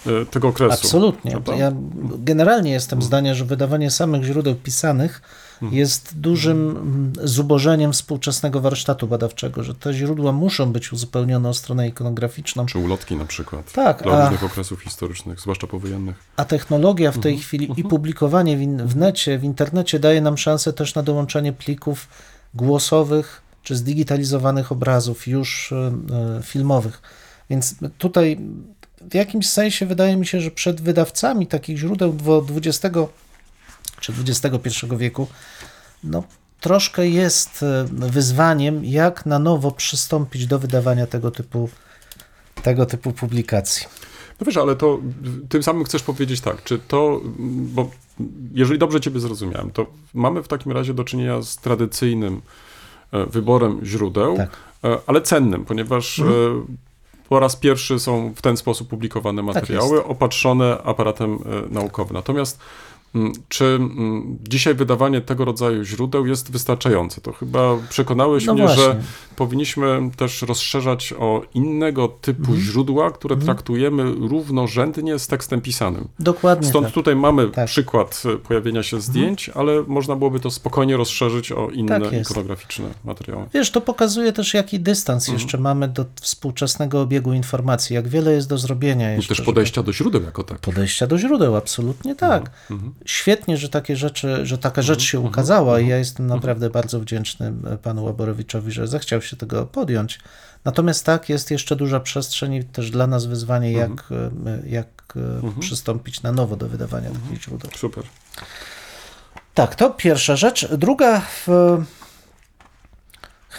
y, 0.07 0.25
tego 0.25 0.47
okresu. 0.47 0.73
Absolutnie. 0.73 1.41
Ja 1.57 1.71
generalnie 2.17 2.71
jestem 2.71 3.01
zdania, 3.01 3.33
że 3.33 3.45
wydawanie 3.45 3.91
samych 3.91 4.23
źródeł 4.23 4.55
pisanych 4.55 5.21
Mhm. 5.21 5.48
Jest 5.61 6.19
dużym 6.19 6.69
mm, 6.69 7.13
zubożeniem 7.23 7.93
współczesnego 7.93 8.61
warsztatu 8.61 9.07
badawczego, 9.07 9.63
że 9.63 9.75
te 9.75 9.93
źródła 9.93 10.31
muszą 10.31 10.71
być 10.71 10.93
uzupełnione 10.93 11.49
o 11.49 11.53
stronę 11.53 11.87
ikonograficzną, 11.87 12.65
Czy 12.65 12.77
ulotki 12.79 13.15
na 13.15 13.25
przykład. 13.25 13.71
Tak, 13.71 14.03
Dla 14.03 14.11
a- 14.13 14.21
różnych 14.23 14.43
okresów 14.43 14.81
historycznych, 14.81 15.39
zwłaszcza 15.39 15.67
powojennych. 15.67 16.15
a 16.37 16.45
technologia 16.45 17.11
w 17.11 17.19
tej 17.19 17.31
Mhm. 17.33 17.43
chwili 17.47 17.69
i 17.77 17.83
publikowanie 17.83 18.57
w, 18.57 18.61
in, 18.61 18.87
w 18.87 18.95
necie, 18.95 19.37
w 19.39 19.43
internecie 19.43 19.99
daje 19.99 20.21
nam 20.21 20.37
szansę 20.37 20.73
też 20.73 20.95
na 20.95 21.03
dołączenie 21.03 21.53
plików 21.53 22.07
głosowych 22.53 23.41
czy 23.63 23.75
zdigitalizowanych 23.75 24.71
obrazów 24.71 25.27
już 25.27 25.71
e, 25.71 25.75
e, 26.37 26.43
filmowych. 26.43 27.01
Więc 27.49 27.75
tutaj 27.97 28.39
w 29.11 29.13
jakimś 29.13 29.49
sensie 29.49 29.85
wydaje 29.85 30.17
mi 30.17 30.25
się, 30.25 30.41
że 30.41 30.51
przed 30.51 30.81
wydawcami 30.81 31.47
takich 31.47 31.77
źródeł 31.77 32.15
XX 32.55 32.97
czy 33.99 34.13
XXI 34.27 34.69
wieku 34.97 35.27
no, 36.03 36.23
troszkę 36.59 37.07
jest 37.07 37.63
e, 37.63 37.85
wyzwaniem, 37.91 38.85
jak 38.85 39.25
na 39.25 39.39
nowo 39.39 39.71
przystąpić 39.71 40.47
do 40.47 40.59
wydawania 40.59 41.07
tego 41.07 41.31
typu, 41.31 41.69
tego 42.63 42.85
typu 42.85 43.11
publikacji. 43.11 43.87
No 44.39 44.45
wiesz, 44.45 44.57
ale 44.57 44.75
to 44.75 44.99
tym 45.49 45.63
samym 45.63 45.83
chcesz 45.83 46.03
powiedzieć 46.03 46.41
tak, 46.41 46.63
czy 46.63 46.79
to, 46.79 47.21
bo 47.49 47.89
jeżeli 48.53 48.79
dobrze 48.79 49.01
ciebie 49.01 49.19
zrozumiałem, 49.19 49.71
to 49.71 49.85
mamy 50.13 50.43
w 50.43 50.47
takim 50.47 50.71
razie 50.71 50.93
do 50.93 51.03
czynienia 51.03 51.41
z 51.41 51.57
tradycyjnym 51.57 52.41
e, 53.11 53.25
wyborem 53.25 53.79
źródeł, 53.85 54.37
Tak. 54.37 54.49
e, 54.83 54.97
ale 55.07 55.21
cennym, 55.21 55.65
ponieważ 55.65 56.19
Mhm. 56.19 56.65
po 57.29 57.39
raz 57.39 57.55
pierwszy 57.55 57.99
są 57.99 58.33
w 58.35 58.41
ten 58.41 58.57
sposób 58.57 58.87
publikowane 58.89 59.41
materiały, 59.43 60.03
opatrzone 60.03 60.77
aparatem 60.83 61.39
naukowym. 61.69 62.13
Natomiast 62.13 62.59
czy 63.47 63.65
mm, 63.65 64.37
dzisiaj 64.49 64.75
wydawanie 64.75 65.21
tego 65.21 65.45
rodzaju 65.45 65.83
źródeł 65.83 66.25
jest 66.27 66.51
wystarczające? 66.51 67.21
To 67.21 67.33
chyba 67.33 67.59
przekonałeś 67.89 68.45
No 68.45 68.53
mnie, 68.53 68.67
że 68.67 68.75
właśnie. 68.75 69.01
powinniśmy 69.35 70.09
też 70.17 70.41
rozszerzać 70.41 71.13
o 71.19 71.41
innego 71.53 72.07
typu 72.07 72.41
Mhm. 72.41 72.59
źródła, 72.61 73.11
które 73.11 73.37
traktujemy 73.37 74.03
równorzędnie 74.03 75.19
z 75.19 75.27
tekstem 75.27 75.61
pisanym. 75.61 76.07
Dokładnie 76.19 76.67
Stąd 76.69 76.85
tak. 76.85 76.93
tutaj 76.93 77.15
mamy 77.15 77.49
Tak. 77.49 77.67
przykład 77.67 78.23
e, 78.33 78.37
pojawienia 78.37 78.83
się 78.83 79.01
zdjęć, 79.01 79.49
ale 79.49 79.83
można 79.87 80.15
byłoby 80.15 80.39
to 80.39 80.51
spokojnie 80.51 80.97
rozszerzyć 80.97 81.51
o 81.51 81.69
inne 81.69 82.01
Tak 82.01 82.13
ikonograficzne 82.21 82.85
materiały. 83.05 83.45
Wiesz, 83.53 83.71
to 83.71 83.81
pokazuje 83.81 84.33
też, 84.33 84.53
jaki 84.53 84.79
dystans 84.79 85.23
Mhm. 85.23 85.39
jeszcze 85.39 85.57
mamy 85.57 85.87
do 85.87 86.05
współczesnego 86.21 87.01
obiegu 87.01 87.33
informacji, 87.33 87.93
jak 87.93 88.07
wiele 88.07 88.31
jest 88.31 88.49
do 88.49 88.57
zrobienia 88.57 89.13
I 89.13 89.15
jeszcze. 89.15 89.29
też 89.29 89.37
żeby- 89.37 89.45
podejścia 89.45 89.83
do 89.83 89.93
źródeł 89.93 90.21
jako 90.21 90.43
tak. 90.43 90.59
Podejścia 90.59 91.07
do 91.07 91.17
źródeł, 91.17 91.55
absolutnie 91.55 92.15
tak. 92.15 92.51
Mhm. 92.99 93.07
Świetnie, 93.07 93.57
że 93.57 93.69
takie 93.69 93.95
rzeczy, 93.95 94.45
że 94.45 94.57
taka 94.57 94.81
rzecz 94.81 95.01
się 95.01 95.19
ukazała 95.19 95.79
i 95.79 95.87
ja 95.87 95.97
jestem 95.97 96.25
Mhm. 96.25 96.37
naprawdę 96.39 96.69
bardzo 96.69 96.99
wdzięczny 96.99 97.53
e, 97.71 97.77
panu 97.77 98.03
Łaborowiczowi, 98.03 98.71
że 98.71 98.87
zechciał 98.87 99.21
się 99.21 99.37
tego 99.37 99.65
podjąć. 99.65 100.19
Natomiast 100.65 101.05
tak, 101.05 101.29
jest 101.29 101.51
jeszcze 101.51 101.75
duża 101.75 101.99
przestrzeń 101.99 102.53
i 102.53 102.63
też 102.63 102.91
dla 102.91 103.07
nas 103.07 103.25
wyzwanie, 103.25 103.69
Mhm. 103.69 103.91
jak, 103.91 104.11
e, 104.65 104.69
jak 104.69 104.87
e, 105.57 105.59
przystąpić 105.59 106.21
na 106.21 106.31
nowo 106.31 106.55
do 106.55 106.67
wydawania 106.67 107.07
Mhm. 107.07 107.25
takich 107.27 107.43
źródeł. 107.43 107.71
Super. 107.75 108.03
Tak, 109.53 109.75
to 109.75 109.89
pierwsza 109.89 110.35
rzecz. 110.35 110.67
Druga, 110.71 111.19
w, 111.21 111.47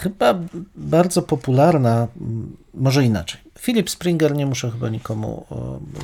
chyba 0.01 0.33
bardzo 0.75 1.21
popularna, 1.21 2.07
może 2.73 3.03
inaczej. 3.03 3.41
Philip 3.59 3.89
Springer 3.89 4.35
nie 4.35 4.45
muszę 4.45 4.71
chyba 4.71 4.89
nikomu. 4.89 5.45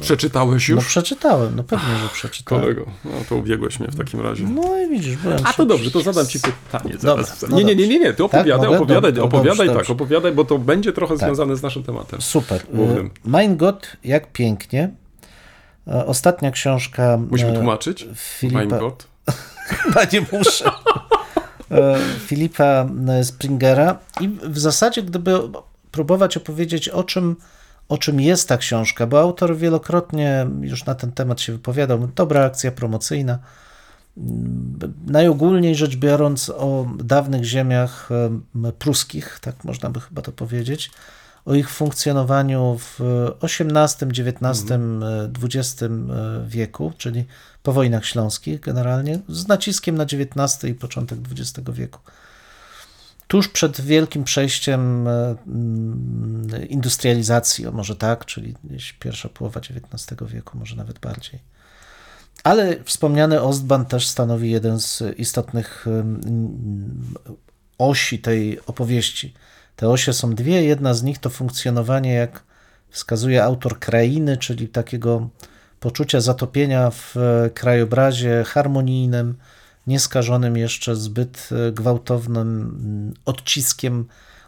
Przeczytałeś 0.02 0.70
No 0.70 0.76
już? 0.76 0.86
przeczytałem, 0.88 1.56
no 1.56 1.64
pewnie, 1.64 1.96
że 2.04 2.10
przeczytałem. 2.14 2.64
Kolego, 2.64 2.86
no 3.06 3.12
to 3.30 3.36
ubiegłeś 3.36 3.80
mnie 3.80 3.90
w 3.90 3.96
takim 3.96 4.22
razie. 4.22 4.44
No 4.44 4.78
i 4.78 4.90
widzisz, 4.90 5.16
byłem. 5.18 5.40
A 5.44 5.54
to 5.54 5.66
dobrze, 5.66 5.92
to 5.92 6.02
zadam 6.02 6.28
ci 6.28 6.40
pytanie. 6.40 6.96
Dobra, 7.02 7.26
no 7.50 7.58
nie, 7.58 7.64
nie, 7.64 7.76
nie, 7.76 7.88
nie, 7.88 8.00
nie, 8.00 8.14
ty 8.14 8.24
opowiadaj, 8.24 8.68
mogę? 8.70 8.80
opowiadaj, 8.82 9.14
Dobrze, 9.14 9.24
opowiadaj, 9.38 9.68
dobrze, 9.68 9.82
tak, 9.82 9.90
opowiadaj, 9.90 10.32
bo 10.32 10.46
to 10.46 10.58
będzie 10.60 10.94
trochę 10.94 11.18
Tak. 11.18 11.28
związane 11.28 11.56
z 11.56 11.62
naszym 11.64 11.84
tematem. 11.84 12.22
Super. 12.22 12.62
Głównym. 12.74 13.06
Y, 13.06 13.10
Mein 13.26 13.58
Gott, 13.58 13.98
jak 14.04 14.32
pięknie. 14.32 14.90
E, 15.88 16.06
Ostatnia 16.06 16.52
książka 16.52 17.18
Musimy 17.32 17.52
e, 17.52 17.54
tłumaczyć? 17.56 18.08
Filipa, 18.16 18.60
Mein 18.60 18.70
Gott. 18.70 19.08
Chyba 19.70 20.02
nie 20.14 20.22
muszę. 20.32 20.72
E, 21.72 22.00
Filipa 22.20 22.90
e, 23.08 23.24
Springera. 23.24 24.00
I 24.22 24.30
w 24.30 24.60
zasadzie, 24.60 25.04
gdyby 25.04 25.40
próbować 25.92 26.38
opowiedzieć, 26.38 26.90
o 26.90 27.04
czym, 27.04 27.36
o 27.90 27.98
czym 27.98 28.22
jest 28.22 28.50
ta 28.50 28.58
książka, 28.58 29.08
bo 29.08 29.20
autor 29.20 29.58
wielokrotnie 29.58 30.48
już 30.62 30.86
na 30.86 30.96
ten 30.96 31.12
temat 31.12 31.42
się 31.42 31.54
wypowiadał. 31.54 32.08
Dobra 32.16 32.46
akcja 32.46 32.72
promocyjna. 32.72 33.40
Mm, 34.18 34.94
Najogólniej 35.08 35.76
rzecz 35.76 35.96
biorąc 35.96 36.50
o 36.50 36.88
dawnych 37.04 37.44
ziemiach 37.44 38.10
em, 38.12 38.72
pruskich, 38.80 39.40
tak 39.42 39.64
można 39.64 39.90
by 39.90 40.00
chyba 40.00 40.22
to 40.22 40.32
powiedzieć, 40.32 40.92
o 41.48 41.56
ich 41.56 41.70
funkcjonowaniu 41.70 42.78
w 42.80 43.00
XVIII, 43.42 44.12
XIX, 44.12 44.72
XX 45.44 45.84
wieku, 46.48 46.94
czyli 46.98 47.26
po 47.64 47.74
wojnach 47.74 48.06
śląskich 48.06 48.60
generalnie, 48.60 49.20
z 49.30 49.48
naciskiem 49.48 49.98
na 49.98 50.04
XIX 50.04 50.64
i 50.64 50.74
początek 50.74 51.20
XX 51.32 51.70
wieku. 51.70 52.00
Tuż 53.28 53.48
przed 53.48 53.82
wielkim 53.82 54.24
przejściem 54.24 55.08
e, 55.08 55.36
mm, 55.48 56.70
industrializacji, 56.70 57.68
o 57.68 57.72
może 57.72 57.96
tak, 57.96 58.26
czyli 58.26 58.56
pierwsza 59.00 59.30
połowa 59.30 59.60
XIX 59.60 60.32
wieku, 60.32 60.58
może 60.58 60.76
nawet 60.76 61.00
bardziej. 61.00 61.40
Ale 62.44 62.84
wspomniany 62.84 63.42
Ostbahn 63.42 63.86
też 63.86 64.08
stanowi 64.08 64.52
jeden 64.52 64.80
z 64.80 65.04
istotnych 65.18 65.86
osi 67.78 68.20
tej 68.20 68.66
opowieści. 68.66 69.34
Te 69.78 69.90
osie 69.90 70.14
są 70.14 70.36
dwie. 70.36 70.64
Jedna 70.64 70.94
z 70.94 71.04
nich 71.04 71.18
to 71.18 71.30
funkcjonowanie, 71.30 72.14
jak 72.14 72.44
wskazuje 72.90 73.44
autor 73.44 73.80
krainy, 73.80 74.38
czyli 74.38 74.68
takiego 74.68 75.30
poczucia 75.80 76.22
zatopienia 76.22 76.90
w 76.90 77.18
e, 77.18 77.50
krajobrazie 77.50 78.44
harmonijnym, 78.44 79.38
nieskażonym 79.88 80.58
jeszcze 80.58 80.96
zbyt 80.96 81.50
e, 81.52 81.72
gwałtownym 81.72 82.48
mm, 82.48 83.14
odciskiem 83.26 84.06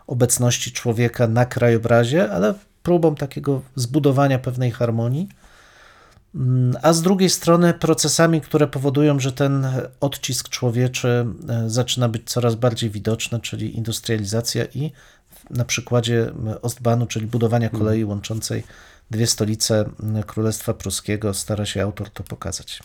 obecności 0.08 0.72
człowieka 0.72 1.28
na 1.28 1.46
krajobrazie, 1.46 2.32
ale 2.32 2.54
próbą 2.84 3.16
takiego 3.16 3.62
zbudowania 3.76 4.40
pewnej 4.40 4.72
harmonii. 4.72 5.30
Mm, 6.36 6.78
A 6.82 6.94
z 6.94 7.02
drugiej 7.02 7.30
strony 7.30 7.74
procesami, 7.74 8.42
które 8.42 8.68
powodują, 8.68 9.20
że 9.20 9.32
ten 9.32 9.68
odcisk 10.00 10.50
człowieczy 10.50 11.26
e, 11.50 11.70
zaczyna 11.70 12.10
być 12.10 12.30
coraz 12.30 12.56
bardziej 12.56 12.90
widoczny, 12.90 13.40
czyli 13.40 13.78
industrializacja 13.78 14.66
i 14.66 14.92
na 15.50 15.66
przykładzie 15.66 16.32
Ostbahnu, 16.62 17.06
czyli 17.06 17.28
budowania 17.28 17.70
kolei 17.70 18.06
łączącej 18.06 18.64
dwie 19.12 19.28
stolice 19.28 19.90
mm, 20.04 20.24
Królestwa 20.24 20.74
Pruskiego, 20.74 21.34
stara 21.34 21.66
się 21.66 21.84
autor 21.84 22.10
to 22.10 22.24
pokazać. 22.24 22.80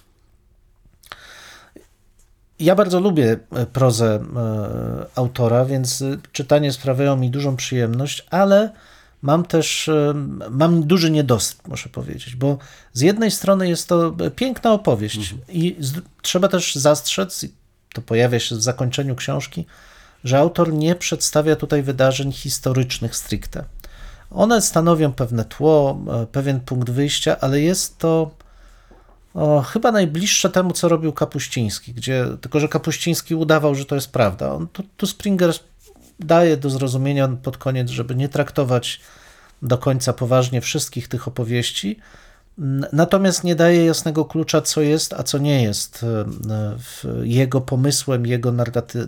Ja 2.58 2.74
bardzo 2.74 3.00
lubię 3.00 3.36
e, 3.52 3.66
prozę 3.66 4.24
e, 4.36 5.06
autora, 5.14 5.64
więc 5.64 6.02
e, 6.02 6.18
czytanie 6.32 6.72
sprawia 6.72 7.16
mi 7.16 7.30
dużą 7.30 7.56
przyjemność, 7.56 8.26
ale 8.30 8.70
mam 9.22 9.44
też 9.44 9.90
mam 10.50 10.82
duży 10.82 11.10
niedosyt, 11.10 11.68
muszę 11.68 11.88
powiedzieć, 11.88 12.36
bo 12.36 12.58
z 12.92 13.00
jednej 13.00 13.30
strony 13.30 13.68
jest 13.68 13.88
to 13.88 14.16
piękna 14.36 14.72
opowieść 14.72 15.34
i 15.48 15.76
z, 15.80 15.94
trzeba 16.22 16.48
też 16.48 16.74
zastrzec, 16.74 17.46
to 17.94 18.02
pojawia 18.02 18.40
się 18.40 18.56
w 18.56 18.62
zakończeniu 18.62 19.14
książki, 19.16 19.66
że 20.24 20.38
autor 20.38 20.72
nie 20.72 20.94
przedstawia 20.94 21.56
tutaj 21.56 21.82
wydarzeń 21.82 22.32
historycznych 22.32 23.16
stricte. 23.16 23.64
One 24.30 24.62
stanowią 24.62 25.12
pewne 25.12 25.44
tło, 25.44 25.98
e, 26.22 26.26
pewien 26.26 26.60
punkt 26.60 26.90
wyjścia, 26.90 27.36
ale 27.40 27.60
jest 27.60 27.98
to 27.98 28.30
o, 29.34 29.62
chyba 29.62 29.92
najbliższe 29.92 30.50
temu, 30.50 30.72
co 30.72 30.88
robił 30.88 31.12
Kapuściński, 31.12 31.94
gdzie, 31.94 32.26
tylko 32.40 32.60
że 32.60 32.68
Kapuściński 32.68 33.34
udawał, 33.34 33.74
że 33.74 33.84
to 33.84 33.94
jest 33.94 34.12
prawda. 34.12 34.52
On, 34.52 34.68
tu, 34.68 34.82
tu 34.96 35.06
Springer 35.06 35.54
daje 36.20 36.56
do 36.56 36.70
zrozumienia 36.70 37.28
pod 37.28 37.56
koniec, 37.56 37.90
żeby 37.90 38.14
nie 38.14 38.28
traktować 38.28 39.00
do 39.62 39.78
końca 39.78 40.12
poważnie 40.12 40.60
wszystkich 40.60 41.08
tych 41.08 41.28
opowieści, 41.28 41.98
natomiast 42.92 43.44
nie 43.44 43.54
daje 43.54 43.84
jasnego 43.84 44.24
klucza, 44.24 44.60
co 44.60 44.80
jest, 44.80 45.12
a 45.12 45.22
co 45.22 45.38
nie 45.38 45.62
jest 45.62 46.02
e, 46.02 46.26
jego 47.22 47.60
pomysłem, 47.60 48.26
jego 48.26 48.52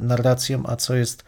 narracją, 0.00 0.62
a 0.66 0.76
co 0.76 0.94
jest 0.94 1.24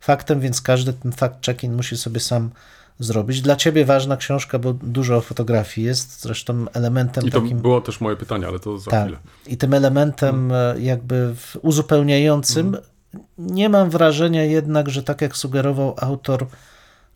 faktem, 0.00 0.40
więc 0.40 0.60
każdy 0.60 0.92
ten 0.92 1.12
fact-checking 1.12 1.70
musi 1.76 1.96
sobie 1.96 2.20
sam 2.20 2.50
zrobić. 2.98 3.40
Dla 3.40 3.56
ciebie 3.56 3.84
ważna 3.84 4.16
książka, 4.16 4.58
bo 4.58 4.72
dużo 4.72 5.20
fotografii 5.20 5.86
jest, 5.86 6.22
zresztą 6.22 6.64
elementem 6.72 7.26
I 7.26 7.30
to 7.30 7.40
takim... 7.40 7.58
było 7.58 7.80
też 7.80 8.00
moje 8.00 8.16
pytanie, 8.16 8.46
ale 8.46 8.58
to 8.58 8.78
za 8.78 8.90
Tak. 8.90 9.02
chwilę. 9.02 9.18
I 9.46 9.56
tym 9.56 9.74
elementem 9.74 10.52
e, 10.52 10.74
jakby 10.78 11.34
uzupełniającym 11.62 12.76
nie 13.38 13.68
mam 13.68 13.90
wrażenia 13.90 14.44
jednak, 14.44 14.88
że 14.88 15.02
tak 15.02 15.20
jak 15.20 15.36
sugerował 15.36 15.94
autor, 16.00 16.46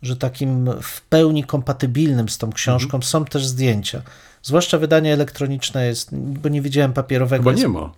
że 0.03 0.17
takim 0.17 0.71
w 0.83 1.01
pełni 1.01 1.45
kompatybilnym 1.45 2.29
z 2.29 2.39
tą 2.39 2.53
książką 2.53 3.03
są 3.03 3.25
też 3.25 3.47
zdjęcia. 3.47 4.03
Zwłaszcza 4.47 4.79
wydanie 4.79 5.13
elektroniczne 5.13 5.87
jest, 5.87 6.15
bo 6.15 6.49
nie 6.49 6.63
widziałem 6.63 6.93
papierowego. 6.93 7.51
Chyba 7.51 7.63
nie 7.63 7.69
ma. 7.69 7.93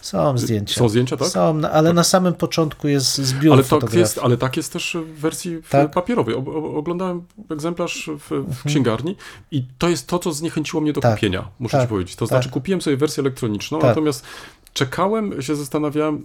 Są 0.00 0.38
zdjęcia. 0.38 0.74
Są 0.74 0.88
zdjęcia, 0.88 1.16
tak? 1.16 1.28
Są, 1.28 1.54
no, 1.54 1.70
ale 1.70 1.92
na 1.92 2.04
samym 2.04 2.34
początku 2.34 2.88
jest 2.88 3.18
zbiór 3.18 3.52
Ale 3.54 3.64
tak 3.64 3.94
jest, 3.94 4.18
ale 4.18 4.36
tak 4.36 4.56
jest 4.56 4.72
też 4.72 4.96
w 5.16 5.20
wersji 5.20 5.58
Tak? 5.70 5.90
papierowej. 5.90 6.34
O, 6.34 6.38
o, 6.38 6.74
oglądałem 6.74 7.22
egzemplarz 7.50 8.10
w, 8.18 8.44
w 8.60 8.64
księgarni 8.64 9.16
i 9.50 9.64
to 9.78 9.88
jest 9.88 10.06
to, 10.06 10.18
co 10.18 10.32
zniechęciło 10.32 10.80
mnie 10.80 10.92
do 10.92 11.00
Tak. 11.00 11.14
kupienia, 11.14 11.48
muszę 11.58 11.72
Tak. 11.76 11.86
ci 11.86 11.88
powiedzieć. 11.88 12.16
To 12.16 12.26
Tak. 12.26 12.28
znaczy 12.28 12.50
kupiłem 12.50 12.80
sobie 12.82 12.96
wersję 12.96 13.20
elektroniczną, 13.20 13.78
Tak. 13.78 13.88
natomiast 13.88 14.24
czekałem, 14.72 15.42
się 15.42 15.56
zastanawiałem, 15.56 16.22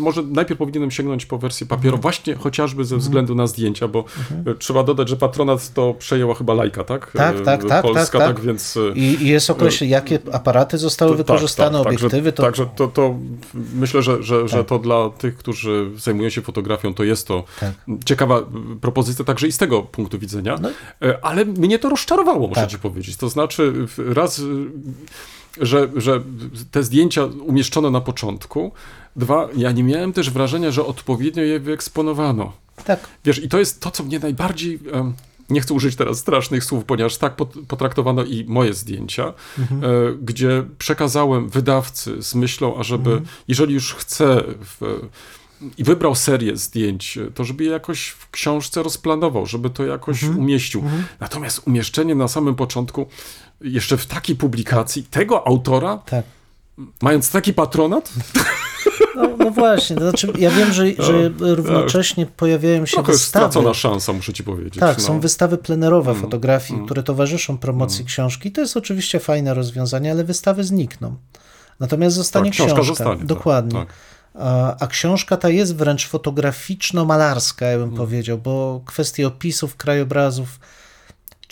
może 0.00 0.22
najpierw 0.22 0.58
powinienem 0.58 0.90
sięgnąć 0.90 1.26
po 1.26 1.38
wersję 1.38 1.66
papierową, 1.66 1.96
Mhm. 1.96 2.02
właśnie 2.02 2.34
chociażby 2.34 2.84
ze 2.84 2.96
względu 2.96 3.34
na 3.34 3.46
zdjęcia, 3.46 3.88
bo 3.88 4.04
e, 4.46 4.54
trzeba 4.54 4.82
dodać, 4.82 5.08
że 5.08 5.16
patronat 5.16 5.72
to 5.74 5.94
przejęła 5.98 6.34
chyba 6.34 6.54
lajka, 6.54 6.84
tak? 6.84 7.12
Tak, 7.12 7.36
E, 7.36 7.40
tak, 7.40 7.64
tak, 7.64 7.82
Polska, 7.82 8.18
tak, 8.18 8.26
tak, 8.28 8.36
tak. 8.36 8.44
więc... 8.46 8.76
e, 8.76 8.92
I, 8.98 9.22
I 9.22 9.28
jest 9.28 9.50
określone, 9.50 9.90
jakie 9.90 10.18
aparaty 10.32 10.78
zostały 10.78 11.10
to- 11.12 11.16
wykorzystane, 11.16 11.78
tak, 11.78 11.86
tak, 11.92 11.98
obiektywy. 12.02 12.32
Także, 12.32 12.32
to, 12.32 12.42
także 12.42 12.76
to, 12.76 12.88
to 12.88 13.14
myślę, 13.74 14.02
że, 14.02 14.22
że, 14.22 14.48
że 14.48 14.56
Tak. 14.58 14.66
to 14.66 14.78
dla 14.78 15.10
tych, 15.10 15.36
którzy 15.36 15.90
zajmują 15.98 16.30
się 16.30 16.42
fotografią, 16.42 16.94
to 16.94 17.04
jest 17.04 17.28
to 17.28 17.44
Tak. 17.60 17.72
ciekawa 18.04 18.42
propozycja 18.80 19.24
także 19.24 19.46
i 19.46 19.52
z 19.52 19.58
tego 19.58 19.82
punktu 19.82 20.18
widzenia. 20.18 20.58
No. 20.62 20.68
Ale 21.22 21.44
mnie 21.44 21.78
to 21.78 21.88
rozczarowało, 21.88 22.48
muszę 22.48 22.60
Tak. 22.60 22.70
ci 22.70 22.78
powiedzieć. 22.78 23.16
To 23.16 23.28
znaczy 23.28 23.72
raz, 24.14 24.40
że, 25.60 25.88
że 25.96 26.22
te 26.70 26.82
zdjęcia 26.82 27.24
umieszczone 27.24 27.90
na 27.90 28.00
początku, 28.00 28.72
dwa, 29.16 29.48
ja 29.56 29.72
nie 29.72 29.84
miałem 29.84 30.12
też 30.12 30.30
wrażenia, 30.30 30.70
że 30.70 30.86
odpowiednio 30.86 31.42
je 31.42 31.60
wyeksponowano. 31.60 32.52
tak, 32.84 33.08
Wiesz, 33.24 33.38
i 33.44 33.48
to 33.48 33.58
jest 33.58 33.80
to, 33.80 33.90
co 33.90 34.02
mnie 34.02 34.18
najbardziej 34.18 34.78
em, 34.92 35.14
nie 35.50 35.60
chcę 35.60 35.74
użyć 35.74 35.96
teraz 35.96 36.18
strasznych 36.18 36.64
słów, 36.64 36.84
ponieważ 36.84 37.16
tak 37.16 37.36
potraktowano 37.68 38.24
i 38.24 38.44
moje 38.48 38.74
zdjęcia, 38.74 39.32
mhm. 39.58 39.82
gdzie 40.22 40.64
przekazałem 40.78 41.48
wydawcy 41.48 42.22
z 42.22 42.34
myślą, 42.34 42.78
ażeby, 42.78 43.10
mhm. 43.10 43.28
jeżeli 43.48 43.74
już 43.74 43.94
chcę 43.94 44.42
w, 44.60 45.08
i 45.78 45.84
wybrał 45.84 46.14
serię 46.14 46.56
zdjęć, 46.56 47.18
to 47.34 47.44
żeby 47.44 47.64
je 47.64 47.70
jakoś 47.70 48.08
w 48.08 48.30
książce 48.30 48.82
rozplanował, 48.82 49.46
żeby 49.46 49.70
to 49.70 49.86
jakoś 49.86 50.22
mhm. 50.22 50.40
umieścił. 50.40 50.80
Mhm. 50.80 51.04
Natomiast 51.20 51.62
umieszczenie 51.66 52.14
na 52.14 52.28
samym 52.28 52.54
początku, 52.54 53.06
jeszcze 53.64 53.96
w 53.96 54.06
takiej 54.06 54.36
publikacji, 54.36 55.02
tego 55.02 55.46
autora, 55.46 55.98
tak. 55.98 56.24
mając 57.02 57.30
taki 57.30 57.54
patronat. 57.54 58.12
No, 59.16 59.36
no, 59.38 59.50
właśnie, 59.50 59.96
to 59.96 60.02
znaczy 60.02 60.32
ja 60.38 60.50
wiem, 60.50 60.72
że, 60.72 60.86
że 60.98 61.30
no, 61.40 61.54
równocześnie 61.54 62.26
tak. 62.26 62.34
pojawiają 62.34 62.86
się 62.86 62.92
Trochę 62.92 63.12
wystawy. 63.12 63.28
stracona 63.28 63.74
szansa, 63.74 64.12
muszę 64.12 64.32
ci 64.32 64.44
powiedzieć. 64.44 64.78
Tak, 64.78 64.98
no. 64.98 65.04
są 65.04 65.20
wystawy 65.20 65.58
plenerowe 65.58 66.10
mm, 66.10 66.22
fotografii, 66.22 66.74
mm, 66.74 66.86
które 66.86 67.02
towarzyszą 67.02 67.58
promocji 67.58 68.00
mm. 68.00 68.06
książki. 68.06 68.52
To 68.52 68.60
jest 68.60 68.76
oczywiście 68.76 69.20
fajne 69.20 69.54
rozwiązanie, 69.54 70.10
ale 70.10 70.24
wystawy 70.24 70.64
znikną. 70.64 71.16
Natomiast 71.80 72.16
zostanie 72.16 72.50
tak, 72.50 72.54
książka. 72.54 72.74
książka 72.74 72.88
zostanie, 72.88 73.16
tak, 73.16 73.26
Dokładnie. 73.26 73.78
Tak, 73.78 73.88
a, 74.34 74.76
a, 74.80 74.86
książka 74.86 75.36
ta 75.36 75.48
jest 75.48 75.76
wręcz 75.76 76.08
fotograficzno-malarska, 76.08 77.66
ja 77.66 77.78
bym 77.78 77.88
mm. 77.88 77.96
powiedział, 77.96 78.38
bo 78.38 78.82
kwestie 78.86 79.26
opisów 79.26 79.76
krajobrazów, 79.76 80.60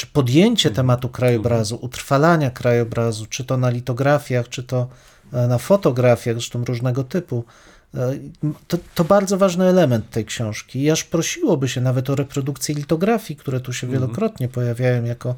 czy 0.00 0.06
podjęcie 0.06 0.68
mm. 0.68 0.76
tematu 0.76 1.08
krajobrazu, 1.08 1.78
utrwalania 1.80 2.50
krajobrazu, 2.50 3.26
czy 3.26 3.44
to 3.44 3.56
na 3.56 3.70
litografiach, 3.70 4.48
czy 4.48 4.62
to 4.62 4.88
e, 5.32 5.46
na 5.46 5.58
fotografiach, 5.58 6.34
zresztą 6.34 6.64
różnego 6.64 7.04
typu, 7.04 7.44
e, 7.94 8.12
to, 8.68 8.78
to, 8.94 9.04
bardzo 9.04 9.38
ważny 9.38 9.64
element 9.64 10.10
tej 10.10 10.24
książki. 10.24 10.82
I 10.82 10.90
aż 10.90 11.04
prosiłoby 11.04 11.68
się 11.68 11.80
nawet 11.80 12.10
o 12.10 12.14
reprodukcję 12.14 12.74
litografii, 12.74 13.36
które 13.36 13.60
tu 13.60 13.72
się 13.72 13.86
mm. 13.86 14.00
wielokrotnie 14.00 14.48
pojawiają 14.48 15.04
jako 15.04 15.34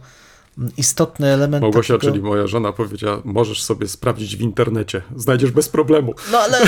istotny 0.77 1.29
element. 1.29 1.63
Małgosia, 1.63 1.95
takiego... 1.95 2.13
czyli 2.13 2.25
moja 2.25 2.47
żona, 2.47 2.73
powiedziała: 2.73 3.23
Możesz 3.25 3.63
sobie 3.63 3.89
sprawdzić 3.89 4.37
w 4.37 4.41
internecie, 4.41 5.03
znajdziesz 5.17 5.51
bez 5.51 5.69
problemu. 5.69 6.15
No 6.33 6.39
ale 6.39 6.59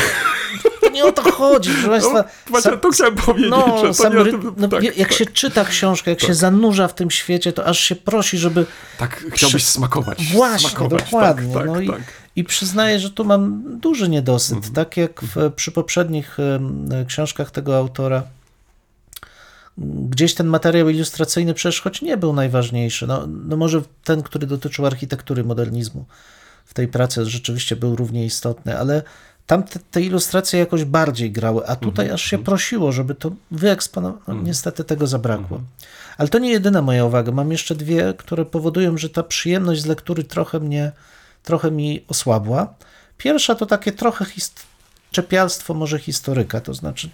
to 0.80 0.90
nie 0.90 1.04
o 1.04 1.12
to 1.12 1.32
chodzi, 1.32 1.70
proszę 1.70 1.88
Państwa. 1.88 2.24
No, 2.50 2.60
sam, 2.60 2.80
to 2.80 2.90
chciałem 2.90 3.14
powiedzieć, 3.14 3.50
no, 3.50 3.86
że 3.86 3.94
sam, 3.94 4.12
tym, 4.12 4.54
no, 4.56 4.68
tak, 4.68 4.82
Jak 4.82 5.08
tak. 5.08 5.12
się 5.12 5.26
czyta 5.26 5.64
książkę, 5.64 6.10
jak 6.10 6.20
tak. 6.20 6.28
się 6.28 6.34
zanurza 6.34 6.88
w 6.88 6.94
tym 6.94 7.10
świecie, 7.10 7.52
to 7.52 7.66
aż 7.66 7.80
się 7.80 7.96
prosi, 7.96 8.38
żeby. 8.38 8.66
Tak, 8.98 9.24
chciałbyś 9.32 9.62
przy... 9.62 9.72
smakować. 9.72 10.26
Właśnie, 10.32 10.68
smakować, 10.68 11.04
dokładnie. 11.04 11.54
Tak, 11.54 11.66
no 11.66 11.80
i, 11.80 11.88
tak. 11.88 12.02
I 12.36 12.44
przyznaję, 12.44 12.98
że 12.98 13.10
tu 13.10 13.24
mam 13.24 13.62
duży 13.80 14.08
niedosyt. 14.08 14.56
Mhm. 14.56 14.74
Tak 14.74 14.96
jak 14.96 15.20
w, 15.22 15.52
przy 15.56 15.72
poprzednich 15.72 16.36
książkach 17.06 17.50
tego 17.50 17.76
autora 17.76 18.22
gdzieś 19.78 20.34
ten 20.34 20.46
materiał 20.46 20.88
ilustracyjny 20.88 21.54
przecież 21.54 21.80
choć 21.80 22.02
nie 22.02 22.16
był 22.16 22.32
najważniejszy, 22.32 23.06
no, 23.06 23.26
no 23.26 23.56
może 23.56 23.82
ten, 24.04 24.22
który 24.22 24.46
dotyczył 24.46 24.86
architektury 24.86 25.44
modernizmu 25.44 26.04
w 26.64 26.74
tej 26.74 26.88
pracy 26.88 27.26
rzeczywiście 27.26 27.76
był 27.76 27.96
równie 27.96 28.24
istotny, 28.24 28.78
ale 28.78 29.02
tam 29.46 29.62
te, 29.62 29.78
te 29.90 30.02
ilustracje 30.02 30.58
jakoś 30.60 30.84
bardziej 30.84 31.32
grały, 31.32 31.66
a 31.66 31.76
tutaj 31.76 32.06
mm 32.06 32.12
-hmm. 32.12 32.14
aż 32.14 32.22
się 32.22 32.44
prosiło, 32.44 32.92
żeby 32.92 33.14
to 33.14 33.30
wyeksponować. 33.50 34.20
No, 34.28 34.32
mm. 34.32 34.46
Niestety 34.46 34.84
tego 34.84 35.06
zabrakło. 35.06 35.56
Mm 35.56 35.68
-hmm. 35.68 35.84
Ale 36.18 36.28
to 36.28 36.38
nie 36.38 36.50
jedyna 36.50 36.82
moja 36.82 37.04
uwaga. 37.04 37.32
Mam 37.32 37.52
jeszcze 37.52 37.74
dwie, 37.74 38.14
które 38.18 38.44
powodują, 38.44 38.98
że 38.98 39.10
ta 39.10 39.22
przyjemność 39.22 39.82
z 39.82 39.86
lektury 39.86 40.24
trochę 40.24 40.60
mnie, 40.60 40.92
trochę 41.42 41.70
mi 41.70 42.04
osłabła. 42.08 42.74
Pierwsza 43.18 43.54
to 43.54 43.66
takie 43.66 43.92
trochę 43.92 44.24
czepialstwo 45.10 45.74
może 45.74 45.98
historyka, 45.98 46.60
to 46.60 46.74
znaczy 46.74 47.08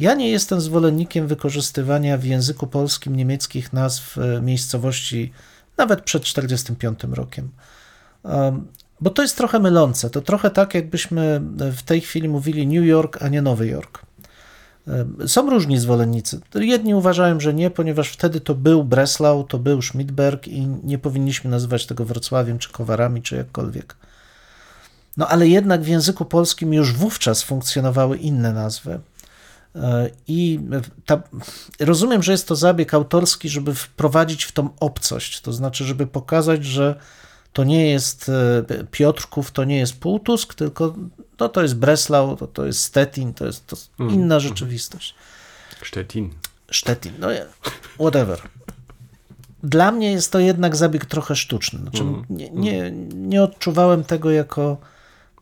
ja 0.00 0.14
nie 0.14 0.30
jestem 0.30 0.60
zwolennikiem 0.60 1.26
wykorzystywania 1.26 2.18
w 2.18 2.24
języku 2.24 2.66
polskim 2.66 3.16
niemieckich 3.16 3.72
nazw 3.72 4.18
e, 4.18 4.42
miejscowości 4.42 5.32
nawet 5.76 6.00
przed 6.00 6.22
1945 6.22 7.16
rokiem. 7.16 7.50
Bo 9.00 9.10
to 9.10 9.22
jest 9.22 9.36
trochę 9.36 9.58
mylące. 9.58 10.10
To 10.10 10.20
trochę 10.20 10.50
tak, 10.50 10.74
jakbyśmy 10.74 11.40
w 11.56 11.82
tej 11.82 12.00
chwili 12.00 12.28
mówili 12.28 12.66
New 12.66 12.86
York, 12.86 13.22
a 13.22 13.28
nie 13.28 13.42
Nowy 13.42 13.66
Jork. 13.68 14.02
Są 15.26 15.50
różni 15.50 15.78
zwolennicy. 15.78 16.40
Jedni 16.54 16.94
uważają, 16.94 17.40
że 17.40 17.54
nie, 17.54 17.70
ponieważ 17.70 18.08
wtedy 18.08 18.40
to 18.40 18.54
był 18.54 18.84
Breslau, 18.84 19.44
to 19.44 19.58
był 19.58 19.82
Schmidberg 19.82 20.48
i 20.48 20.66
nie 20.66 20.98
powinniśmy 20.98 21.50
nazywać 21.50 21.86
tego 21.86 22.04
Wrocławiem, 22.04 22.58
czy 22.58 22.72
Kowarami, 22.72 23.22
czy 23.22 23.36
jakkolwiek. 23.36 23.96
No 25.16 25.28
ale 25.28 25.48
jednak 25.48 25.82
w 25.82 25.88
języku 25.88 26.24
polskim 26.24 26.74
już 26.74 26.92
wówczas 26.92 27.42
funkcjonowały 27.42 28.16
inne 28.16 28.52
nazwy. 28.52 29.00
I 30.28 30.60
ta, 31.06 31.22
rozumiem, 31.80 32.22
że 32.22 32.32
jest 32.32 32.48
to 32.48 32.56
zabieg 32.56 32.94
autorski, 32.94 33.48
żeby 33.48 33.74
wprowadzić 33.74 34.44
w 34.44 34.52
tą 34.52 34.68
obcość, 34.80 35.40
to 35.40 35.52
znaczy, 35.52 35.84
żeby 35.84 36.06
pokazać, 36.06 36.64
że 36.64 36.94
to 37.52 37.64
nie 37.64 37.90
jest 37.90 38.28
e, 38.28 38.84
Piotrków, 38.90 39.50
to 39.50 39.64
nie 39.64 39.78
jest 39.78 40.00
Półtusk, 40.00 40.54
tylko 40.54 40.94
no, 41.40 41.48
to 41.48 41.62
jest 41.62 41.76
Breslau, 41.76 42.36
to, 42.36 42.46
to 42.46 42.66
jest 42.66 42.80
Stettin, 42.80 43.34
to 43.34 43.46
jest 43.46 43.66
to 43.66 43.76
mm. 44.00 44.14
inna 44.14 44.40
rzeczywistość. 44.40 45.14
Stettin. 45.84 46.30
Stettin, 46.72 47.12
no 47.18 47.28
whatever. 47.98 48.40
Dla 49.62 49.92
mnie 49.92 50.12
jest 50.12 50.32
to 50.32 50.38
jednak 50.38 50.76
zabieg 50.76 51.06
trochę 51.06 51.36
sztuczny. 51.36 51.78
Znaczy, 51.78 52.02
mm. 52.02 52.24
nie, 52.30 52.50
nie, 52.50 52.90
nie 53.14 53.42
odczuwałem 53.42 54.04
tego 54.04 54.30
jako 54.30 54.76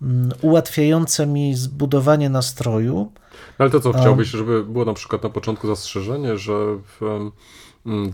mm, 0.02 0.32
ułatwiające 0.40 1.26
mi 1.26 1.54
zbudowanie 1.54 2.30
nastroju. 2.30 3.12
Ale 3.58 3.70
to 3.70 3.80
co, 3.80 3.92
chciałbyś, 3.92 4.28
żeby 4.28 4.64
było 4.64 4.84
na 4.84 4.94
przykład 4.94 5.22
na 5.22 5.28
początku 5.28 5.66
zastrzeżenie, 5.66 6.38
że 6.38 6.52
w, 7.00 7.30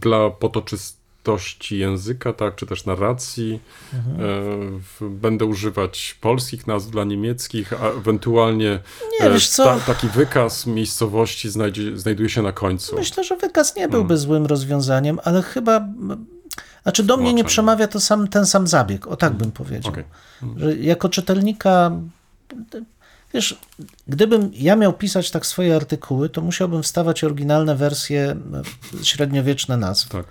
dla 0.00 0.30
potoczystości 0.30 1.78
języka, 1.78 2.32
tak, 2.32 2.54
czy 2.54 2.66
też 2.66 2.86
narracji 2.86 3.60
mhm. 3.94 4.16
e, 4.16 4.20
w, 4.80 5.08
będę 5.08 5.44
używać 5.44 6.18
polskich 6.20 6.66
nazw 6.66 6.90
dla 6.90 7.04
niemieckich, 7.04 7.72
a 7.72 7.86
ewentualnie 7.86 8.80
nie, 9.20 9.26
e, 9.26 9.38
ta, 9.56 9.80
taki 9.80 10.08
wykaz 10.08 10.66
miejscowości 10.66 11.50
znajdzie, 11.50 11.98
znajduje 11.98 12.28
się 12.28 12.42
na 12.42 12.52
końcu. 12.52 12.96
Myślę, 12.96 13.24
że 13.24 13.36
wykaz 13.36 13.76
nie 13.76 13.88
byłby 13.88 14.08
hmm. 14.08 14.18
złym 14.18 14.46
rozwiązaniem, 14.46 15.20
ale 15.24 15.42
chyba 15.42 15.88
znaczy 16.82 17.02
do 17.02 17.16
mnie 17.16 17.34
nie 17.34 17.44
przemawia 17.44 17.88
to 17.88 18.00
sam, 18.00 18.28
ten 18.28 18.46
sam 18.46 18.66
zabieg, 18.66 19.06
o 19.06 19.16
tak 19.16 19.32
bym 19.32 19.52
powiedział. 19.52 19.92
Okay. 19.92 20.04
Że 20.56 20.76
jako 20.76 21.08
czytelnika 21.08 21.92
Wiesz, 23.34 23.58
gdybym 24.08 24.50
ja 24.54 24.76
miał 24.76 24.92
pisać 24.92 25.30
tak 25.30 25.46
swoje 25.46 25.76
artykuły, 25.76 26.28
to 26.28 26.40
musiałbym 26.40 26.82
wstawać 26.82 27.24
oryginalne 27.24 27.76
wersje, 27.76 28.36
e, 29.00 29.04
średniowieczne 29.04 29.76
nazw. 29.76 30.08
Tak. 30.08 30.26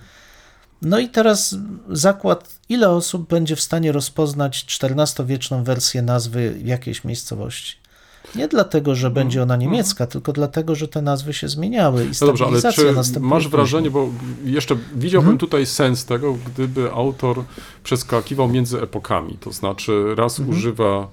No 0.81 0.99
i 0.99 1.09
teraz 1.09 1.55
zakład, 1.89 2.59
ile 2.69 2.89
osób 2.89 3.29
będzie 3.29 3.55
w 3.55 3.61
stanie 3.61 3.91
rozpoznać 3.91 4.65
XIV-wieczną 4.83 5.63
wersję 5.63 6.01
nazwy 6.01 6.59
jakiejś 6.63 7.03
miejscowości? 7.03 7.75
Nie 8.35 8.47
dlatego, 8.47 8.95
że 8.95 9.11
będzie 9.11 9.43
ona 9.43 9.53
mhm. 9.53 9.71
niemiecka, 9.71 10.07
tylko 10.07 10.33
dlatego, 10.33 10.75
że 10.75 10.87
te 10.87 11.01
nazwy 11.01 11.33
się 11.33 11.47
zmieniały 11.47 12.05
i 12.05 12.09
no 12.21 12.27
dobrze, 12.27 12.45
ale 12.45 12.73
czy 12.73 12.93
masz 13.19 13.47
wrażenie, 13.47 13.91
bo 13.91 14.09
jeszcze 14.45 14.75
widziałbym 14.95 15.27
hmm? 15.27 15.37
tutaj 15.37 15.65
sens 15.65 16.05
tego, 16.05 16.37
gdyby 16.47 16.91
autor 16.91 17.43
przeskakiwał 17.83 18.49
między 18.49 18.81
epokami, 18.81 19.37
to 19.37 19.51
znaczy 19.51 20.15
raz 20.15 20.37
hmm. 20.37 20.55
używa 20.55 21.07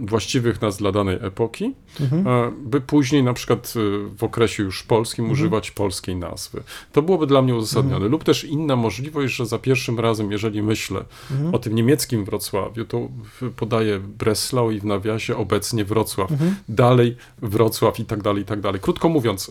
właściwych 0.00 0.60
nazw 0.60 0.78
dla 0.78 0.92
danej 0.92 1.18
epoki, 1.20 1.74
mhm. 2.00 2.26
E, 2.26 2.52
by 2.64 2.80
później 2.80 3.22
na 3.22 3.32
przykład 3.32 3.74
e, 3.76 3.80
w 4.16 4.24
okresie 4.24 4.62
już 4.62 4.82
polskim 4.82 5.24
mhm. 5.24 5.32
używać 5.32 5.70
polskiej 5.70 6.16
nazwy. 6.16 6.62
To 6.92 7.02
byłoby 7.02 7.26
dla 7.26 7.42
mnie 7.42 7.54
uzasadnione. 7.54 7.94
Mhm. 7.94 8.12
Lub 8.12 8.24
też 8.24 8.44
inna 8.44 8.76
możliwość, 8.76 9.34
że 9.34 9.46
za 9.46 9.58
pierwszym 9.58 10.00
razem, 10.00 10.32
jeżeli 10.32 10.62
myślę 10.62 11.04
mhm. 11.30 11.54
o 11.54 11.58
tym 11.58 11.74
niemieckim 11.74 12.24
Wrocławiu, 12.24 12.84
to 12.84 13.08
podaję 13.56 13.98
Breslau 13.98 14.70
i 14.70 14.80
w 14.80 14.84
nawiasie 14.84 15.36
obecnie 15.36 15.84
Wrocław, 15.84 16.32
mhm. 16.32 16.54
dalej 16.68 17.16
Wrocław 17.42 18.00
i 18.00 18.04
tak 18.04 18.22
dalej, 18.22 18.42
i 18.42 18.46
tak 18.46 18.60
dalej. 18.60 18.80
Krótko 18.80 19.08
mówiąc, 19.08 19.50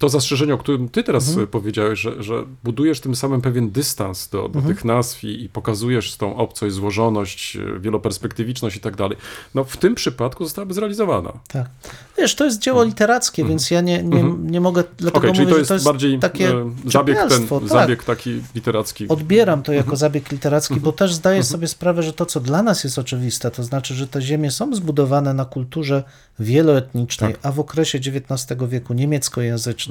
to 0.00 0.08
zastrzeżenie, 0.08 0.54
o 0.54 0.58
którym 0.58 0.88
ty 0.88 1.02
teraz 1.02 1.28
mhm. 1.28 1.46
powiedziałeś, 1.46 2.00
że, 2.00 2.22
że 2.22 2.44
budujesz 2.64 3.00
tym 3.00 3.16
samym 3.16 3.40
pewien 3.40 3.70
dystans 3.70 4.28
do, 4.28 4.48
do 4.48 4.58
mhm. 4.58 4.74
tych 4.74 4.84
nazw 4.84 5.24
i, 5.24 5.44
i, 5.44 5.48
pokazujesz 5.48 6.16
tą 6.16 6.36
obcość, 6.36 6.74
złożoność, 6.74 7.58
wieloperspektywiczność 7.80 8.76
i 8.76 8.80
tak 8.80 8.96
dalej. 8.96 9.16
No 9.54 9.64
w 9.64 9.76
tym 9.76 9.94
przypadku 9.94 10.44
zostałaby 10.44 10.74
zrealizowana. 10.74 11.32
Tak. 11.48 11.70
Wiesz, 12.18 12.34
to 12.34 12.44
jest 12.44 12.58
dzieło 12.58 12.78
mhm. 12.78 12.88
literackie, 12.88 13.42
mhm. 13.42 13.48
więc 13.48 13.70
ja 13.70 13.80
nie, 13.80 14.02
nie, 14.02 14.20
mhm. 14.20 14.50
nie 14.50 14.60
mogę, 14.60 14.84
dlatego 14.96 15.18
okay, 15.18 15.32
czyli 15.32 15.42
mówię, 15.42 15.52
to 15.52 15.58
jest, 15.58 15.68
to 15.68 15.74
jest 15.74 15.86
bardziej 15.86 16.18
takie 16.18 16.50
e, 16.50 16.72
zabieg, 16.86 17.18
ten, 17.28 17.48
tak. 17.48 17.68
zabieg 17.68 18.04
taki 18.04 18.42
literacki. 18.54 19.08
Odbieram 19.08 19.62
to 19.62 19.72
jako 19.72 19.84
mhm. 19.84 19.98
zabieg 19.98 20.32
literacki, 20.32 20.80
bo 20.80 20.92
też 20.92 21.14
zdaję 21.14 21.42
sobie 21.42 21.68
sprawę, 21.68 22.02
że 22.02 22.12
to, 22.12 22.26
co 22.26 22.40
dla 22.40 22.62
nas 22.62 22.84
jest 22.84 22.98
oczywiste, 22.98 23.50
to 23.50 23.62
znaczy, 23.62 23.94
że 23.94 24.06
te 24.06 24.22
ziemie 24.22 24.50
są 24.50 24.74
zbudowane 24.74 25.34
na 25.34 25.44
kulturze 25.44 26.04
wieloetnicznej, 26.38 27.32
tak. 27.32 27.46
a 27.46 27.52
w 27.52 27.60
okresie 27.60 27.98
XIX 27.98 28.60
wieku 28.68 28.94
niemieckojęzycznej, 28.94 29.89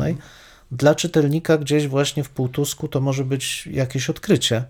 dla 0.72 0.96
czytelnika 0.96 1.58
gdzieś 1.58 1.88
właśnie 1.88 2.24
w 2.24 2.30
półtusku 2.30 2.88
to 2.88 3.02
może 3.02 3.26
być 3.26 3.68
jakieś 3.72 4.10
odkrycie. 4.10 4.64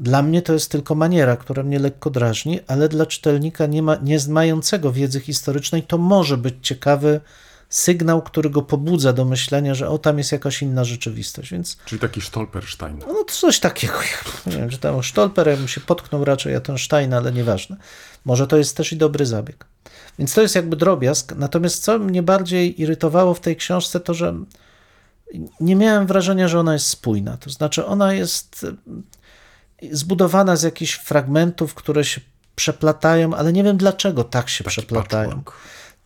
Dla 0.00 0.22
mnie 0.22 0.42
to 0.42 0.52
jest 0.52 0.70
tylko 0.70 0.94
maniera, 0.94 1.36
która 1.36 1.62
mnie 1.62 1.78
lekko 1.78 2.10
drażni, 2.10 2.60
ale 2.66 2.88
dla 2.88 3.06
czytelnika 3.06 3.66
nie, 3.66 3.82
ma, 3.82 3.96
nie 3.96 4.18
mającego 4.28 4.92
wiedzy 4.92 5.20
historycznej 5.20 5.82
to 5.82 5.98
może 5.98 6.36
być 6.36 6.54
ciekawy 6.62 7.20
sygnał, 7.68 8.22
który 8.22 8.50
go 8.50 8.62
pobudza 8.62 9.12
do 9.12 9.24
myślenia, 9.24 9.74
że 9.74 9.88
o, 9.88 9.98
tam 9.98 10.18
jest 10.18 10.32
jakaś 10.32 10.62
inna 10.62 10.84
rzeczywistość, 10.84 11.50
więc... 11.50 11.76
Czyli 11.84 12.00
taki 12.00 12.20
Stolperstein. 12.20 12.98
No 12.98 13.24
coś 13.24 13.60
takiego, 13.60 13.94
nie 14.46 14.56
wiem, 14.56 14.70
czy 14.70 14.78
tam 14.78 15.02
Stolper, 15.02 15.48
ja 15.48 15.56
bym 15.56 15.68
się 15.68 15.80
potknął 15.80 16.24
raczej, 16.24 16.52
ja 16.52 16.60
ten 16.60 16.78
Stein, 16.78 17.14
ale 17.14 17.32
nieważne. 17.32 17.76
Może 18.24 18.46
to 18.46 18.56
jest 18.56 18.76
też 18.76 18.92
i 18.92 18.96
dobry 18.96 19.26
zabieg. 19.26 19.66
Więc 20.18 20.34
to 20.34 20.42
jest 20.42 20.54
jakby 20.54 20.76
drobiazg, 20.76 21.34
natomiast 21.36 21.84
co 21.84 21.98
mnie 21.98 22.22
bardziej 22.22 22.80
irytowało 22.80 23.34
w 23.34 23.40
tej 23.40 23.56
książce, 23.56 24.00
to 24.00 24.14
że 24.14 24.34
nie 25.60 25.76
miałem 25.76 26.06
wrażenia, 26.06 26.48
że 26.48 26.60
ona 26.60 26.72
jest 26.72 26.86
spójna. 26.86 27.36
To 27.36 27.50
znaczy, 27.50 27.86
ona 27.86 28.12
jest 28.12 28.66
zbudowana 29.90 30.56
z 30.56 30.62
jakichś 30.62 30.92
fragmentów, 30.92 31.74
które 31.74 32.04
się 32.04 32.20
przeplatają, 32.54 33.34
ale 33.34 33.52
nie 33.52 33.64
wiem 33.64 33.76
dlaczego 33.76 34.24
tak 34.24 34.48
się 34.48 34.64
Taki 34.64 34.70
przeplatają. 34.70 35.30
Patchwork. 35.30 35.52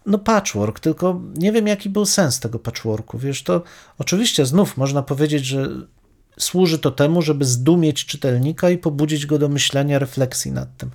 No 0.07 0.19
patchwork, 0.19 0.81
tylko 0.81 1.21
nie 1.35 1.53
wiem 1.53 1.67
jaki 1.67 1.89
był 1.89 2.07
sens 2.07 2.41
tego 2.41 2.59
patchworku. 2.59 3.19
Wiesz, 3.19 3.43
to 3.43 3.63
oczywiście 3.99 4.47
znów 4.47 4.77
można 4.77 5.03
powiedzieć, 5.03 5.45
że 5.45 5.69
służy 6.39 6.79
to 6.79 6.91
temu, 6.91 7.23
żeby 7.23 7.45
zdumieć 7.45 8.07
czytelnika 8.07 8.71
i 8.71 8.79
pobudzić 8.79 9.27
go 9.27 9.39
do 9.39 9.49
myślenia, 9.49 9.99
refleksji 9.99 10.53
nad 10.53 10.77
tym. 10.77 10.91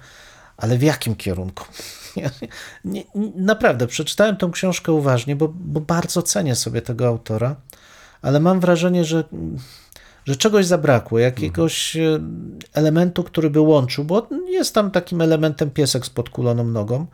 Ale 0.61 0.77
w 0.77 0.83
jakim 0.83 1.15
kierunku? 1.15 1.65
Nie, 2.85 3.03
naprawdę, 3.35 3.87
przeczytałem 3.87 4.37
tę 4.37 4.49
książkę 4.53 4.91
uważnie, 4.91 5.35
bo, 5.35 5.47
bo 5.47 5.81
bardzo 5.81 6.21
cenię 6.21 6.55
sobie 6.55 6.81
tego 6.81 7.07
autora, 7.07 7.55
ale 8.21 8.39
mam 8.39 8.59
wrażenie, 8.59 9.05
że 9.05 9.23
że 10.25 10.35
czegoś 10.35 10.65
zabrakło, 10.65 11.19
jakiegoś 11.19 11.95
e, 11.95 12.19
elementu, 12.73 13.23
który 13.23 13.49
by 13.49 13.59
łączył, 13.59 14.03
bo 14.03 14.27
jest 14.49 14.75
tam 14.75 14.91
takim 14.91 15.21
elementem 15.21 15.71
piesek 15.71 16.05
z 16.05 16.09
podkuloną 16.09 16.63
nogą. 16.63 17.05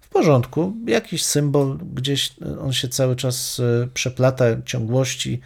W 0.00 0.08
porządku, 0.08 0.72
jakiś 0.86 1.24
symbol, 1.24 1.78
gdzieś 1.94 2.34
on 2.60 2.72
się 2.72 2.88
cały 2.88 3.16
czas 3.16 3.60
e, 3.60 3.88
przeplata 3.94 4.44
ciągłości 4.64 5.40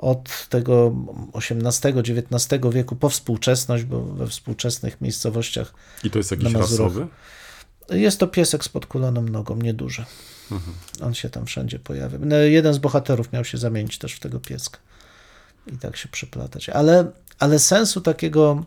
od 0.00 0.48
tego 0.48 0.94
XVIII-XIX 1.34 2.60
wieku 2.70 2.96
po 2.96 3.08
współczesność, 3.08 3.84
bo 3.84 4.02
we 4.02 4.26
współczesnych 4.26 5.00
miejscowościach. 5.00 5.74
I 6.04 6.10
to 6.10 6.18
jest 6.18 6.30
jakiś 6.30 6.52
rasowy? 6.52 7.06
Jest 7.90 8.20
to 8.20 8.26
piesek 8.26 8.64
z 8.64 8.68
podkuloną 8.68 9.22
nogą, 9.22 9.56
nieduży. 9.56 10.04
Mhm. 10.52 10.76
On 11.02 11.14
się 11.14 11.30
tam 11.30 11.46
wszędzie 11.46 11.78
pojawia. 11.78 12.18
No, 12.20 12.36
jeden 12.36 12.74
z 12.74 12.78
bohaterów 12.78 13.32
miał 13.32 13.44
się 13.44 13.58
zamienić 13.58 13.98
też 13.98 14.12
w 14.12 14.20
tego 14.20 14.40
pieska 14.40 14.78
i 15.66 15.78
tak 15.78 15.96
się 15.96 16.08
przeplatać. 16.08 16.68
Ale, 16.68 17.10
ale 17.38 17.58
sensu 17.58 18.00
takiego 18.00 18.64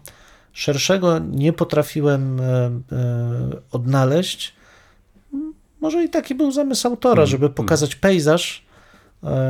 szerszego 0.53 1.19
nie 1.19 1.53
potrafiłem 1.53 2.39
e, 2.39 2.43
e, 2.43 2.71
odnaleźć. 3.71 4.53
Może 5.81 6.03
i 6.03 6.09
taki 6.09 6.35
był 6.35 6.51
zamysł 6.51 6.87
autora, 6.87 7.21
mm, 7.21 7.27
żeby 7.27 7.49
pokazać 7.49 7.95
pejzaż, 7.95 8.62
e, 8.62 8.62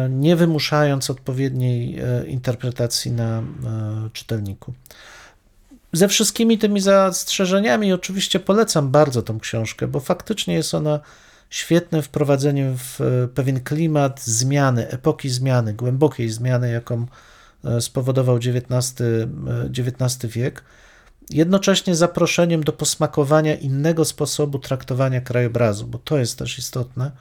nie 0.09 0.35
wymuszając 0.35 1.09
odpowiedniej 1.09 1.99
interpretacji 2.27 3.11
na 3.11 3.43
czytelniku. 4.13 4.73
Ze 5.93 6.07
wszystkimi 6.07 6.57
tymi 6.57 6.81
zastrzeżeniami 6.81 7.93
oczywiście 7.93 8.39
polecam 8.39 8.91
bardzo 8.91 9.21
tą 9.21 9.39
książkę, 9.39 9.87
bo 9.87 9.99
faktycznie 9.99 10.53
jest 10.53 10.73
ona 10.73 10.99
świetnym 11.49 12.01
wprowadzeniem 12.01 12.77
w 12.77 12.99
pewien 13.35 13.63
klimat 13.63 14.21
zmiany, 14.21 14.89
epoki 14.89 15.29
zmiany, 15.29 15.73
głębokiej 15.73 16.29
zmiany, 16.29 16.71
jaką 16.71 17.05
E, 17.63 17.81
spowodował 17.81 18.35
XIX, 18.35 18.95
XIX 19.77 20.25
e, 20.25 20.27
wiek, 20.27 20.63
jednocześnie 21.29 21.95
zaproszeniem 21.95 22.63
do 22.63 22.73
posmakowania 22.73 23.55
innego 23.55 24.05
sposobu 24.05 24.59
traktowania 24.59 25.21
krajobrazu, 25.21 25.87
bo 25.87 25.97
to 25.97 26.17
jest 26.17 26.39
też 26.39 26.57
istotne, 26.57 27.11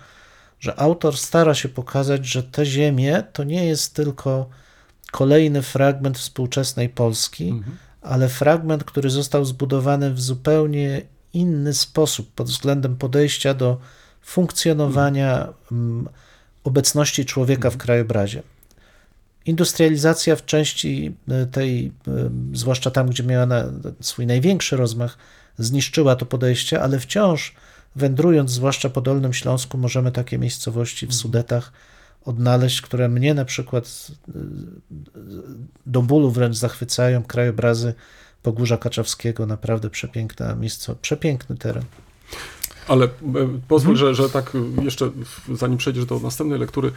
że 0.62 0.80
autor 0.80 1.16
stara 1.16 1.54
się 1.54 1.68
pokazać, 1.68 2.26
że 2.26 2.42
te 2.42 2.66
ziemie 2.66 3.22
to 3.32 3.44
nie 3.44 3.66
jest 3.66 3.94
tylko 3.94 4.48
kolejny 5.10 5.62
fragment 5.62 6.18
współczesnej 6.18 6.88
Polski, 6.88 7.48
mhm. 7.48 7.76
ale 8.02 8.28
fragment, 8.28 8.84
który 8.84 9.10
został 9.10 9.44
zbudowany 9.44 10.14
w 10.14 10.20
zupełnie 10.20 11.02
inny 11.32 11.74
sposób 11.74 12.32
pod 12.34 12.48
względem 12.48 12.96
podejścia 12.96 13.54
do 13.54 13.78
funkcjonowania 14.22 15.48
mhm. 15.72 16.08
obecności 16.64 17.24
człowieka 17.24 17.70
w 17.70 17.74
mhm. 17.74 17.86
krajobrazie. 17.86 18.42
Industrializacja 19.46 20.36
w 20.36 20.44
części 20.44 21.14
e, 21.28 21.46
tej, 21.46 21.92
zwłaszcza 22.52 22.90
tam, 22.90 23.08
gdzie 23.08 23.22
miała 23.22 23.46
swój 24.00 24.26
największy 24.26 24.76
rozmach, 24.76 25.18
zniszczyła 25.58 26.16
to 26.16 26.26
podejście, 26.26 26.82
ale 26.82 26.98
wciąż 26.98 27.54
wędrując, 27.96 28.50
zwłaszcza 28.50 28.90
po 28.90 29.00
Dolnym 29.00 29.32
Śląsku, 29.32 29.78
możemy 29.78 30.12
takie 30.12 30.38
miejscowości 30.38 31.06
w 31.06 31.10
mhm. 31.10 31.18
Sudetach 31.20 31.72
odnaleźć, 32.24 32.80
które 32.80 33.08
mnie 33.08 33.34
na 33.34 33.44
przykład 33.44 34.10
e, 34.28 34.32
do 35.86 36.02
bólu 36.02 36.30
wręcz 36.30 36.56
zachwycają. 36.56 37.22
Krajobrazy 37.22 37.94
Pogórza 38.42 38.76
Kaczawskiego, 38.76 39.46
naprawdę 39.46 39.90
przepiękna 39.90 40.54
miejsce, 40.54 40.94
przepiękny 41.02 41.56
teren. 41.56 41.84
Ale 42.88 43.04
e, 43.04 43.08
pozwól, 43.68 43.96
że, 43.96 44.14
że 44.14 44.28
tak 44.28 44.52
jeszcze, 44.82 45.10
zanim 45.52 45.78
przejdziesz 45.78 46.04
do 46.04 46.18
następnej 46.18 46.58
lektury, 46.58 46.92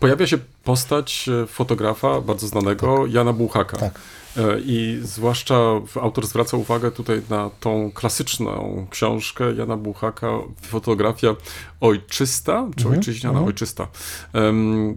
pojawia 0.00 0.26
się 0.26 0.38
postać 0.64 1.28
e, 1.42 1.46
fotografa 1.46 2.20
bardzo 2.20 2.48
znanego, 2.48 2.98
tak. 3.02 3.12
Jana 3.12 3.32
Bułhaka. 3.32 3.76
Tak. 3.76 4.00
E, 4.36 4.60
I 4.60 5.00
zwłaszcza 5.02 5.54
autor 6.02 6.26
zwraca 6.26 6.56
uwagę 6.56 6.90
tutaj 6.90 7.22
na 7.30 7.50
tą 7.60 7.90
klasyczną 7.94 8.86
książkę 8.90 9.54
Jana 9.54 9.76
Buchaka, 9.76 10.28
fotografia 10.62 11.36
ojczysta, 11.80 12.68
czy 12.76 12.84
mhm. 12.84 12.98
ojczyźniana 12.98 13.38
mhm. 13.38 13.48
ojczysta. 13.48 13.88
Um, 14.34 14.96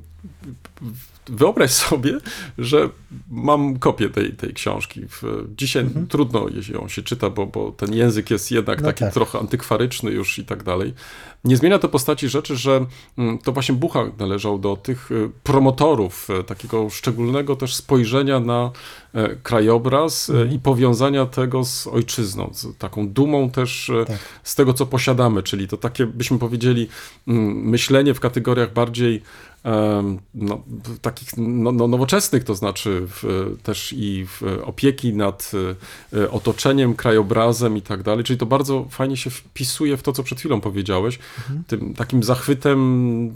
wyobraź 1.28 1.72
sobie, 1.72 2.18
że 2.58 2.90
mam 3.32 3.80
kopię 3.80 4.10
tej, 4.10 4.34
tej 4.34 4.54
książki. 4.54 5.02
Dzisiaj 5.58 5.84
mhm. 5.84 6.08
trudno 6.08 6.46
ją 6.74 6.88
się 6.88 7.02
czyta, 7.02 7.30
bo, 7.30 7.46
bo 7.46 7.72
ten 7.72 7.94
język 7.94 8.30
jest 8.30 8.52
jednak 8.52 8.82
no 8.82 8.88
taki 8.88 9.00
tak. 9.00 9.14
trochę 9.14 9.40
antykwaryczny 9.40 10.12
już 10.12 10.40
i 10.40 10.46
tak 10.46 10.64
dalej. 10.64 10.94
Nie 11.46 11.58
zmienia 11.58 11.80
to 11.80 11.90
postaci 11.90 12.30
rzeczy, 12.30 12.56
że 12.56 12.86
mm, 13.18 13.38
to 13.38 13.52
właśnie 13.52 13.76
Bucha 13.76 14.06
należał 14.20 14.60
do 14.60 14.76
tych 14.76 15.12
y, 15.12 15.30
promotorów 15.44 16.28
y, 16.40 16.44
takiego 16.44 16.90
szczególnego 16.90 17.56
też 17.56 17.76
spojrzenia 17.76 18.40
na 18.40 18.72
e, 19.14 19.36
krajobraz 19.36 20.30
e, 20.30 20.34
mhm. 20.34 20.52
i 20.52 20.60
powiązania 20.60 21.26
tego 21.26 21.66
z 21.66 21.88
ojczyzną, 21.88 22.50
z 22.54 22.78
taką 22.78 23.10
dumą 23.10 23.50
też 23.50 23.92
tak. 24.08 24.18
z 24.44 24.56
tego, 24.56 24.74
co 24.74 24.86
posiadamy, 24.86 25.44
czyli 25.44 25.68
to 25.68 25.78
takie, 25.78 26.06
byśmy 26.06 26.40
powiedzieli, 26.40 26.88
mm, 27.28 27.70
myślenie 27.70 28.14
w 28.14 28.20
kategoriach 28.20 28.74
bardziej 28.74 29.22
no, 30.34 30.64
takich 31.02 31.38
no, 31.38 31.72
no, 31.72 31.88
nowoczesnych, 31.88 32.44
to 32.44 32.56
znaczy 32.56 33.02
w, 33.08 33.56
też 33.64 33.94
i 33.98 34.26
w 34.28 34.42
opieki 34.64 35.14
nad 35.14 35.52
e, 36.14 36.32
otoczeniem, 36.32 36.94
krajobrazem 36.94 37.78
i 37.78 37.82
tak 37.82 38.04
dalej. 38.04 38.24
Czyli 38.24 38.40
to 38.40 38.46
bardzo 38.46 38.86
fajnie 38.90 39.18
się 39.18 39.30
wpisuje 39.30 39.98
w 39.98 40.04
to, 40.04 40.12
co 40.12 40.24
przed 40.24 40.40
chwilą 40.40 40.62
powiedziałeś, 40.62 41.20
mhm. 41.38 41.64
tym 41.68 41.94
takim 41.94 42.24
zachwytem, 42.24 42.80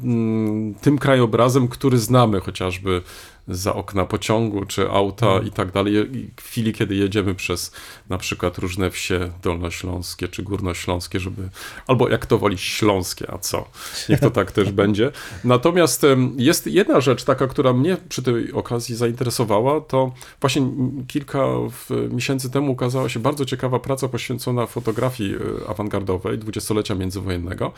mm, 0.04 0.74
tym 0.74 0.98
krajobrazem, 0.98 1.68
który 1.68 1.98
znamy 1.98 2.40
chociażby 2.40 3.02
za 3.50 3.74
okna 3.74 4.06
pociągu 4.06 4.66
czy 4.66 4.90
auta 4.90 5.28
mhm. 5.28 5.48
i 5.48 5.52
tak 5.52 5.72
dalej. 5.72 5.94
W 6.36 6.44
chwili, 6.44 6.74
kiedy 6.74 6.96
jedziemy 6.96 7.36
przez 7.36 7.72
na 8.10 8.18
przykład 8.18 8.58
różne 8.58 8.92
wsie 8.92 9.32
dolnośląskie 9.42 10.28
czy 10.28 10.44
górnośląskie, 10.44 11.20
żeby, 11.20 11.50
albo 11.88 12.10
jak 12.10 12.26
to 12.26 12.38
woli 12.38 12.58
śląskie, 12.58 13.32
a 13.32 13.38
co? 13.38 13.70
Niech 14.10 14.20
to 14.20 14.32
tak 14.32 14.52
też 14.52 14.72
będzie. 14.82 15.12
Natomiast 15.44 16.06
jest 16.38 16.68
jedna 16.68 17.02
rzecz 17.02 17.24
taka, 17.24 17.48
która 17.48 17.74
mnie 17.74 17.98
przy 18.10 18.24
tej 18.24 18.54
okazji 18.54 18.96
zainteresowała, 18.96 19.82
to 19.82 20.12
właśnie 20.42 20.62
kilka 21.08 21.46
miesięcy 22.10 22.50
temu 22.50 22.72
ukazała 22.72 23.10
się 23.10 23.20
bardzo 23.20 23.46
ciekawa 23.46 23.80
praca 23.80 24.08
poświęcona 24.08 24.66
fotografii 24.66 25.36
e, 25.36 25.70
awangardowej 25.70 26.38
dwudziestolecia 26.38 26.96
międzywojennego. 26.96 27.74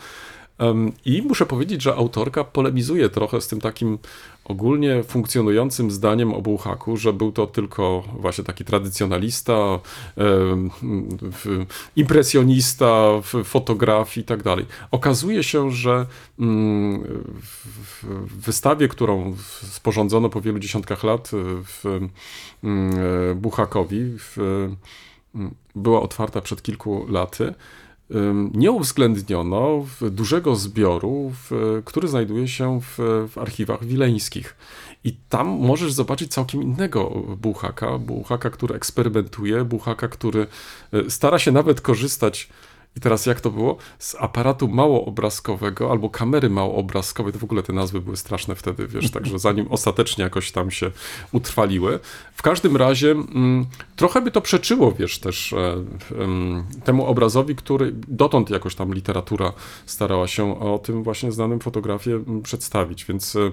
I 1.04 1.22
muszę 1.22 1.46
powiedzieć, 1.46 1.82
że 1.82 1.94
autorka 1.94 2.44
polemizuje 2.44 3.08
trochę 3.08 3.40
z 3.40 3.48
tym 3.48 3.60
takim 3.60 3.98
ogólnie 4.44 5.02
funkcjonującym 5.02 5.90
zdaniem 5.90 6.34
o 6.34 6.42
Bułhaku, 6.42 6.96
że 6.96 7.12
był 7.12 7.32
to 7.32 7.46
tylko 7.46 8.02
właśnie 8.20 8.44
taki 8.44 8.64
tradycjonalista, 8.64 9.80
impresjonista, 11.96 13.08
fotograf 13.44 14.16
i 14.16 14.24
tak 14.24 14.42
dalej. 14.42 14.66
Okazuje 14.90 15.42
się, 15.42 15.70
że 15.70 16.06
mm, 16.38 17.00
w 18.02 18.44
wystawie, 18.44 18.88
którą 18.88 19.36
sporządzono 19.62 20.28
po 20.28 20.40
wielu 20.40 20.58
dziesiątkach 20.58 21.04
lat 21.04 21.30
w 21.64 21.84
mm, 22.64 22.92
Buchakowi, 23.36 24.16
była 25.74 26.02
otwarta 26.02 26.40
przed 26.40 26.62
kilku 26.62 27.06
laty, 27.08 27.54
nie 28.54 28.72
uwzględniono 28.72 29.86
dużego 30.00 30.56
zbioru, 30.56 31.32
który 31.84 32.08
znajduje 32.08 32.48
się 32.48 32.80
w, 32.80 32.98
w 33.32 33.38
archiwach 33.38 33.84
wileńskich. 33.84 34.56
I 35.04 35.16
tam 35.28 35.48
możesz 35.48 35.92
zobaczyć 35.92 36.32
całkiem 36.32 36.62
innego 36.62 37.10
Buchaka, 37.36 37.98
Buchaka, 37.98 38.50
który 38.50 38.74
eksperymentuje, 38.74 39.64
Buchaka, 39.64 40.08
który 40.08 40.46
e, 40.92 41.10
stara 41.10 41.38
się 41.38 41.52
nawet 41.52 41.80
korzystać 41.80 42.48
I 42.96 43.00
teraz 43.00 43.26
jak 43.26 43.40
to 43.40 43.50
było? 43.50 43.76
Z 43.98 44.14
aparatu 44.14 44.68
małoobrazkowego 44.68 45.90
albo 45.90 46.10
kamery 46.10 46.50
małoobrazkowej, 46.50 47.32
to 47.32 47.38
w 47.38 47.44
ogóle 47.44 47.62
te 47.62 47.72
nazwy 47.72 48.00
były 48.00 48.16
straszne 48.16 48.54
wtedy, 48.54 48.86
wiesz, 48.86 49.10
także 49.20 49.38
zanim 49.38 49.66
ostatecznie 49.70 50.24
jakoś 50.24 50.52
tam 50.52 50.70
się 50.70 50.90
utrwaliły. 51.32 51.98
W 52.34 52.42
każdym 52.42 52.76
razie 52.76 53.10
mm, 53.10 53.66
trochę 53.96 54.20
by 54.20 54.30
to 54.30 54.40
przeczyło, 54.40 54.92
wiesz, 54.92 55.18
też 55.18 55.52
e, 55.52 55.84
temu 56.84 57.06
obrazowi, 57.06 57.56
który 57.56 57.92
dotąd 58.08 58.50
jakoś 58.50 58.74
tam 58.74 58.94
literatura 58.94 59.52
starała 59.86 60.28
się 60.28 60.60
o 60.60 60.78
tym 60.78 61.02
właśnie 61.02 61.32
znanym 61.32 61.60
fotografie 61.60 62.24
przedstawić, 62.42 63.04
więc 63.04 63.36
e, 63.36 63.52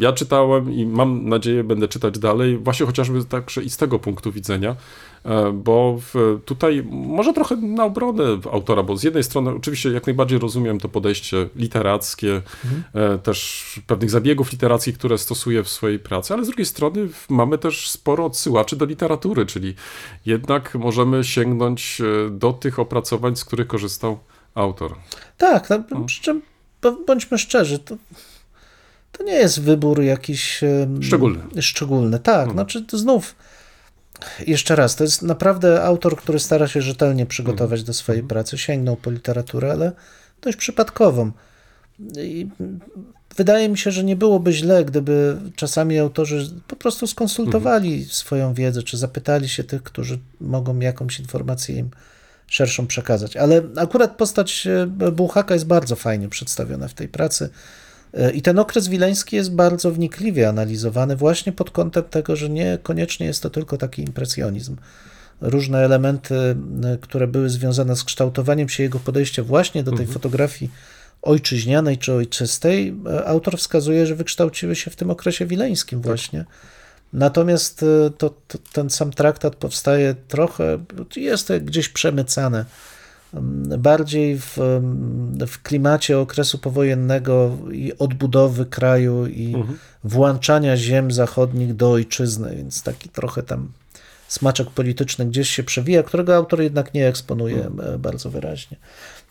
ja 0.00 0.12
czytałem 0.12 0.72
i 0.72 0.86
mam 0.86 1.28
nadzieję, 1.28 1.64
będę 1.64 1.88
czytać 1.88 2.18
dalej, 2.18 2.58
właśnie 2.58 2.86
chociażby 2.86 3.24
także 3.24 3.62
i 3.62 3.70
z 3.70 3.76
tego 3.76 3.98
punktu 3.98 4.32
widzenia, 4.32 4.76
e, 5.24 5.52
bo 5.52 5.98
tutaj 6.44 6.84
może 6.90 7.32
trochę 7.32 7.56
na 7.56 7.84
obronę 7.84 8.24
autora, 8.52 8.82
bo 8.82 8.96
z 8.96 9.02
jednej 9.02 9.24
strony 9.24 9.50
oczywiście 9.50 9.90
jak 9.90 10.06
najbardziej 10.06 10.38
rozumiem 10.38 10.80
to 10.80 10.88
podejście 10.88 11.48
literackie, 11.56 12.42
mhm. 12.64 13.18
też 13.18 13.80
pewnych 13.86 14.10
zabiegów 14.10 14.52
literackich, 14.52 14.98
które 14.98 15.18
stosuje 15.18 15.62
w 15.64 15.68
swojej 15.68 15.98
pracy, 15.98 16.34
ale 16.34 16.44
z 16.44 16.46
drugiej 16.46 16.66
strony 16.66 17.08
mamy 17.28 17.58
też 17.58 17.90
sporo 17.90 18.24
odsyłaczy 18.24 18.76
do 18.76 18.84
literatury, 18.84 19.46
czyli 19.46 19.74
jednak 20.26 20.74
możemy 20.74 21.24
sięgnąć 21.24 22.00
e, 22.00 22.30
do 22.30 22.52
tych 22.52 22.78
opracowań, 22.78 23.36
z 23.36 23.44
których 23.44 23.66
korzystał 23.66 24.18
autor. 24.54 24.94
Tak, 25.36 25.68
no, 25.90 26.04
przy 26.06 26.22
czym 26.22 26.42
bądźmy 27.06 27.38
szczerzy, 27.38 27.78
to 27.78 27.96
to 29.12 29.24
nie 29.24 29.32
jest 29.32 29.60
wybór 29.60 30.02
jakiś 30.02 30.60
szczególny. 31.00 31.62
Szczególny, 31.62 32.18
tak. 32.18 32.36
Hmm. 32.36 32.52
Znaczy, 32.52 32.84
znów, 32.92 33.34
jeszcze 34.46 34.76
raz, 34.76 34.96
to 34.96 35.04
jest 35.04 35.22
naprawdę 35.22 35.82
autor, 35.82 36.16
który 36.16 36.38
stara 36.38 36.68
się 36.68 36.82
rzetelnie 36.82 37.26
przygotować 37.26 37.82
do 37.82 37.92
swojej 37.92 38.20
hmm. 38.20 38.28
pracy, 38.28 38.58
sięgnął 38.58 38.96
po 38.96 39.10
literaturę, 39.10 39.72
ale 39.72 39.92
dość 40.42 40.56
przypadkową. 40.56 41.32
I 42.16 42.48
wydaje 43.36 43.68
mi 43.68 43.78
się, 43.78 43.90
że 43.90 44.04
nie 44.04 44.16
byłoby 44.16 44.52
źle, 44.52 44.84
gdyby 44.84 45.36
czasami 45.56 45.98
autorzy 45.98 46.50
po 46.68 46.76
prostu 46.76 47.06
skonsultowali 47.06 47.92
mhm. 47.92 48.10
swoją 48.10 48.54
wiedzę, 48.54 48.82
czy 48.82 48.96
zapytali 48.96 49.48
się 49.48 49.64
tych, 49.64 49.82
którzy 49.82 50.18
mogą 50.40 50.78
jakąś 50.78 51.18
informację 51.20 51.76
im 51.76 51.90
szerszą 52.46 52.86
przekazać. 52.86 53.36
Ale 53.36 53.62
akurat 53.76 54.16
postać 54.16 54.66
e, 54.66 54.86
Bułhaka 55.12 55.54
jest 55.54 55.66
bardzo 55.66 55.96
fajnie 55.96 56.28
przedstawiona 56.28 56.88
w 56.88 56.94
tej 56.94 57.08
pracy. 57.08 57.50
E, 58.14 58.30
I 58.30 58.42
ten 58.42 58.58
okres 58.58 58.88
wileński 58.88 59.36
jest 59.36 59.54
bardzo 59.54 59.90
wnikliwie 59.90 60.48
analizowany 60.48 61.16
właśnie 61.16 61.52
pod 61.52 61.70
kątem 61.70 62.04
tego, 62.04 62.36
że 62.36 62.50
niekoniecznie 62.50 63.26
jest 63.26 63.42
to 63.42 63.50
tylko 63.50 63.76
taki 63.76 64.02
impresjonizm. 64.02 64.76
Różne 65.40 65.78
elementy, 65.78 66.34
e, 66.34 66.56
które 67.00 67.26
były 67.26 67.50
związane 67.50 67.96
z 67.96 68.04
kształtowaniem 68.04 68.68
się 68.68 68.82
jego 68.82 68.98
podejścia 68.98 69.42
właśnie 69.42 69.82
do 69.82 69.90
tej 69.90 70.00
mhm. 70.00 70.14
fotografii 70.14 70.70
ojczyźnianej 71.22 71.98
czy 71.98 72.12
ojczystej, 72.12 72.96
e, 73.06 73.26
autor 73.26 73.58
wskazuje, 73.58 74.06
że 74.06 74.14
wykształciły 74.14 74.76
się 74.76 74.90
w 74.90 74.96
tym 74.96 75.10
okresie 75.10 75.46
wileńskim 75.46 76.00
tak. 76.00 76.06
właśnie. 76.06 76.44
Natomiast 77.12 77.84
to, 78.18 78.30
to, 78.30 78.58
ten 78.72 78.90
sam 78.90 79.12
traktat 79.12 79.56
powstaje 79.56 80.14
trochę, 80.28 80.78
jest 81.16 81.52
gdzieś 81.52 81.88
przemycane 81.88 82.64
bardziej 83.78 84.38
w, 84.38 84.58
w 85.46 85.62
klimacie 85.62 86.18
okresu 86.18 86.58
powojennego 86.58 87.56
i 87.72 87.92
odbudowy 87.98 88.66
kraju 88.66 89.26
i 89.26 89.54
mhm. 89.54 89.78
włączania 90.04 90.76
ziem 90.76 91.12
zachodnich 91.12 91.76
do 91.76 91.90
ojczyzny, 91.90 92.56
więc 92.56 92.82
taki 92.82 93.08
trochę 93.08 93.42
tam 93.42 93.72
smaczek 94.28 94.70
polityczny 94.70 95.26
gdzieś 95.26 95.50
się 95.50 95.62
przewija, 95.62 96.02
którego 96.02 96.36
autor 96.36 96.60
jednak 96.60 96.94
nie 96.94 97.08
eksponuje 97.08 97.66
mhm. 97.66 98.00
bardzo 98.00 98.30
wyraźnie. 98.30 98.76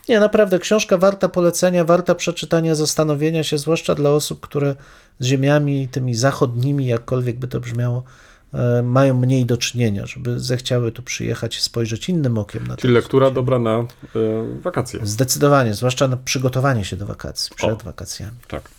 Nie, 0.09 0.19
naprawdę 0.19 0.59
książka 0.59 0.97
warta 0.97 1.29
polecenia, 1.29 1.83
warta 1.85 2.15
przeczytania, 2.15 2.75
zastanowienia 2.75 3.43
się, 3.43 3.57
zwłaszcza 3.57 3.95
dla 3.95 4.09
osób, 4.09 4.39
które 4.39 4.75
z 5.19 5.25
ziemiami 5.25 5.87
tymi 5.87 6.15
zachodnimi, 6.15 6.85
jakkolwiek 6.85 7.39
by 7.39 7.47
to 7.47 7.59
brzmiało, 7.59 8.03
mają 8.83 9.19
mniej 9.19 9.45
do 9.45 9.57
czynienia, 9.57 10.05
żeby 10.05 10.39
zechciały 10.39 10.91
tu 10.91 11.03
przyjechać 11.03 11.57
i 11.57 11.61
spojrzeć 11.61 12.09
innym 12.09 12.37
okiem 12.37 12.67
na 12.67 12.75
to. 12.75 12.81
Czyli 12.81 12.93
lektura 12.93 13.31
dobra 13.31 13.59
na 13.59 13.79
y, 13.79 13.85
wakacje. 14.61 14.99
Zdecydowanie, 15.03 15.73
zwłaszcza 15.73 16.07
na 16.07 16.17
przygotowanie 16.17 16.85
się 16.85 16.95
do 16.95 17.05
wakacji, 17.05 17.55
przed 17.55 17.81
o, 17.81 17.85
wakacjami. 17.85 18.37
Tak. 18.47 18.69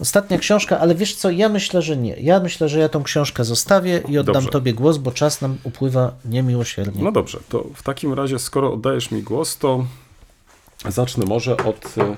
Ostatnia 0.00 0.38
książka, 0.38 0.80
ale 0.80 0.94
wiesz 0.94 1.14
co, 1.14 1.30
ja 1.30 1.48
myślę, 1.48 1.82
że 1.82 1.96
nie. 1.96 2.16
Ja 2.20 2.40
myślę, 2.40 2.68
że 2.68 2.78
ja 2.78 2.88
tą 2.88 3.02
książkę 3.02 3.44
zostawię 3.44 4.02
i 4.08 4.18
oddam 4.18 4.34
dobrze. 4.34 4.50
tobie 4.50 4.74
głos, 4.74 4.98
bo 4.98 5.12
czas 5.12 5.40
nam 5.40 5.58
upływa 5.64 6.12
niemiłosiernie. 6.24 7.04
No 7.04 7.12
dobrze, 7.12 7.38
to 7.48 7.66
w 7.74 7.82
takim 7.82 8.12
razie, 8.12 8.38
skoro 8.38 8.72
oddajesz 8.72 9.10
mi 9.10 9.22
głos, 9.22 9.58
to 9.58 9.86
zacznę 10.88 11.24
może 11.26 11.56
od, 11.56 11.98
e, 11.98 12.16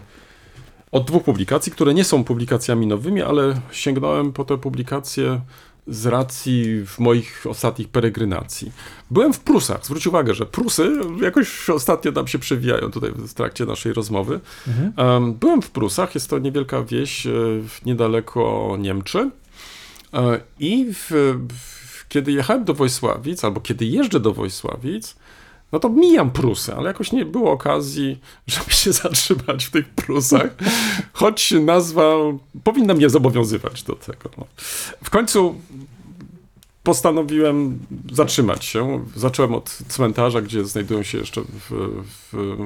od 0.93 1.07
dwóch 1.07 1.25
publikacji, 1.25 1.73
które 1.73 1.95
nie 1.95 2.05
są 2.05 2.25
publikacjami 2.25 2.87
nowymi, 2.87 3.23
ale 3.23 3.61
sięgnąłem 3.73 4.33
po 4.33 4.45
te 4.45 4.59
publikacje 4.59 5.41
z 5.89 6.07
racji 6.07 6.87
w 6.87 6.99
moich 6.99 7.45
ostatnich 7.49 7.89
peregrynacji. 7.89 8.73
Byłem 9.11 9.33
w 9.33 9.41
Prusach. 9.41 9.85
Zwróć 9.85 10.07
uwagę, 10.07 10.35
że 10.35 10.47
Prusy 10.47 10.93
jakoś 11.23 11.71
ostatnio 11.71 12.13
nam 12.13 12.27
się 12.27 12.39
przewijają 12.39 12.91
tutaj 12.91 13.11
w 13.13 13.35
trakcie 13.35 13.67
naszej 13.67 13.93
rozmowy. 13.93 14.41
Mhm. 14.69 15.35
Byłem 15.35 15.63
w 15.63 15.71
Prusach, 15.71 16.15
jest 16.15 16.31
to 16.31 16.39
niewielka 16.39 16.83
wieś 16.83 17.27
e, 17.27 17.31
niedaleko 17.87 18.77
Niemczy. 18.79 19.31
E, 20.15 20.41
I 20.59 20.87
w, 20.95 21.11
w, 21.49 22.09
kiedy 22.09 22.33
jechałem 22.33 22.65
do 22.65 22.75
Wojsławic, 22.75 23.45
albo 23.45 23.61
kiedy 23.61 23.85
jeżdżę 23.85 24.21
do 24.21 24.33
Wojsławic, 24.33 25.17
no 25.73 25.79
to 25.79 25.89
mijam 25.89 26.31
Prusy, 26.31 26.75
ale 26.75 26.89
jakoś 26.89 27.13
nie 27.13 27.25
było 27.25 27.53
okazji, 27.53 28.21
żeby 28.47 28.71
się 28.71 28.93
zatrzymać 28.93 29.65
w 29.65 29.71
tych 29.71 29.89
Prusach, 29.89 30.55
choć 31.13 31.51
nazwa 31.51 32.15
powinna 32.65 32.95
mnie 32.95 33.11
zobowiązywać 33.11 33.83
do 33.83 33.95
tego. 33.95 34.31
No. 34.39 34.47
W 35.03 35.11
końcu 35.11 35.55
postanowiłem 36.83 37.79
zatrzymać 38.13 38.65
się. 38.65 39.05
Zacząłem 39.17 39.55
od 39.55 39.71
cmentarza, 39.89 40.41
gdzie 40.41 40.65
znajdują 40.65 41.03
się 41.03 41.19
jeszcze 41.19 41.41
w, 41.41 42.03
w, 42.33 42.57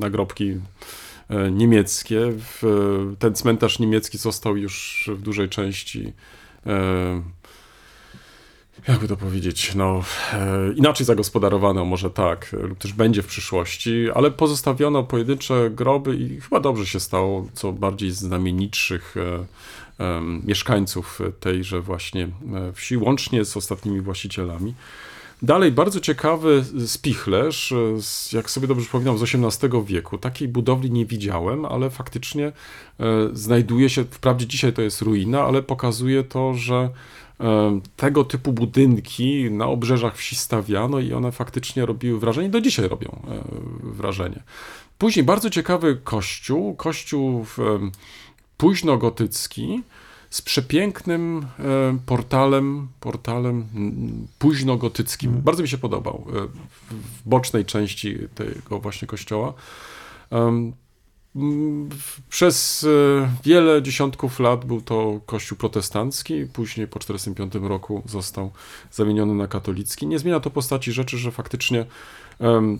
nagrobki 0.00 0.56
e, 1.28 1.50
niemieckie. 1.50 2.32
Ten 3.18 3.34
cmentarz 3.34 3.78
niemiecki 3.78 4.18
został 4.18 4.56
już 4.56 5.10
w 5.14 5.22
dużej 5.22 5.48
części 5.48 6.12
e, 6.66 7.22
jakby 8.88 9.08
to 9.08 9.16
powiedzieć, 9.16 9.74
no 9.74 10.02
e, 10.32 10.72
inaczej 10.72 11.06
zagospodarowano 11.06 11.84
może 11.84 12.10
tak, 12.10 12.52
lub 12.52 12.78
też 12.78 12.92
będzie 12.92 13.22
w 13.22 13.26
przyszłości, 13.26 14.06
ale 14.14 14.30
pozostawiono 14.30 15.04
pojedyncze 15.04 15.70
groby 15.70 16.16
i 16.16 16.40
chyba 16.40 16.60
dobrze 16.60 16.86
się 16.86 17.00
stało, 17.00 17.46
co 17.52 17.72
bardziej 17.72 18.10
znamienitszych 18.10 19.14
e, 19.16 20.04
e, 20.04 20.20
mieszkańców 20.44 21.20
tejże 21.40 21.80
właśnie 21.80 22.28
wsi, 22.74 22.96
łącznie 22.96 23.44
z 23.44 23.56
ostatnimi 23.56 24.00
właścicielami. 24.00 24.74
Dalej, 25.42 25.72
bardzo 25.72 26.00
ciekawy 26.00 26.64
spichlerz, 26.86 27.74
jak 28.32 28.50
sobie 28.50 28.68
dobrze 28.68 28.82
przypominam, 28.82 29.18
z 29.18 29.22
XVIII 29.22 29.84
wieku. 29.84 30.18
Takiej 30.18 30.48
budowli 30.48 30.90
nie 30.90 31.06
widziałem, 31.06 31.64
ale 31.64 31.90
faktycznie 31.90 32.52
znajduje 33.32 33.90
się, 33.90 34.04
wprawdzie 34.04 34.46
dzisiaj 34.46 34.72
to 34.72 34.82
jest 34.82 35.02
ruina, 35.02 35.42
ale 35.42 35.62
pokazuje 35.62 36.24
to, 36.24 36.54
że 36.54 36.90
tego 37.96 38.24
typu 38.24 38.52
budynki 38.52 39.50
na 39.50 39.66
obrzeżach 39.66 40.16
wsi 40.16 40.36
stawiano 40.36 41.00
i 41.00 41.12
one 41.12 41.32
faktycznie 41.32 41.86
robiły 41.86 42.20
wrażenie, 42.20 42.48
do 42.48 42.60
dzisiaj 42.60 42.88
robią 42.88 43.08
e, 43.08 43.42
wrażenie. 43.82 44.42
Później 44.98 45.24
bardzo 45.24 45.50
ciekawy 45.50 46.00
kościół, 46.04 46.76
kościół 46.76 47.46
późnogotycki, 48.56 49.82
z 50.32 50.42
przepięknym 50.42 51.46
portalem, 52.06 52.88
portalem 53.00 53.66
późnogotyckim. 54.38 55.30
Mm. 55.30 55.42
Bardzo 55.42 55.62
mi 55.62 55.68
się 55.68 55.78
podobał 55.78 56.26
e, 56.28 56.46
w 56.90 57.28
bocznej 57.28 57.64
części 57.64 58.18
tego 58.34 58.80
właśnie 58.80 59.08
kościoła. 59.08 59.52
Przez 62.28 62.84
e, 62.84 63.28
wiele 63.44 63.82
dziesiątków 63.82 64.40
lat 64.40 64.64
był 64.64 64.80
to 64.80 65.20
kościół 65.26 65.58
protestancki, 65.58 66.46
później 66.52 66.86
po 66.88 66.98
1945 66.98 67.68
roku 67.68 68.02
został 68.06 68.50
zamieniony 68.90 69.34
na 69.34 69.48
katolicki. 69.48 70.06
Nie 70.06 70.18
zmienia 70.18 70.40
to 70.40 70.50
postaci 70.50 70.92
rzeczy, 70.92 71.18
że 71.18 71.30
faktycznie 71.30 71.86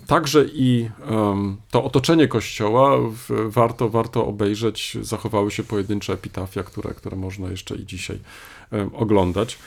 także 0.06 0.44
i 0.44 0.90
to 1.70 1.84
otoczenie 1.84 2.28
kościoła 2.28 2.98
warto, 3.46 3.88
warto 3.88 4.26
obejrzeć. 4.26 4.98
Zachowały 5.00 5.50
się 5.50 5.64
pojedyncze 5.64 6.12
epitafia, 6.12 6.62
które, 6.62 6.94
które 6.94 7.16
można 7.16 7.48
jeszcze 7.48 7.76
i 7.76 7.86
dzisiaj 7.86 8.18
oglądać. 8.92 9.58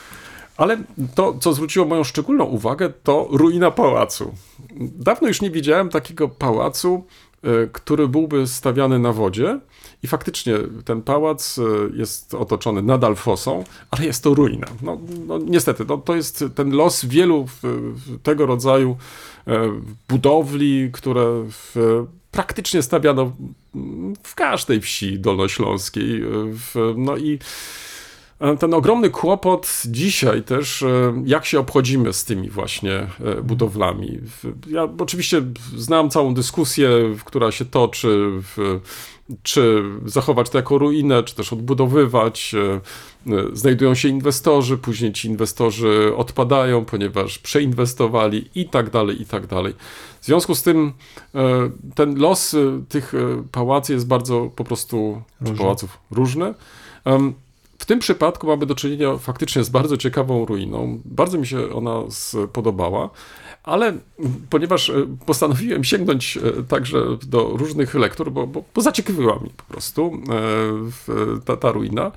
Ale 0.57 0.77
to, 1.15 1.33
co 1.39 1.53
zwróciło 1.53 1.85
moją 1.85 2.03
szczególną 2.03 2.45
uwagę, 2.45 2.89
to 3.03 3.27
ruina 3.31 3.71
pałacu. 3.71 4.33
Dawno 4.79 5.27
już 5.27 5.41
nie 5.41 5.51
widziałem 5.51 5.89
takiego 5.89 6.29
pałacu, 6.29 7.05
który 7.73 8.07
byłby 8.07 8.47
stawiany 8.47 8.99
na 8.99 9.13
wodzie. 9.13 9.59
I 10.03 10.07
faktycznie 10.07 10.53
ten 10.85 11.01
pałac 11.01 11.59
jest 11.93 12.33
otoczony 12.33 12.81
nadal 12.81 13.15
fosą, 13.15 13.63
ale 13.91 14.05
jest 14.05 14.23
to 14.23 14.33
ruina. 14.33 14.67
No, 14.81 14.99
no 15.27 15.37
niestety, 15.37 15.85
no, 15.87 15.97
to 15.97 16.15
jest 16.15 16.45
ten 16.55 16.71
los 16.71 17.05
wielu 17.05 17.47
tego 18.23 18.45
rodzaju 18.45 18.97
budowli, 20.09 20.89
które 20.93 21.45
w, 21.49 21.75
praktycznie 22.31 22.81
stawiano 22.81 23.31
w 24.23 24.35
każdej 24.35 24.81
wsi 24.81 25.19
dolnośląskiej. 25.19 26.23
No 26.95 27.17
i 27.17 27.39
E, 27.39 27.94
ten 28.59 28.73
ogromny 28.73 29.09
kłopot 29.09 29.81
dzisiaj 29.85 30.43
też, 30.43 30.83
e, 30.83 31.13
jak 31.25 31.45
się 31.45 31.59
obchodzimy 31.59 32.13
z 32.13 32.25
tymi 32.25 32.49
właśnie 32.49 32.93
e, 32.93 33.07
budowlami. 33.43 34.19
Ja 34.67 34.87
oczywiście 34.99 35.41
znam 35.77 36.09
całą 36.09 36.33
dyskusję, 36.33 36.89
która 37.25 37.51
się 37.51 37.65
toczy, 37.65 38.31
czy 39.43 39.83
zachować 40.05 40.49
to 40.49 40.57
jako 40.57 40.77
ruinę, 40.77 41.23
czy 41.23 41.35
też 41.35 41.53
odbudowywać. 41.53 42.55
Znajdują 43.53 43.95
się 43.95 44.09
inwestorzy, 44.09 44.77
później 44.77 45.13
ci 45.13 45.27
inwestorzy 45.27 46.11
odpadają, 46.17 46.85
ponieważ 46.85 47.39
przeinwestowali 47.39 48.49
i 48.55 48.69
tak 48.69 48.89
dalej, 48.89 49.21
i 49.21 49.25
tak 49.25 49.47
dalej. 49.47 49.73
W 50.21 50.25
związku 50.25 50.55
z 50.55 50.63
tym 50.63 50.93
ten 51.95 52.19
los 52.19 52.55
tych 52.89 53.13
pałacy 53.51 53.93
jest 53.93 54.07
bardzo 54.07 54.51
po 54.55 54.63
prostu, 54.63 55.21
różny. 55.41 55.57
pałaców 55.57 55.97
różny. 56.11 56.53
W 57.85 57.87
tym 57.87 57.99
przypadku 57.99 58.47
mamy 58.47 58.65
do 58.65 58.75
czynienia 58.75 59.17
faktycznie 59.17 59.63
z 59.63 59.69
bardzo 59.69 59.97
ciekawą 59.97 60.45
ruiną. 60.45 61.01
Bardzo 61.05 61.37
mi 61.37 61.47
się 61.47 61.73
ona 61.73 62.03
spodobała, 62.09 63.09
ale 63.63 63.97
ponieważ 64.49 64.89
e, 64.89 64.93
postanowiłem 65.25 65.83
sięgnąć 65.83 66.37
e, 66.37 66.63
także 66.63 66.99
do 67.27 67.49
różnych 67.57 67.95
lektur, 67.95 68.31
bo, 68.31 68.47
bo, 68.47 68.63
bo 68.75 68.81
zaciekawiła 68.81 69.39
mnie 69.39 69.49
po 69.57 69.63
prostu 69.63 70.11
e, 70.29 71.41
ta, 71.45 71.57
ta 71.57 71.71
ruina, 71.71 72.11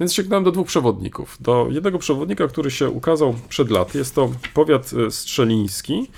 więc 0.00 0.14
sięgnąłem 0.14 0.44
do 0.44 0.52
dwóch 0.52 0.66
przewodników. 0.66 1.36
Do 1.40 1.68
jednego 1.70 1.98
przewodnika, 1.98 2.48
który 2.48 2.70
się 2.70 2.90
ukazał 2.90 3.34
przed 3.48 3.70
laty, 3.70 3.98
jest 3.98 4.14
to 4.14 4.30
powiat 4.54 4.90
strzeliński, 5.10 6.10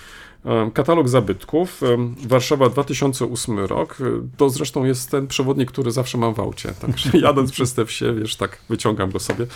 Katalog 0.74 1.08
zabytków, 1.08 1.80
Warszawa 2.28 2.68
2008 2.68 3.58
rok. 3.58 3.98
To 4.36 4.50
zresztą 4.50 4.84
jest 4.84 5.10
ten 5.10 5.26
przewodnik, 5.26 5.70
który 5.72 5.90
zawsze 5.90 6.18
mam 6.18 6.34
w 6.34 6.40
aucie. 6.40 6.72
Także 6.80 7.10
jadąc 7.28 7.52
przez 7.52 7.74
te 7.74 7.84
wsie, 7.84 8.14
wiesz, 8.14 8.36
tak 8.36 8.58
wyciągam 8.68 9.10
go 9.10 9.20
sobie 9.20 9.46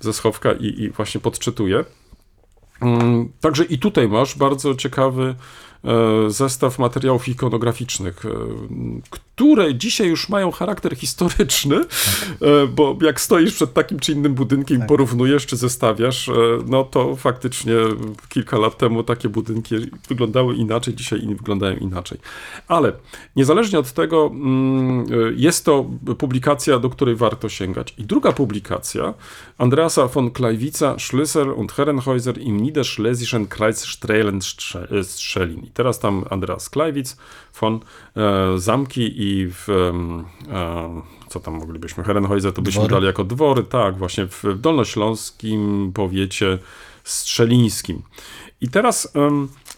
ze 0.00 0.12
schowka 0.12 0.52
i, 0.52 0.82
i 0.82 0.90
właśnie 0.90 1.20
podczytuję. 1.20 1.84
Także 3.40 3.64
i 3.64 3.78
tutaj 3.78 4.08
masz 4.08 4.38
bardzo 4.38 4.74
ciekawy 4.74 5.34
E, 5.84 6.30
zestaw 6.30 6.78
materiałów 6.78 7.28
ikonograficznych, 7.28 8.26
e, 8.26 8.28
które 9.34 9.74
dzisiaj 9.74 10.08
już 10.08 10.28
mają 10.28 10.50
charakter 10.50 10.96
historyczny, 10.96 11.84
tak. 11.84 12.68
bo 12.74 12.98
jak 13.02 13.20
stoisz 13.20 13.54
przed 13.54 13.72
takim 13.72 14.00
czy 14.00 14.12
innym 14.12 14.34
budynkiem 14.34 14.78
tak. 14.78 14.88
porównujesz 14.88 15.46
czy 15.46 15.56
zestawiasz, 15.56 16.30
no 16.66 16.84
to 16.84 17.16
faktycznie 17.16 17.74
kilka 18.28 18.58
lat 18.58 18.78
temu 18.78 19.02
takie 19.02 19.28
budynki 19.28 19.74
wyglądały 20.08 20.54
inaczej, 20.54 20.94
dzisiaj 20.94 21.20
wyglądają 21.20 21.76
inaczej. 21.76 22.18
Ale 22.68 22.92
niezależnie 23.36 23.78
od 23.78 23.92
tego 23.92 24.30
mm, 24.32 25.06
jest 25.36 25.64
to 25.64 25.90
publikacja, 26.18 26.78
do 26.78 26.90
której 26.90 27.16
warto 27.16 27.48
sięgać. 27.48 27.94
I 27.98 28.04
druga 28.04 28.32
publikacja 28.32 29.14
Andreasa 29.58 30.08
von 30.08 30.30
Klajwica, 30.30 30.96
Schlüssel 30.98 31.54
und 31.54 31.72
Herrenhäuser 31.72 32.38
im 32.38 32.56
Niederschlesischen 32.56 33.48
Kreis 33.48 33.84
Strelin 33.84 34.40
teraz 35.74 35.98
tam 35.98 36.24
Andreas 36.30 36.70
Klajwic 36.70 37.16
von 37.60 37.80
e, 38.16 38.58
Zamki 38.58 39.21
i 39.22 39.48
w 39.50 39.68
e, 39.68 41.02
co 41.28 41.40
tam 41.40 41.54
moglibyśmy, 41.54 42.04
Herrenhäuser 42.04 42.52
to 42.52 42.62
byśmy 42.62 42.80
dwory. 42.80 42.94
dali 42.94 43.06
jako 43.06 43.24
dwory, 43.24 43.62
tak, 43.62 43.98
właśnie 43.98 44.26
w 44.26 44.44
dolnośląskim 44.56 45.92
powiecie 45.94 46.58
strzelińskim. 47.04 48.02
I 48.60 48.68
teraz, 48.68 49.12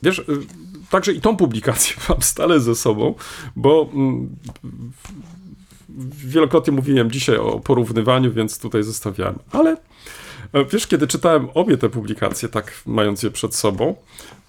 wiesz, 0.03 0.19
e, 0.19 0.23
także 0.91 1.13
i 1.13 1.21
tą 1.21 1.37
publikację 1.37 1.97
mam 2.09 2.23
stale 2.23 2.61
ze 2.61 2.75
sobą, 2.75 3.15
bo 3.57 3.89
mm, 3.93 4.37
wielokrotnie 6.25 6.73
mówiłem 6.73 7.11
dzisiaj 7.11 7.37
o 7.37 7.61
porównywaniu, 7.61 8.33
więc 8.33 8.59
tutaj 8.59 8.83
zostawiałem. 8.83 9.39
Ale 9.51 9.77
e, 10.53 10.65
wiesz, 10.65 10.87
kiedy 10.87 11.07
czytałem 11.07 11.49
obie 11.55 11.77
te 11.77 11.89
publikacje, 11.89 12.49
tak 12.49 12.73
mając 12.87 13.23
je 13.23 13.31
przed 13.31 13.55
sobą, 13.55 13.97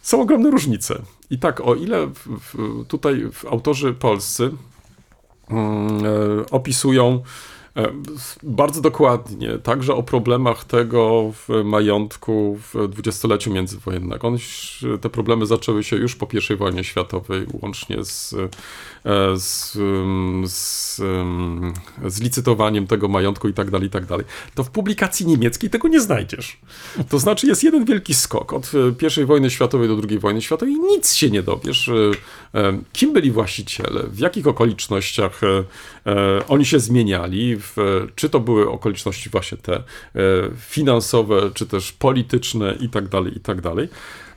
są 0.01 0.21
ogromne 0.21 0.51
różnice. 0.51 1.01
I 1.29 1.39
tak, 1.39 1.61
o 1.61 1.75
ile 1.75 2.07
w, 2.07 2.39
w, 2.39 2.85
tutaj 2.87 3.29
autorzy 3.51 3.93
polscy 3.93 4.51
opisują 6.51 7.21
E, 7.77 7.91
bardzo 8.43 8.81
dokładnie, 8.81 9.57
także 9.59 9.93
o 9.95 10.03
problemach 10.03 10.63
tego 10.63 11.31
w 11.31 11.63
majątku 11.63 12.59
w 12.73 12.87
dwudziestoleciu 12.87 13.51
międzywojennego. 13.51 14.31
Te 15.01 15.09
problemy 15.09 15.45
zaczęły 15.45 15.83
się 15.83 15.95
już 15.95 16.15
po 16.15 16.27
I 16.53 16.55
wojnie 16.55 16.83
światowej, 16.83 17.45
łącznie 17.61 18.03
z, 18.03 18.33
e, 18.33 18.49
z, 19.35 19.71
z, 20.51 20.95
z 22.05 22.21
licytowaniem 22.21 22.87
tego 22.87 23.07
majątku 23.07 23.47
i 23.47 23.53
tak 23.53 23.71
dalej, 23.71 23.87
i 23.87 23.91
tak 23.91 24.05
dalej. 24.05 24.25
To 24.55 24.63
w 24.63 24.69
publikacji 24.69 25.25
niemieckiej 25.25 25.69
tego 25.69 25.87
nie 25.87 26.01
znajdziesz. 26.01 26.57
To 27.09 27.19
znaczy 27.19 27.47
jest 27.47 27.63
jeden 27.63 27.85
wielki 27.85 28.13
skok 28.13 28.53
od 28.53 28.71
I 29.21 29.25
wojny 29.25 29.49
światowej 29.49 29.87
do 29.87 29.97
II 30.09 30.19
wojny 30.19 30.41
światowej 30.41 30.73
i 30.75 30.79
nic 30.79 31.13
się 31.13 31.29
nie 31.29 31.43
dowiesz. 31.43 31.89
E, 32.53 32.79
kim 32.93 33.13
byli 33.13 33.31
właściciele, 33.31 34.03
w 34.07 34.19
jakich 34.19 34.47
okolicznościach 34.47 35.41
oni 36.47 36.65
się 36.65 36.79
zmieniali, 36.79 37.57
w, 37.59 37.75
czy 38.15 38.29
to 38.29 38.39
były 38.39 38.69
okoliczności 38.69 39.29
właśnie 39.29 39.57
te 39.57 39.75
e, 39.75 39.83
finansowe, 40.59 41.51
czy 41.53 41.65
też 41.65 41.91
polityczne 41.91 42.75
i 42.79 42.89
tak 42.89 43.07
dalej, 43.07 43.37
i 43.37 43.39
tak 43.39 43.61
dalej. 43.61 43.89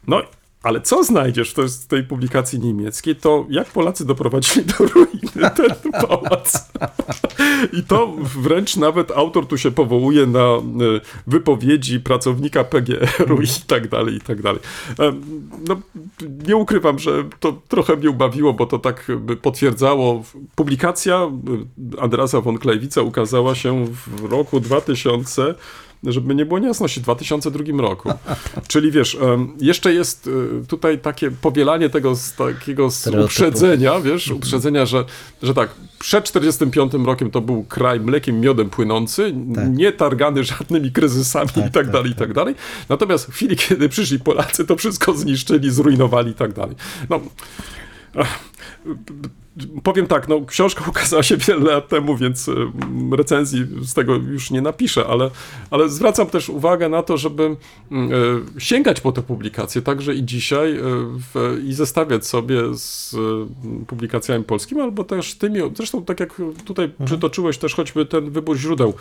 No 0.07 0.23
ale 0.63 0.81
co 0.81 1.05
znajdziesz 1.05 1.53
to 1.53 1.63
w 1.63 1.87
tej 1.87 2.05
publikacji 2.05 2.61
niemieckiej, 2.61 3.17
to 3.17 3.47
jak 3.51 3.69
Polacy 3.69 4.05
doprowadzili 4.05 4.67
do 4.67 4.75
ruiny 4.87 5.51
ten 5.57 5.93
pałac. 5.93 6.71
I 7.73 7.83
to 7.83 8.13
wręcz 8.43 8.77
nawet 8.77 9.11
autor 9.11 9.47
tu 9.47 9.59
się 9.59 9.71
powołuje 9.71 10.27
na 10.27 10.41
e, 10.41 10.61
wypowiedzi 11.27 12.01
pracownika 12.01 12.65
PGR-u 12.65 13.43
i 13.43 13.47
tak 13.67 13.89
dalej, 13.89 14.15
i 14.15 14.21
tak 14.21 14.43
dalej. 14.43 14.61
No, 15.69 15.77
nie 16.47 16.57
ukrywam, 16.57 16.99
że 16.99 17.25
to 17.41 17.63
trochę 17.69 17.97
mnie 17.97 18.11
ubawiło, 18.11 18.53
bo 18.53 18.67
to 18.67 18.79
tak 18.79 19.07
potwierdzało. 19.43 20.23
Publikacja 20.55 21.31
Andrasa 22.01 22.41
von 22.41 22.59
Klejwica 22.59 23.03
ukazała 23.03 23.55
się 23.55 23.87
w 23.87 24.25
roku 24.25 24.61
2000 24.61 25.55
żeby 26.05 26.35
nie 26.35 26.47
było 26.47 26.59
niejasności, 26.59 27.01
w 27.01 27.03
2002 27.03 27.83
roku. 27.83 28.13
Czyli 28.69 28.91
wiesz, 28.91 29.19
jeszcze 29.61 29.95
jest 29.95 30.27
y, 30.27 30.67
tutaj 30.69 30.99
takie 30.99 31.31
powielanie 31.31 31.91
tego 31.91 32.15
z 32.15 32.33
takiego 32.33 32.91
z 32.91 33.07
uprzedzenia, 33.07 34.01
wiesz, 34.01 34.31
uprzedzenia, 34.31 34.87
że, 34.87 35.05
że 35.43 35.55
tak, 35.55 35.71
przed 35.99 36.25
45 36.25 36.93
rokiem 37.05 37.31
to 37.31 37.41
był 37.41 37.65
kraj 37.65 38.01
mlekiem, 38.01 38.41
miodem 38.41 38.71
płynący, 38.71 39.35
tak. 39.55 39.77
nie 39.77 39.93
targany 39.93 40.45
żadnymi 40.45 40.93
kryzysami 40.93 41.49
tak, 41.49 41.57
i 41.57 41.63
tak, 41.63 41.73
tak 41.73 41.91
dalej, 41.91 42.11
tak. 42.11 42.17
i 42.17 42.21
tak 42.21 42.33
dalej. 42.33 42.55
Natomiast 42.89 43.27
w 43.27 43.33
chwili, 43.33 43.57
kiedy 43.57 43.89
przyszli 43.89 44.19
Polacy, 44.19 44.65
to 44.65 44.77
wszystko 44.77 45.13
zniszczyli, 45.13 45.71
zrujnowali 45.71 46.31
i 46.31 46.35
tak 46.35 46.53
dalej. 46.53 46.77
No, 47.11 47.21
powiem 49.83 50.07
tak, 50.07 50.29
no, 50.29 50.41
książka 50.47 50.85
ukazała 50.89 51.23
się 51.23 51.37
wiele 51.37 51.73
lat 51.73 51.89
temu, 51.89 52.17
więc 52.17 52.51
recenzji 53.13 53.67
z 53.83 53.95
tego 53.95 54.15
już 54.15 54.51
nie 54.51 54.63
napiszę, 54.63 55.07
ale, 55.07 55.31
ale 55.71 55.89
zwracam 55.89 56.27
też 56.27 56.49
uwagę 56.49 56.89
na 56.89 57.03
to, 57.03 57.17
żeby 57.17 57.57
e, 57.93 57.97
sięgać 58.59 59.01
po 59.01 59.13
te 59.13 59.23
publikacje, 59.23 59.83
także 59.83 60.15
i 60.15 60.25
dzisiaj 60.25 60.77
e, 60.77 60.83
w, 61.35 61.63
i 61.65 61.73
zestawiać 61.73 62.27
sobie 62.27 62.63
z 62.75 63.17
publikacjami 63.87 64.45
polskimi, 64.45 64.81
albo 64.81 65.05
też 65.05 65.35
tymi, 65.35 65.61
zresztą 65.75 66.05
tak 66.05 66.21
jak 66.21 66.35
tutaj 66.65 66.85
mhm. 66.85 67.07
przytoczyłeś 67.07 67.59
też 67.59 67.75
choćby 67.75 68.07
ten 68.07 68.31
wybór 68.31 68.57
źródeł, 68.57 68.95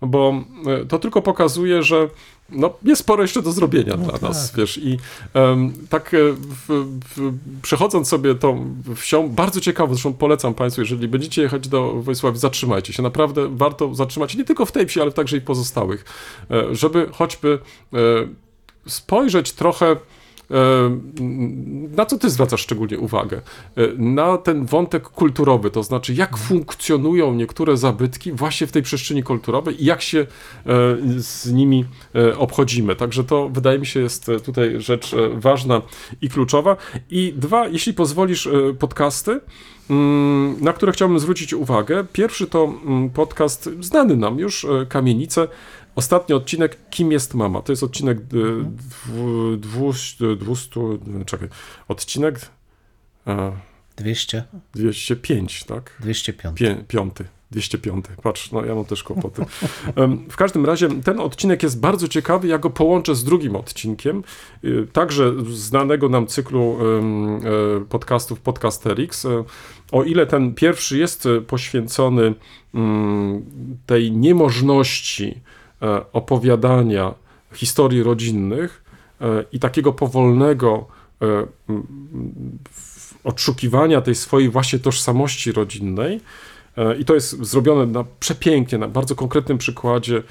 bo 0.00 0.44
to 0.88 0.98
tylko 0.98 1.22
pokazuje, 1.22 1.82
że 1.82 2.08
no, 2.48 2.74
jest 2.84 3.00
sporo 3.00 3.22
jeszcze 3.22 3.42
do 3.42 3.52
zrobienia 3.52 3.96
no 3.96 4.04
dla 4.04 4.12
tak. 4.12 4.22
nas, 4.22 4.54
wiesz, 4.56 4.78
i 4.78 4.98
um, 5.34 5.72
tak 5.88 6.14
e, 6.14 6.18
w, 6.32 6.98
w, 7.16 7.32
przechodząc 7.62 8.08
sobie 8.08 8.34
tą 8.34 8.74
wsią, 8.96 9.28
bardzo 9.28 9.60
ciekawo, 9.60 9.94
zresztą 9.94 10.12
polecam 10.12 10.54
Państwu, 10.54 10.82
jeżeli 10.82 11.08
będziecie 11.08 11.42
jechać 11.42 11.68
do 11.68 12.02
Wojsławi, 12.02 12.38
zatrzymajcie 12.38 12.92
się, 12.92 13.02
naprawdę 13.02 13.56
warto 13.56 13.94
zatrzymać 13.94 14.32
się 14.32 14.38
nie 14.38 14.44
tylko 14.44 14.66
w 14.66 14.72
tej 14.72 14.86
wsi, 14.86 15.00
ale 15.00 15.12
także 15.12 15.36
i 15.36 15.40
pozostałych, 15.40 16.04
e, 16.50 16.74
żeby 16.74 17.08
choćby 17.12 17.58
spojrzeć 18.86 19.52
trochę 19.52 19.96
na 21.96 22.06
co 22.06 22.18
ty 22.18 22.30
zwracasz 22.30 22.60
szczególnie 22.60 22.98
uwagę? 22.98 23.40
Na 23.98 24.38
ten 24.38 24.66
wątek 24.66 25.02
kulturowy, 25.02 25.70
to 25.70 25.82
znaczy 25.82 26.14
jak 26.14 26.36
funkcjonują 26.36 27.34
niektóre 27.34 27.76
zabytki 27.76 28.32
właśnie 28.32 28.66
w 28.66 28.72
tej 28.72 28.82
przestrzeni 28.82 29.22
kulturowej 29.22 29.82
i 29.82 29.86
jak 29.86 30.02
się 30.02 30.26
z 31.16 31.52
nimi 31.52 31.84
obchodzimy. 32.38 32.96
Także 32.96 33.24
to 33.24 33.48
wydaje 33.48 33.78
mi 33.78 33.86
się 33.86 34.00
jest 34.00 34.30
tutaj 34.44 34.80
rzecz 34.80 35.14
ważna 35.34 35.82
i 36.22 36.28
kluczowa. 36.28 36.76
I 37.10 37.34
dwa, 37.36 37.68
jeśli 37.68 37.94
pozwolisz, 37.94 38.48
podcasty. 38.78 39.40
Mm, 39.90 40.56
na 40.60 40.72
które 40.72 40.92
chciałbym 40.92 41.18
zwrócić 41.18 41.54
uwagę. 41.54 42.04
Pierwszy 42.12 42.46
to 42.46 42.64
mm, 42.64 43.10
podcast 43.10 43.70
znany 43.80 44.16
nam 44.16 44.38
już, 44.38 44.64
e, 44.64 44.86
Kamienice. 44.88 45.48
Ostatni 45.98 46.34
odcinek 46.34 46.78
Kim 46.90 47.12
jest 47.12 47.34
mama? 47.34 47.62
To 47.62 47.72
jest 47.72 47.82
odcinek 47.82 48.18
200, 49.58 50.26
e, 50.26 50.36
200 50.36 50.80
e, 50.80 51.24
czekaj, 51.24 51.48
odcinek 51.88 52.50
200? 53.96 54.44
205, 54.74 55.64
tak? 55.64 55.96
205. 56.00 56.58
Pię, 56.58 56.84
piąty. 56.88 57.24
205. 57.50 58.04
Patrz, 58.22 58.52
no 58.52 58.64
ja 58.64 58.74
mam 58.74 58.84
też 58.84 59.02
kłopoty. 59.02 59.44
W 60.30 60.36
każdym 60.36 60.66
razie 60.66 60.88
ten 61.04 61.20
odcinek 61.20 61.62
jest 61.62 61.80
bardzo 61.80 62.08
ciekawy. 62.08 62.48
Ja 62.48 62.58
go 62.58 62.70
połączę 62.70 63.14
z 63.14 63.24
drugim 63.24 63.56
odcinkiem, 63.56 64.22
także 64.92 65.32
znanego 65.50 66.08
nam 66.08 66.26
cyklu 66.26 66.78
e, 66.80 67.84
podcastów 67.84 68.40
Podcasterix. 68.40 69.24
E, 69.24 69.44
o 69.92 70.04
ile 70.04 70.26
ten 70.26 70.54
pierwszy 70.54 70.98
jest 70.98 71.28
poświęcony 71.46 72.34
mm, 72.74 73.44
tej 73.86 74.12
niemożności 74.12 75.40
e, 75.54 75.57
opowiadania 76.12 77.14
historii 77.54 78.02
rodzinnych 78.02 78.84
i 79.52 79.58
takiego 79.58 79.92
powolnego 79.92 80.86
odszukiwania 83.24 84.00
tej 84.00 84.14
swojej 84.14 84.48
właśnie 84.50 84.78
tożsamości 84.78 85.52
rodzinnej, 85.52 86.20
E, 86.78 86.96
I 86.96 87.04
to 87.04 87.14
jest 87.14 87.44
zrobione 87.44 87.86
na 87.86 88.04
przepięknie, 88.20 88.78
na 88.78 88.88
bardzo 88.88 89.14
konkretnym 89.14 89.58
przykładzie 89.58 90.22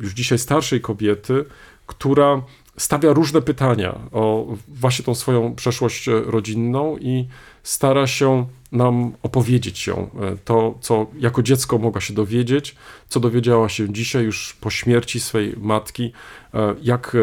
już 0.00 0.12
dzisiaj 0.12 0.38
starszej 0.38 0.80
kobiety, 0.80 1.44
która 1.86 2.42
stawia 2.76 3.12
różne 3.12 3.42
pytania 3.42 3.98
o 4.12 4.46
właśnie 4.68 5.04
tą 5.04 5.14
swoją 5.14 5.54
przeszłość 5.54 6.06
rodzinną 6.06 6.96
i 6.98 7.26
stara 7.62 8.06
się 8.06 8.46
nam 8.72 9.12
opowiedzieć 9.22 9.86
ją. 9.86 10.10
E, 10.20 10.36
to, 10.44 10.78
co 10.80 11.06
jako 11.18 11.42
dziecko 11.42 11.78
mogła 11.78 12.00
się 12.00 12.14
dowiedzieć, 12.14 12.76
co 13.08 13.20
dowiedziała 13.20 13.68
się 13.68 13.92
dzisiaj 13.92 14.24
już 14.24 14.56
po 14.60 14.70
śmierci 14.70 15.20
swej 15.20 15.54
matki, 15.56 16.12
e, 16.54 16.74
jak 16.82 17.16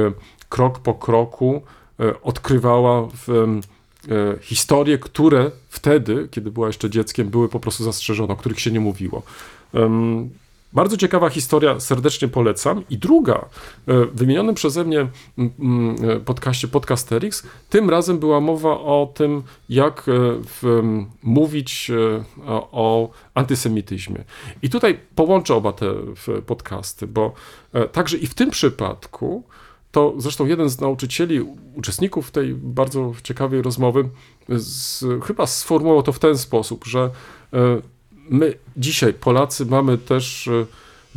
krok 0.50 0.80
po 0.80 0.94
kroku 0.94 1.62
odkrywała 2.24 3.08
w 3.28 3.60
E, 4.08 4.40
historie, 4.42 4.98
które 4.98 5.52
wtedy, 5.70 6.28
kiedy 6.32 6.52
była 6.52 6.68
jeszcze 6.68 6.90
dzieckiem, 6.90 7.30
były 7.30 7.50
po 7.50 7.60
prostu 7.60 7.84
zastrzeżone, 7.84 8.34
o 8.34 8.38
których 8.38 8.60
się 8.60 8.72
nie 8.72 8.80
mówiło. 8.80 9.22
Bardzo 10.74 10.98
ciekawa 10.98 11.30
historia, 11.30 11.80
serdecznie 11.80 12.28
polecam. 12.28 12.84
I 12.90 12.98
druga, 12.98 13.34
e, 13.88 14.06
wymienionym 14.14 14.56
przeze 14.56 14.84
mnie 14.84 15.00
e, 15.00 15.08
podcaście 16.26 16.68
Podcasterix, 16.68 17.44
tym 17.70 17.90
razem 17.90 18.20
była 18.20 18.40
mowa 18.40 18.80
o 18.80 19.12
tym, 19.14 19.44
jak 19.70 20.04
w, 20.46 20.82
mówić 21.24 21.92
o 22.72 23.10
antysemityzmie. 23.34 24.24
I 24.62 24.70
tutaj 24.70 25.00
połączę 25.16 25.56
oba 25.56 25.74
te 25.74 25.94
podcasty, 26.46 27.08
bo 27.08 27.34
także 27.92 28.18
i 28.18 28.28
w 28.28 28.34
tym 28.34 28.50
przypadku 28.50 29.44
to 29.92 30.14
zresztą 30.18 30.46
jeden 30.46 30.70
z 30.70 30.82
nauczycieli, 30.82 31.42
uczestników 31.76 32.32
tej 32.32 32.54
bardzo 32.54 33.14
ciekawej 33.24 33.62
rozmowy, 33.62 34.10
z, 34.50 35.06
chyba 35.24 35.48
sformułował 35.48 36.04
to 36.04 36.12
w 36.12 36.20
ten 36.20 36.38
sposób, 36.38 36.86
że 36.86 37.10
e, 37.54 37.82
my 38.30 38.54
dzisiaj, 38.78 39.14
Polacy, 39.14 39.66
mamy 39.66 39.98
też 39.98 40.48
e, 40.48 40.66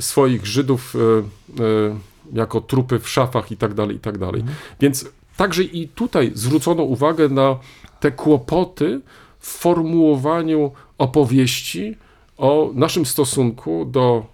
swoich 0.03 0.47
Żydów 0.47 0.95
e, 0.97 1.97
jako 2.33 2.61
trupy 2.61 2.99
w 2.99 3.09
szafach 3.09 3.53
i 3.53 3.57
tak 3.57 3.75
dalej, 3.75 3.97
i 3.97 4.01
tak 4.01 4.19
dalej. 4.19 4.41
Mhm. 4.41 4.59
Więc 4.81 5.09
także 5.37 5.63
i 5.63 5.89
tutaj 5.89 6.31
zwrócono 6.35 6.83
uwagę 6.83 7.29
na 7.29 7.59
te 8.01 8.11
kłopoty 8.11 9.01
w 9.39 9.49
formułowaniu 9.49 10.73
opowieści 10.99 11.97
o 12.37 12.71
naszym 12.75 13.07
stosunku 13.07 13.85
do 13.85 14.27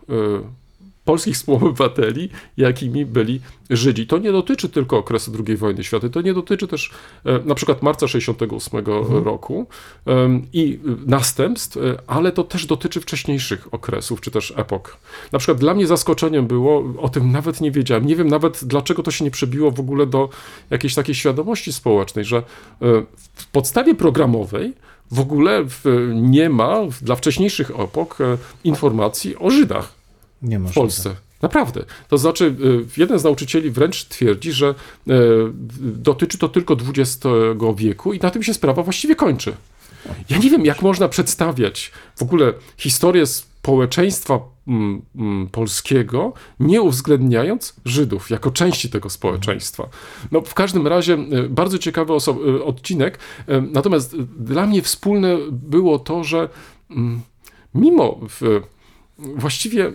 polskich 1.09 1.35
współobywateli, 1.35 2.29
jakimi 2.57 3.07
byli 3.07 3.41
Żydzi. 3.71 4.07
To 4.07 4.19
nie 4.19 4.33
dotyczy 4.33 4.69
tylko 4.69 4.99
okresu 4.99 5.33
II 5.47 5.57
wojny 5.57 5.85
światowej, 5.85 6.11
to 6.11 6.21
nie 6.21 6.35
dotyczy 6.35 6.69
też 6.69 6.91
e, 7.25 7.39
na 7.45 7.55
przykład 7.55 7.83
marca 7.83 8.09
68 8.09 8.79
mhm. 8.79 9.25
roku 9.25 9.67
i 10.53 10.79
następstw, 11.07 11.77
e, 11.77 11.81
ale 12.07 12.33
to 12.33 12.45
też 12.45 12.67
dotyczy 12.67 13.01
wcześniejszych 13.01 13.75
okresów, 13.75 14.21
czy 14.21 14.31
też 14.31 14.53
epok. 14.57 14.97
Na 15.33 15.39
przykład 15.39 15.59
dla 15.59 15.75
mnie 15.75 15.87
zaskoczeniem 15.87 16.47
było, 16.47 16.85
o 16.99 17.09
tym 17.09 17.33
nawet 17.33 17.61
nie 17.61 17.71
wiedziałem, 17.71 18.07
nie 18.07 18.17
wiem 18.17 18.29
nawet 18.29 18.61
dlaczego 18.65 19.03
to 19.03 19.11
się 19.11 19.25
nie 19.25 19.31
przebiło 19.31 19.71
w 19.71 19.81
ogóle 19.81 20.07
do 20.07 20.29
jakiejś 20.71 20.95
takiej 20.95 21.15
świadomości 21.15 21.73
społecznej, 21.73 22.25
że 22.25 22.37
e, 22.37 22.43
w 23.35 23.47
podstawie 23.47 23.95
programowej 23.95 24.73
w 25.11 25.21
ogóle 25.21 25.65
nie 26.15 26.51
ma 26.51 26.81
dla 27.03 27.17
wcześniejszych 27.17 27.71
epok 27.71 28.19
informacji 28.65 29.37
o 29.37 29.51
Żydach 29.51 29.98
w 30.43 30.75
Polsce. 30.75 31.15
Naprawdę. 31.43 31.85
To 32.09 32.19
znaczy, 32.19 32.45
y, 32.45 33.01
jeden 33.01 33.19
z 33.19 33.25
nauczycieli 33.25 33.71
wręcz 33.71 34.05
twierdzi, 34.05 34.53
że 34.53 34.75
y, 35.09 35.13
dotyczy 35.81 36.39
to 36.39 36.49
tylko 36.49 36.77
XX 36.97 37.27
wieku 37.77 38.13
i 38.13 38.19
na 38.19 38.31
tym 38.31 38.43
się 38.43 38.55
sprawa 38.55 38.83
właściwie 38.83 39.17
kończy. 39.17 39.55
Ja 40.31 40.39
nie 40.39 40.51
wiem, 40.51 40.65
jak 40.65 40.83
można 40.83 41.09
przedstawiać 41.09 41.93
w 42.17 42.23
ogóle 42.23 42.53
historię 42.77 43.27
społeczeństwa 43.27 44.41
mm, 44.69 45.03
mm, 45.17 45.49
polskiego, 45.49 46.33
nie 46.61 46.83
uwzględniając 46.83 47.75
Żydów 47.85 48.31
jako 48.31 48.51
części 48.51 48.91
tego 48.91 49.11
społeczeństwa. 49.11 49.89
No, 50.33 50.41
w 50.41 50.55
każdym 50.55 50.87
razie 50.87 51.15
y, 51.15 51.49
bardzo 51.49 51.79
ciekawy 51.79 52.13
odcinek. 52.65 53.19
Natomiast 53.73 54.17
dla 54.23 54.67
mnie 54.67 54.83
wspólne 54.83 55.37
było 55.51 55.99
to, 55.99 56.25
że 56.25 56.49
mm, 56.91 57.21
mimo 57.75 58.21
właściwie 59.19 59.85
Y, 59.89 59.93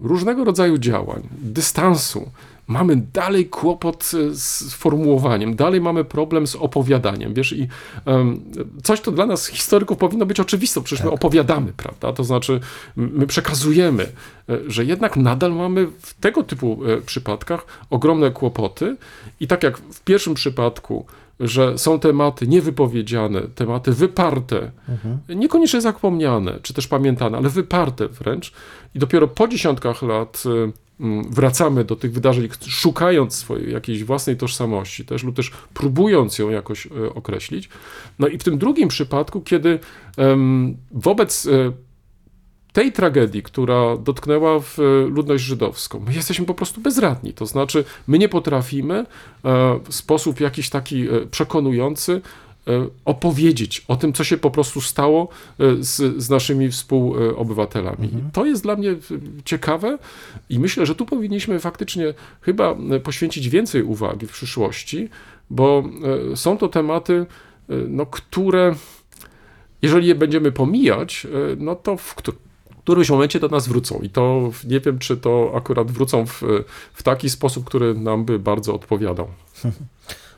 różnego 0.00 0.44
rodzaju 0.44 0.78
działań, 0.78 1.28
dystansu, 1.42 2.30
mamy 2.66 2.96
dalej 2.96 3.46
kłopot 3.46 4.10
z 4.32 4.74
formułowaniem, 4.74 5.56
dalej 5.56 5.80
mamy 5.80 6.04
problem 6.04 6.46
z 6.46 6.56
opowiadaniem, 6.56 7.34
wiesz, 7.34 7.52
i 7.52 7.68
um, 8.04 8.40
coś 8.82 9.00
to 9.00 9.12
dla 9.12 9.26
nas, 9.26 9.46
historyków, 9.46 9.98
powinno 9.98 10.26
być 10.26 10.40
oczywiste, 10.40 10.80
przecież 10.80 10.98
tak. 10.98 11.06
my 11.06 11.12
opowiadamy, 11.12 11.72
prawda, 11.76 12.12
to 12.12 12.24
znaczy 12.24 12.60
my 12.96 13.26
przekazujemy, 13.26 14.02
e, 14.02 14.58
że 14.66 14.84
jednak 14.84 15.16
nadal 15.16 15.52
mamy 15.52 15.86
w 16.00 16.14
tego 16.14 16.42
typu 16.42 16.80
przypadkach 17.06 17.66
ogromne 17.90 18.30
kłopoty 18.30 18.96
i 19.40 19.46
tak 19.46 19.62
jak 19.62 19.78
w 19.78 20.00
pierwszym 20.00 20.34
przypadku 20.34 21.06
że 21.40 21.78
są 21.78 22.00
tematy 22.00 22.46
niewypowiedziane, 22.46 23.40
tematy 23.54 23.92
wyparte, 23.92 24.70
mhm. 24.88 25.18
niekoniecznie 25.28 25.80
zapomniane, 25.80 26.58
czy 26.62 26.74
też 26.74 26.88
pamiętane, 26.88 27.38
ale 27.38 27.48
wyparte 27.48 28.08
wręcz. 28.08 28.52
I 28.94 28.98
dopiero 28.98 29.28
po 29.28 29.48
dziesiątkach 29.48 30.02
lat 30.02 30.42
y, 30.46 30.72
mm, 31.00 31.32
wracamy 31.32 31.84
do 31.84 31.96
tych 31.96 32.12
wydarzeń, 32.12 32.48
szukając 32.68 33.34
swojej 33.34 33.72
jakiejś 33.72 34.04
własnej 34.04 34.36
tożsamości 34.36 35.04
też, 35.04 35.22
lub 35.22 35.36
też 35.36 35.52
próbując 35.74 36.38
ją 36.38 36.50
jakoś 36.50 36.86
y, 36.86 37.14
określić. 37.14 37.68
No 38.18 38.28
i 38.28 38.38
w 38.38 38.44
tym 38.44 38.58
drugim 38.58 38.88
przypadku, 38.88 39.40
kiedy 39.40 39.78
wobec 40.90 41.46
y, 41.46 41.72
tej 42.72 42.92
tragedii, 42.92 43.42
która 43.42 43.96
dotknęła 43.96 44.60
w 44.60 44.78
e, 44.78 44.82
ludność 45.08 45.44
żydowską, 45.44 46.00
my 46.06 46.14
jesteśmy 46.14 46.46
po 46.46 46.54
prostu 46.54 46.80
bezradni. 46.80 47.32
To 47.32 47.46
znaczy, 47.46 47.84
my 48.08 48.18
nie 48.18 48.28
potrafimy 48.28 48.94
e, 48.94 49.06
w 49.84 49.94
sposób 49.94 50.40
jakiś 50.40 50.70
taki 50.70 51.08
e, 51.08 51.26
przekonujący 51.30 52.20
opowiedzieć 53.04 53.84
o 53.88 53.96
tym, 53.96 54.12
co 54.12 54.24
się 54.24 54.38
po 54.38 54.50
prostu 54.50 54.80
stało 54.80 55.28
z, 55.80 56.22
z 56.22 56.30
naszymi 56.30 56.70
współobywatelami. 56.70 58.04
Mhm. 58.04 58.30
To 58.32 58.46
jest 58.46 58.62
dla 58.62 58.76
mnie 58.76 58.96
ciekawe 59.44 59.98
i 60.50 60.58
myślę, 60.58 60.86
że 60.86 60.94
tu 60.94 61.06
powinniśmy 61.06 61.60
faktycznie 61.60 62.14
chyba 62.40 62.76
poświęcić 63.02 63.48
więcej 63.48 63.82
uwagi 63.82 64.26
w 64.26 64.32
przyszłości, 64.32 65.08
bo 65.50 65.84
są 66.34 66.58
to 66.58 66.68
tematy, 66.68 67.26
no, 67.68 68.06
które 68.06 68.74
jeżeli 69.82 70.06
je 70.06 70.14
będziemy 70.14 70.52
pomijać, 70.52 71.26
no 71.58 71.76
to 71.76 71.96
w, 71.96 72.14
którymś 72.82 73.10
momencie 73.10 73.40
do 73.40 73.48
nas 73.48 73.68
wrócą. 73.68 74.00
I 74.02 74.10
to 74.10 74.50
nie 74.64 74.80
wiem, 74.80 74.98
czy 74.98 75.16
to 75.16 75.52
akurat 75.56 75.90
wrócą 75.90 76.26
w, 76.26 76.42
w 76.94 77.02
taki 77.02 77.30
sposób, 77.30 77.64
który 77.64 77.94
nam 77.94 78.24
by 78.24 78.38
bardzo 78.38 78.74
odpowiadał. 78.74 79.28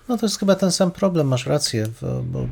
No 0.08 0.18
to 0.18 0.26
jest 0.26 0.38
chyba 0.38 0.54
ten 0.54 0.72
sam 0.72 0.90
problem, 0.90 1.28
masz 1.28 1.46
rację, 1.46 1.86
bo 2.24 2.46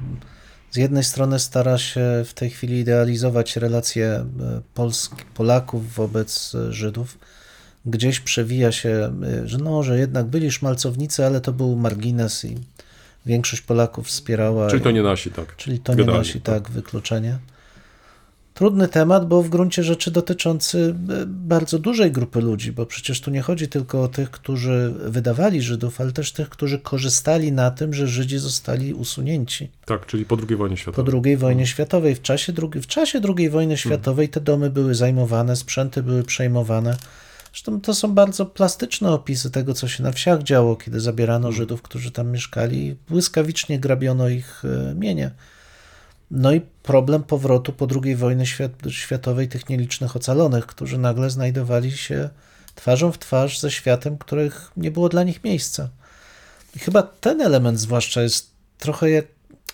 z 0.70 0.76
jednej 0.76 1.04
strony 1.04 1.38
stara 1.38 1.78
się 1.78 2.00
w 2.26 2.34
tej 2.34 2.50
chwili 2.50 2.78
idealizować 2.78 3.56
relacje 3.56 4.06
e, 4.06 4.26
Polsk, 4.74 5.24
Polaków 5.34 5.94
wobec 5.94 6.56
Żydów, 6.70 7.18
gdzieś 7.86 8.20
przewija 8.20 8.72
się, 8.72 9.12
y, 9.44 9.48
że 9.48 9.58
no, 9.58 9.82
że 9.82 9.98
jednak 9.98 10.26
byli 10.26 10.50
szmalcownicy, 10.50 11.26
ale 11.26 11.40
to 11.40 11.52
był 11.52 11.76
margines 11.76 12.44
i 12.44 12.58
większość 13.26 13.62
Polaków 13.62 14.06
wspierała. 14.06 14.70
Czyli 14.70 14.82
to 14.82 14.90
nie 14.90 15.02
nasi, 15.02 15.30
tak. 15.30 15.56
Czyli 15.56 15.78
to 15.78 15.94
nie 15.94 16.04
nasi, 16.04 16.40
tak, 16.40 16.70
wykluczenie. 16.70 17.38
Trudny 18.60 18.88
temat, 18.88 19.28
bo 19.28 19.42
w 19.42 19.48
gruncie 19.48 19.82
rzeczy 19.82 20.10
dotyczący 20.10 20.94
e, 21.22 21.26
bardzo 21.26 21.78
dużej 21.78 22.12
grupy 22.12 22.40
ludzi, 22.40 22.72
bo 22.72 22.86
przecież 22.86 23.20
tu 23.20 23.30
nie 23.30 23.42
chodzi 23.42 23.68
tylko 23.68 24.02
o 24.02 24.08
tych, 24.08 24.30
którzy 24.30 24.94
wydawali 25.04 25.62
Żydów, 25.62 26.00
ale 26.00 26.12
też 26.12 26.32
tych, 26.32 26.48
którzy 26.48 26.78
korzystali 26.78 27.52
na 27.52 27.70
tym, 27.70 27.94
że 27.94 28.08
Żydzi 28.08 28.38
zostali 28.38 28.94
usunięci. 28.94 29.70
Tak, 29.84 30.06
czyli 30.06 30.24
po 30.24 30.36
II 30.48 30.56
wojnie 30.56 30.76
światowej. 30.76 31.12
Po 31.12 31.20
II 31.24 31.36
wojnie 31.36 31.66
światowej. 31.66 32.14
W 32.14 32.22
czasie, 32.22 32.52
drugi, 32.52 32.80
w 32.80 32.86
czasie 32.86 33.20
II 33.38 33.50
wojny 33.50 33.76
światowej 33.76 34.28
te 34.28 34.40
domy 34.40 34.70
były 34.70 34.94
zajmowane, 34.94 35.56
sprzęty 35.56 36.02
były 36.02 36.22
przejmowane. 36.22 36.96
Zresztą 37.52 37.80
to 37.80 37.94
są 37.94 38.14
bardzo 38.14 38.46
plastyczne 38.46 39.10
opisy 39.10 39.50
tego, 39.50 39.74
co 39.74 39.88
się 39.88 40.02
na 40.02 40.12
wsiach 40.12 40.42
działo, 40.42 40.76
kiedy 40.76 41.00
zabierano 41.00 41.52
Żydów, 41.52 41.82
którzy 41.82 42.10
tam 42.10 42.30
mieszkali 42.30 42.86
i 42.86 42.96
błyskawicznie 43.08 43.78
grabiono 43.78 44.28
ich 44.28 44.62
e, 44.64 44.94
mienie. 44.94 45.30
No 46.30 46.52
i 46.52 46.60
problem 46.82 47.22
powrotu 47.22 47.72
po 47.72 47.86
II 48.02 48.16
wojnie 48.16 48.44
światowej 48.88 49.48
tych 49.48 49.68
nielicznych 49.68 50.16
ocalonych, 50.16 50.66
którzy 50.66 50.98
nagle 50.98 51.30
znajdowali 51.30 51.92
się 51.92 52.30
twarzą 52.74 53.12
w 53.12 53.18
twarz 53.18 53.60
ze 53.60 53.70
światem, 53.70 54.18
których 54.18 54.72
nie 54.76 54.90
było 54.90 55.08
dla 55.08 55.22
nich 55.22 55.44
miejsca. 55.44 55.88
I 56.76 56.78
chyba 56.78 57.02
ten 57.02 57.40
element 57.40 57.80
zwłaszcza 57.80 58.22
jest 58.22 58.50
trochę, 58.78 59.10
jak, 59.10 59.26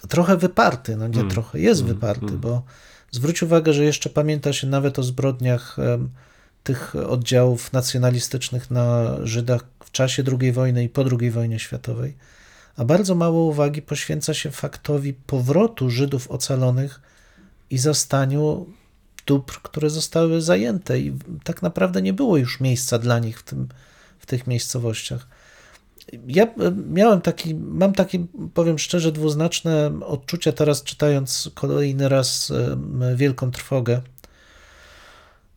trochę 0.09 0.37
wyparty, 0.37 0.97
no 0.97 1.07
nie 1.07 1.15
hmm. 1.15 1.31
trochę, 1.31 1.61
jest 1.61 1.81
hmm. 1.81 1.97
wyparty, 1.97 2.21
hmm. 2.21 2.41
bo 2.41 2.63
zwróć 3.11 3.43
uwagę, 3.43 3.73
że 3.73 3.85
jeszcze 3.85 4.11
pamięta 4.11 4.53
się 4.53 4.67
nawet 4.67 4.99
o 4.99 5.03
zbrodniach 5.03 5.79
um, 5.79 6.11
tych 6.65 6.97
oddziałów 6.97 7.73
nacjonalistycznych 7.73 8.71
na 8.71 9.17
Żydach 9.23 9.65
w 9.85 9.91
czasie 9.91 10.25
II 10.41 10.53
wojny 10.53 10.85
i 10.85 10.89
po 10.89 11.05
II 11.21 11.31
wojnie 11.31 11.59
światowej 11.59 12.17
a 12.77 12.85
bardzo 12.85 13.15
mało 13.15 13.45
uwagi 13.45 13.83
poświęca 13.83 14.35
się 14.35 14.51
faktowi 14.51 15.15
powrotu 15.15 15.91
Żydów 15.91 16.31
ocalonych 16.31 17.01
i 17.71 17.79
zastaniu 17.79 18.67
dóbr, 19.27 19.55
które 19.63 19.91
zostały 19.91 20.43
zajęte, 20.43 20.99
i 20.99 21.13
tak 21.45 21.63
naprawdę 21.63 22.03
nie 22.03 22.13
było 22.13 22.37
już 22.37 22.61
miejsca 22.61 22.99
dla 22.99 23.19
nich 23.19 23.41
w, 23.41 23.43
tym, 23.43 23.69
w 24.19 24.27
tych 24.27 24.47
miejscowościach. 24.47 25.29
Ja 26.29 26.47
miałem 26.87 27.21
taki, 27.21 27.55
mam 27.55 27.93
takie, 27.93 28.27
powiem 28.55 28.79
szczerze, 28.79 29.13
dwuznaczne 29.13 29.91
odczucia 30.07 30.53
teraz, 30.53 30.83
czytając 30.83 31.51
kolejny 31.55 32.09
raz 32.09 32.53
Wielką 33.17 33.51
Trwogę 33.51 34.03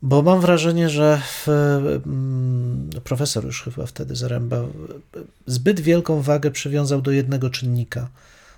bo 0.01 0.21
mam 0.21 0.41
wrażenie, 0.41 0.89
że 0.89 1.21
mm, 1.47 2.89
profesor 3.03 3.45
już 3.45 3.63
chyba 3.63 3.85
wtedy 3.85 4.15
Zaręba 4.15 4.61
zbyt 5.45 5.79
wielką 5.79 6.21
wagę 6.21 6.51
przywiązał 6.51 7.01
do 7.01 7.11
jednego 7.11 7.49
czynnika. 7.49 8.09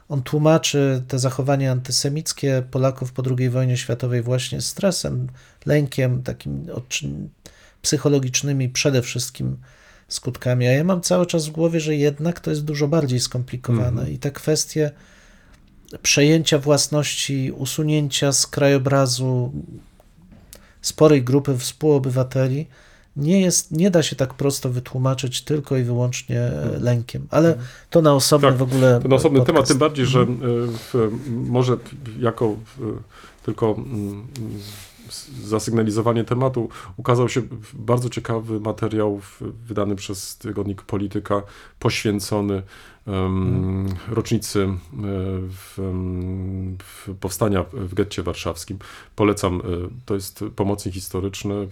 On 0.10 0.24
tłumaczy 0.24 1.04
te 1.08 1.20
zachowania 1.20 1.72
antysemickie 1.72 2.64
Polaków 2.72 3.12
po 3.12 3.24
II 3.38 3.50
wojnie 3.50 3.78
światowej 3.78 4.22
właśnie 4.22 4.62
stresem, 4.62 5.28
lękiem, 5.66 6.24
takim 6.24 6.68
psychologicznymi 7.82 8.70
przede 8.70 9.02
wszystkim 9.02 9.58
skutkami. 10.08 10.68
A 10.68 10.72
ja 10.72 10.84
mam 10.84 11.02
cały 11.02 11.26
czas 11.26 11.48
w 11.48 11.52
głowie, 11.52 11.80
że 11.80 11.96
jednak 11.96 12.40
to 12.40 12.50
jest 12.50 12.64
dużo 12.64 12.88
bardziej 12.88 13.20
skomplikowane 13.20 14.02
mm. 14.02 14.14
i 14.14 14.20
te 14.20 14.32
kwestie 14.32 14.92
przejęcia 16.02 16.60
własności, 16.60 17.52
usunięcia 17.52 18.32
z 18.32 18.48
krajobrazu 18.48 19.52
sporej 20.82 21.24
grupy 21.24 21.58
współobywateli 21.58 22.66
nie, 23.16 23.42
jest, 23.42 23.72
nie 23.72 23.92
da 23.92 24.04
się 24.04 24.16
tak 24.16 24.34
prosto 24.34 24.70
wytłumaczyć 24.70 25.42
tylko 25.42 25.78
i 25.78 25.84
wyłącznie 25.84 26.36
hmm. 26.36 26.84
lękiem, 26.84 27.28
ale 27.30 27.50
hmm. 27.50 27.66
to 27.90 28.02
na 28.02 28.14
osobny 28.14 28.48
tak, 28.50 28.58
w 28.58 28.62
ogóle. 28.62 29.00
To 29.02 29.08
na 29.08 29.16
osobny 29.16 29.40
podcast. 29.40 29.56
temat, 29.56 29.68
tym 29.68 29.78
bardziej, 29.78 30.06
że 30.06 30.20
hmm. 30.20 30.40
w, 30.74 31.12
może 31.28 31.78
jako 32.20 32.56
w, 32.78 32.98
tylko 33.44 33.76
mm, 33.78 34.28
zasygnalizowanie 35.44 36.24
tematu 36.24 36.70
ukazał 36.98 37.30
się 37.30 37.42
bardzo 37.74 38.10
ciekawy 38.10 38.60
materiał 38.60 39.22
wydany 39.42 39.96
przez 39.96 40.38
tygodnik 40.38 40.82
Polityka 40.82 41.44
poświęcony 41.80 42.64
um, 43.08 43.88
rocznicy 44.10 44.62
e, 44.64 44.78
w, 45.50 45.78
w 46.84 47.16
powstania 47.20 47.66
w 47.74 47.94
getcie 47.94 48.24
warszawskim. 48.24 48.78
Polecam, 49.16 49.56
e, 49.56 49.62
to 50.06 50.14
jest 50.14 50.44
pomocnik 50.56 50.96
historyczny 50.96 51.68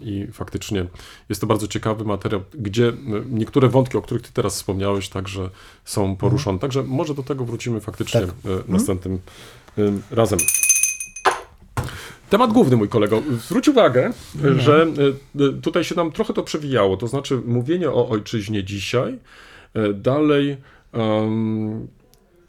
i 0.00 0.26
faktycznie 0.32 0.86
jest 1.28 1.40
to 1.40 1.46
bardzo 1.46 1.68
ciekawy 1.68 2.04
materiał, 2.04 2.42
gdzie 2.54 2.88
e, 2.88 2.94
niektóre 3.30 3.68
wątki, 3.68 3.96
o 3.96 4.02
których 4.02 4.22
ty 4.22 4.32
teraz 4.32 4.54
wspomniałeś, 4.54 5.08
także 5.08 5.50
są 5.84 6.16
poruszone. 6.16 6.58
Także 6.58 6.82
może 6.82 7.14
do 7.14 7.22
tego 7.22 7.44
wrócimy 7.44 7.80
faktycznie 7.80 8.20
tak. 8.20 8.34
następnym 8.68 9.18
razem. 10.10 10.38
Temat 12.32 12.52
główny, 12.52 12.76
mój 12.76 12.88
kolego. 12.88 13.22
Zwróć 13.44 13.68
uwagę, 13.68 14.12
mhm. 14.34 14.60
że 14.60 14.86
tutaj 15.62 15.84
się 15.84 15.94
nam 15.94 16.12
trochę 16.12 16.34
to 16.34 16.42
przewijało. 16.42 16.96
To 16.96 17.08
znaczy, 17.08 17.42
mówienie 17.46 17.90
o 17.90 18.08
ojczyźnie 18.08 18.64
dzisiaj 18.64 19.18
dalej 19.94 20.56
um, 20.92 21.88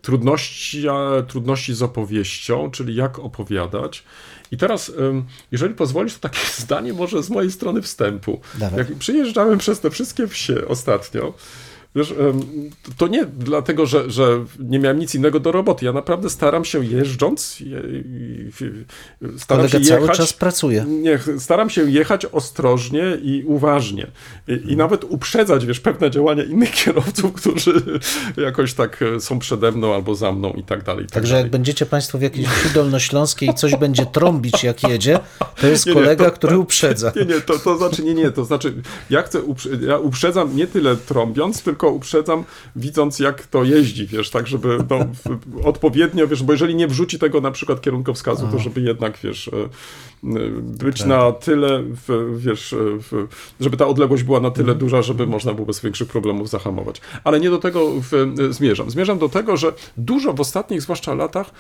trudności, 0.02 0.84
trudności 1.28 1.74
z 1.74 1.82
opowieścią, 1.82 2.72
czyli 2.72 2.96
jak 2.96 3.20
opowiadać. 3.20 4.04
I 4.52 4.58
teraz, 4.58 4.92
jeżeli 5.52 5.74
pozwolisz, 5.74 6.14
to 6.14 6.20
takie 6.20 6.40
zdanie 6.64 6.94
może 6.94 7.24
z 7.24 7.30
mojej 7.30 7.52
strony 7.52 7.82
wstępu. 7.82 8.42
Dawaj. 8.60 8.78
Jak 8.80 8.96
przyjeżdżałem 8.96 9.58
przez 9.58 9.80
te 9.80 9.90
wszystkie 9.90 10.28
wsie 10.28 10.68
ostatnio, 10.68 11.34
Wiesz, 11.96 12.14
to 12.98 13.08
nie 13.08 13.26
dlatego, 13.26 13.86
że, 13.86 14.12
że 14.12 14.46
nie 14.60 14.80
miałem 14.80 15.00
nic 15.00 15.16
innego 15.16 15.40
do 15.40 15.52
roboty. 15.52 15.86
Ja 15.86 15.94
naprawdę 15.94 16.30
staram 16.30 16.66
się 16.66 16.86
jeżdżąc. 16.86 17.58
Staram 19.38 19.68
Kolega 19.68 19.70
się 19.70 19.78
jechać, 19.78 20.06
cały 20.06 20.18
czas 20.18 20.34
pracuje. 20.34 20.86
Nie, 20.88 21.20
staram 21.40 21.70
się 21.70 21.90
jechać 21.92 22.26
ostrożnie 22.26 23.18
i 23.22 23.44
uważnie. 23.46 24.08
I, 24.48 24.52
i 24.52 24.58
hmm. 24.58 24.78
nawet 24.78 25.04
uprzedzać, 25.04 25.66
wiesz, 25.66 25.80
pewne 25.80 26.12
działania 26.12 26.44
innych 26.44 26.72
kierowców, 26.84 27.34
którzy 27.34 28.00
jakoś 28.38 28.74
tak 28.74 29.02
e, 29.02 29.20
są 29.20 29.40
przede 29.40 29.72
mną 29.72 29.94
albo 29.94 30.16
za 30.16 30.32
mną 30.32 30.54
i 30.54 30.64
tak 30.64 30.84
dalej. 30.84 31.04
I 31.04 31.08
tak 31.08 31.14
Także 31.14 31.32
dalej. 31.32 31.44
jak 31.44 31.52
będziecie 31.52 31.86
Państwo 31.86 32.18
w 32.18 32.22
jakiejś 32.22 32.48
dolnośląskiej 32.74 33.50
i 33.50 33.54
coś 33.54 33.76
będzie 33.76 34.06
trąbić, 34.06 34.64
jak 34.64 34.84
jedzie, 34.84 35.20
to 35.62 35.68
jest 35.68 35.86
nie, 35.86 35.94
kolega, 35.94 36.26
nie, 36.26 36.32
to, 36.32 36.36
który 36.36 36.58
uprzedza. 36.58 37.12
Nie, 37.16 37.26
nie, 37.26 37.42
to, 37.42 37.60
to 37.60 37.78
znaczy, 37.78 38.04
nie, 38.04 38.14
nie, 38.14 38.32
to 38.32 38.46
znaczy, 38.46 38.74
ja 39.10 39.22
chcę, 39.22 39.42
ja 39.88 39.98
uprzedzam 39.98 40.56
nie 40.56 40.68
tyle 40.68 40.96
trąbiąc, 40.96 41.62
tylko 41.62 41.83
tylko 41.84 41.96
uprzedzam, 41.96 42.44
widząc 42.76 43.20
jak 43.20 43.48
to 43.48 43.64
jeździ, 43.64 44.08
wiesz, 44.08 44.30
tak, 44.30 44.48
żeby 44.48 44.78
no, 44.90 45.00
odpowiednio, 45.64 46.28
wiesz, 46.28 46.44
bo 46.44 46.54
jeżeli 46.54 46.76
nie 46.76 46.88
wrzuci 46.88 47.20
tego 47.20 47.42
na 47.42 47.52
przykład 47.52 47.82
kierunkowskazu, 47.82 48.48
to 48.52 48.60
żeby 48.60 48.82
jednak, 48.82 49.18
wiesz, 49.24 49.48
e, 49.48 49.70
być 50.62 51.00
tak. 51.00 51.08
na 51.08 51.32
tyle, 51.32 51.84
wiesz, 52.36 52.76
żeby 53.60 53.78
ta 53.78 53.88
odległość 53.88 54.24
była 54.24 54.40
na 54.40 54.52
tyle 54.52 54.72
mhm. 54.72 54.80
duża, 54.80 55.02
żeby 55.02 55.28
można 55.28 55.54
było 55.54 55.68
bez 55.68 55.82
większych 55.82 56.08
problemów 56.08 56.50
zahamować. 56.50 57.02
Ale 57.24 57.40
nie 57.40 57.50
do 57.50 57.58
tego 57.58 57.92
zmierzam. 58.50 58.90
Zmierzam 58.90 59.18
do 59.18 59.30
tego, 59.30 59.58
że 59.58 59.74
dużo 59.98 60.34
w 60.34 60.42
ostatnich, 60.42 60.82
zwłaszcza 60.82 61.14
latach, 61.14 61.48
e, 61.48 61.52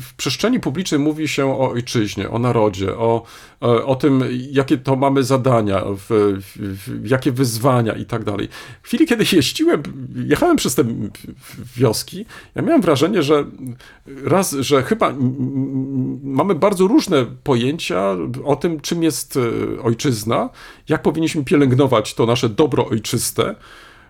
w 0.00 0.14
przestrzeni 0.16 0.60
publicznej 0.60 1.00
mówi 1.00 1.28
się 1.28 1.46
o 1.46 1.70
ojczyźnie, 1.70 2.30
o 2.30 2.38
narodzie, 2.38 2.96
o, 2.96 3.22
e, 3.62 3.66
o 3.66 3.96
tym, 3.96 4.24
jakie 4.50 4.78
to 4.78 4.96
mamy 4.96 5.24
zadania, 5.24 5.82
w, 5.84 6.38
w, 6.50 7.10
jakie 7.10 7.32
wyzwania 7.32 7.92
i 7.92 8.04
tak 8.04 8.24
dalej. 8.24 8.48
W 8.82 8.86
chwili, 8.86 9.06
kiedy 9.06 9.24
jeździłem, 9.32 9.82
jechałem 10.26 10.56
przez 10.56 10.74
te 10.74 10.84
wioski, 11.76 12.26
ja 12.54 12.62
miałem 12.62 12.80
wrażenie, 12.80 13.22
że 13.22 13.44
raz, 14.24 14.52
że 14.52 14.82
chyba 14.82 15.14
mamy 16.22 16.54
bardzo 16.54 16.86
różne 16.86 17.26
pojęcia 17.44 18.16
o 18.44 18.56
tym, 18.56 18.80
czym 18.80 19.02
jest 19.02 19.36
e, 19.36 19.82
ojczyzna, 19.82 20.50
jak 20.88 21.02
powinniśmy 21.02 21.44
pielęgnować 21.44 22.14
to 22.14 22.26
nasze 22.26 22.48
dobro 22.48 22.88
ojczyste, 22.88 23.54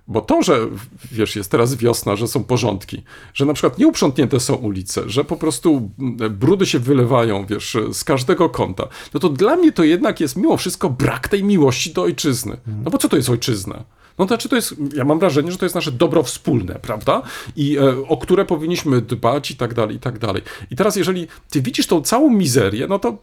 bo 0.08 0.20
to, 0.20 0.42
że 0.42 0.68
wiesz, 1.12 1.36
jest 1.36 1.50
teraz 1.50 1.74
wiosna, 1.74 2.16
że 2.16 2.28
są 2.28 2.44
porządki, 2.44 3.02
że 3.34 3.44
na 3.44 3.52
przykład 3.52 3.78
nieuprzątnięte 3.78 4.40
są 4.40 4.54
ulice, 4.54 5.02
że 5.06 5.24
po 5.24 5.36
prostu 5.36 5.90
brudy 6.30 6.66
się 6.66 6.78
wylewają, 6.78 7.46
wiesz, 7.46 7.76
z 7.92 8.04
każdego 8.04 8.48
kąta, 8.48 8.88
no 9.14 9.20
to 9.20 9.28
dla 9.28 9.56
mnie 9.56 9.72
to 9.72 9.84
jednak 9.84 10.20
jest 10.20 10.36
mimo 10.36 10.56
wszystko 10.56 10.90
brak 10.90 11.28
tej 11.28 11.44
miłości 11.44 11.92
do 11.92 12.02
ojczyzny. 12.02 12.56
No 12.84 12.90
bo 12.90 12.98
co 12.98 13.08
to 13.08 13.16
jest 13.16 13.30
ojczyzna? 13.30 13.84
No 14.20 14.26
to 14.26 14.28
znaczy 14.28 14.48
to 14.48 14.56
jest, 14.56 14.74
ja 14.94 15.04
mam 15.04 15.18
wrażenie, 15.18 15.52
że 15.52 15.58
to 15.58 15.64
jest 15.64 15.74
nasze 15.74 15.92
dobro 15.92 16.22
wspólne, 16.22 16.74
prawda? 16.74 17.22
I 17.56 17.78
e, 17.78 18.08
o 18.08 18.16
które 18.16 18.44
powinniśmy 18.44 19.00
dbać 19.00 19.50
i 19.50 19.56
tak 19.56 19.74
dalej, 19.74 19.96
i 19.96 20.00
tak 20.00 20.18
dalej. 20.18 20.42
I 20.70 20.76
teraz 20.76 20.96
jeżeli 20.96 21.26
ty 21.50 21.62
widzisz 21.62 21.86
tą 21.86 22.02
całą 22.02 22.30
mizerię, 22.30 22.86
no 22.88 22.98
to 22.98 23.18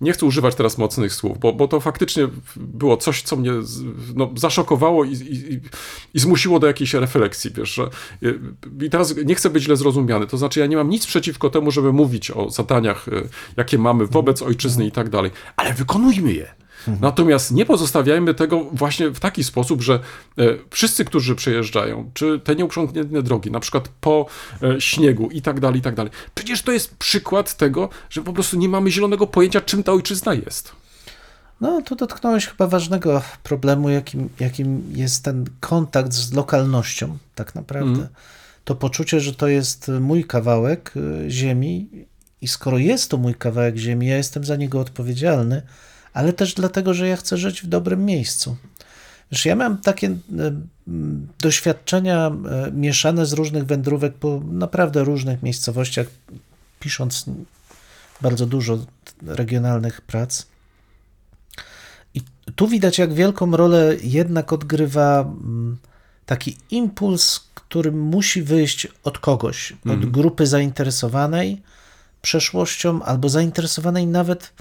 nie 0.00 0.12
chcę 0.12 0.26
używać 0.26 0.54
teraz 0.54 0.78
mocnych 0.78 1.14
słów, 1.14 1.38
bo, 1.38 1.52
bo 1.52 1.68
to 1.68 1.80
faktycznie 1.80 2.28
było 2.56 2.96
coś, 2.96 3.22
co 3.22 3.36
mnie 3.36 3.50
no, 4.14 4.30
zaszokowało 4.36 5.04
i, 5.04 5.12
i, 5.12 5.60
i, 6.14 6.20
zmusiło 6.20 6.60
do 6.60 6.66
jakiejś 6.66 6.94
refleksji, 6.94 7.50
wiesz, 7.54 7.74
że 7.74 7.90
i 8.82 8.90
teraz 8.90 9.16
nie 9.16 9.34
chcę 9.34 9.50
być 9.50 9.62
źle 9.62 9.76
zrozumiany, 9.76 10.26
to 10.26 10.36
znaczy 10.36 10.60
ja 10.60 10.66
nie 10.66 10.76
mam 10.76 10.90
nic 10.90 11.06
przeciwko 11.06 11.50
temu, 11.50 11.70
żeby 11.70 11.92
mówić 11.92 12.30
o 12.30 12.50
zadaniach, 12.50 13.08
e, 13.08 13.22
jakie 13.56 13.78
mamy 13.78 14.06
wobec 14.06 14.42
ojczyzny 14.42 14.86
i 14.86 14.90
tak 14.90 15.08
dalej, 15.08 15.30
ale 15.56 15.74
wykonujmy 15.74 16.32
je. 16.32 16.61
Mhm. 16.88 16.98
Natomiast 17.00 17.50
nie 17.50 17.66
pozostawiajmy 17.66 18.34
tego 18.34 18.64
właśnie 18.72 19.10
w 19.10 19.20
taki 19.20 19.44
sposób, 19.44 19.82
że 19.82 19.94
e, 19.94 20.42
wszyscy, 20.70 21.04
którzy 21.04 21.34
przejeżdżają, 21.34 22.10
czy 22.14 22.40
te 22.44 22.56
nieuprzątnięte 22.56 23.22
drogi, 23.22 23.50
na 23.50 23.60
przykład 23.60 23.88
po 24.00 24.26
e, 24.62 24.80
śniegu 24.80 25.28
i 25.30 25.42
tak 25.42 25.60
dalej, 25.60 25.78
i 25.78 25.82
tak 25.82 25.94
dalej. 25.94 26.12
Przecież 26.34 26.62
to 26.62 26.72
jest 26.72 26.96
przykład 26.96 27.56
tego, 27.56 27.88
że 28.10 28.22
po 28.22 28.32
prostu 28.32 28.56
nie 28.56 28.68
mamy 28.68 28.90
zielonego 28.90 29.26
pojęcia, 29.26 29.60
czym 29.60 29.82
ta 29.82 29.92
ojczyzna 29.92 30.34
jest. 30.34 30.72
No, 31.60 31.82
tu 31.82 31.96
dotknąłeś 31.96 32.46
chyba 32.46 32.66
ważnego 32.66 33.22
problemu, 33.42 33.88
jakim, 33.88 34.28
jakim 34.40 34.82
jest 34.94 35.24
ten 35.24 35.44
kontakt 35.60 36.12
z 36.12 36.32
lokalnością, 36.32 37.18
tak 37.34 37.54
naprawdę. 37.54 37.98
Mm. 37.98 38.08
To 38.64 38.74
poczucie, 38.74 39.20
że 39.20 39.34
to 39.34 39.48
jest 39.48 39.90
mój 40.00 40.24
kawałek 40.24 40.92
y, 40.96 41.30
ziemi 41.30 41.88
i 42.40 42.48
skoro 42.48 42.78
jest 42.78 43.10
to 43.10 43.16
mój 43.16 43.34
kawałek 43.34 43.76
ziemi, 43.76 44.06
ja 44.06 44.16
jestem 44.16 44.44
za 44.44 44.56
niego 44.56 44.80
odpowiedzialny, 44.80 45.62
ale 46.12 46.32
też 46.32 46.54
dlatego, 46.54 46.94
że 46.94 47.08
ja 47.08 47.16
chcę 47.16 47.36
żyć 47.36 47.62
w 47.62 47.66
dobrym 47.66 48.04
miejscu. 48.04 48.56
Wiesz, 49.32 49.44
ja 49.44 49.56
mam 49.56 49.78
takie 49.78 50.06
y, 50.08 50.18
doświadczenia 51.40 52.30
y, 52.68 52.72
mieszane 52.72 53.26
z 53.26 53.32
różnych 53.32 53.64
wędrówek 53.64 54.14
po 54.14 54.40
naprawdę 54.50 55.04
różnych 55.04 55.42
miejscowościach, 55.42 56.06
pisząc 56.80 57.24
bardzo 58.20 58.46
dużo 58.46 58.78
regionalnych 59.22 60.00
prac. 60.00 60.46
I 62.14 62.20
tu 62.56 62.68
widać, 62.68 62.98
jak 62.98 63.14
wielką 63.14 63.56
rolę 63.56 63.96
jednak 64.02 64.52
odgrywa 64.52 65.34
taki 66.26 66.56
impuls, 66.70 67.40
który 67.54 67.92
musi 67.92 68.42
wyjść 68.42 68.88
od 69.04 69.18
kogoś, 69.18 69.72
od 69.72 69.86
mhm. 69.86 70.12
grupy 70.12 70.46
zainteresowanej 70.46 71.62
przeszłością 72.22 73.02
albo 73.02 73.28
zainteresowanej 73.28 74.06
nawet 74.06 74.52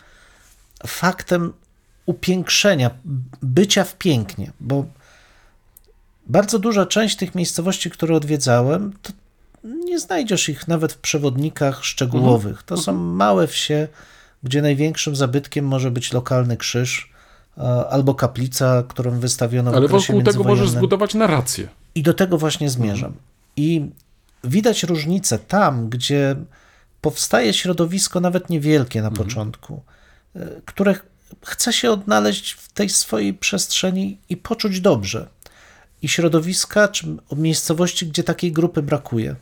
faktem 0.87 1.53
upiększenia, 2.05 2.91
bycia 3.41 3.83
w 3.83 3.97
pięknie, 3.97 4.51
bo 4.59 4.85
bardzo 6.27 6.59
duża 6.59 6.85
część 6.85 7.15
tych 7.15 7.35
miejscowości, 7.35 7.89
które 7.89 8.15
odwiedzałem, 8.15 8.93
to 9.01 9.13
nie 9.63 9.99
znajdziesz 9.99 10.49
ich 10.49 10.67
nawet 10.67 10.93
w 10.93 10.97
przewodnikach 10.97 11.85
szczegółowych. 11.85 12.63
To 12.63 12.77
są 12.77 12.91
mhm. 12.91 13.15
małe 13.15 13.47
wsie, 13.47 13.87
gdzie 14.43 14.61
największym 14.61 15.15
zabytkiem 15.15 15.65
może 15.67 15.91
być 15.91 16.13
lokalny 16.13 16.57
krzyż 16.57 17.11
albo 17.89 18.15
kaplica, 18.15 18.83
którą 18.87 19.19
wystawiono 19.19 19.71
Ale 19.71 19.87
w 19.87 19.91
wokół 19.91 20.21
tego 20.21 20.43
możesz 20.43 20.69
zbudować 20.69 21.13
narrację. 21.13 21.67
I 21.95 22.03
do 22.03 22.13
tego 22.13 22.37
właśnie 22.37 22.69
zmierzam. 22.69 23.13
I 23.55 23.89
widać 24.43 24.83
różnicę 24.83 25.39
tam, 25.39 25.89
gdzie 25.89 26.35
powstaje 27.01 27.53
środowisko 27.53 28.19
nawet 28.19 28.49
niewielkie 28.49 29.01
na 29.01 29.07
mhm. 29.07 29.27
początku, 29.27 29.73
e, 29.73 30.00
które 30.65 30.95
chce 31.45 31.73
się 31.73 31.91
odnaleźć 31.91 32.51
w 32.51 32.71
tej 32.71 32.89
swojej 32.89 33.33
przestrzeni 33.33 34.17
i 34.29 34.37
poczuć 34.37 34.81
dobrze. 34.81 35.27
I 36.01 36.07
środowiska 36.07 36.87
czy 36.87 37.07
miejscowości, 37.35 38.07
gdzie 38.07 38.23
takiej 38.23 38.51
grupy 38.51 38.81
brakuje. 38.81 39.35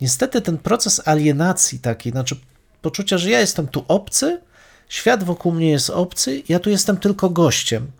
Niestety 0.00 0.40
ten 0.40 0.58
proces 0.58 1.08
alienacji 1.08 1.78
takiej, 1.78 2.12
znaczy 2.12 2.36
poczucia, 2.82 3.18
że 3.18 3.30
ja 3.30 3.40
jestem 3.40 3.68
tu 3.68 3.84
obcy, 3.88 4.40
świat 4.88 5.24
wokół 5.24 5.52
mnie 5.52 5.70
jest 5.70 5.90
obcy, 5.90 6.42
ja 6.48 6.58
tu 6.58 6.70
jestem 6.70 6.96
tylko 6.96 7.30
gościem, 7.30 7.90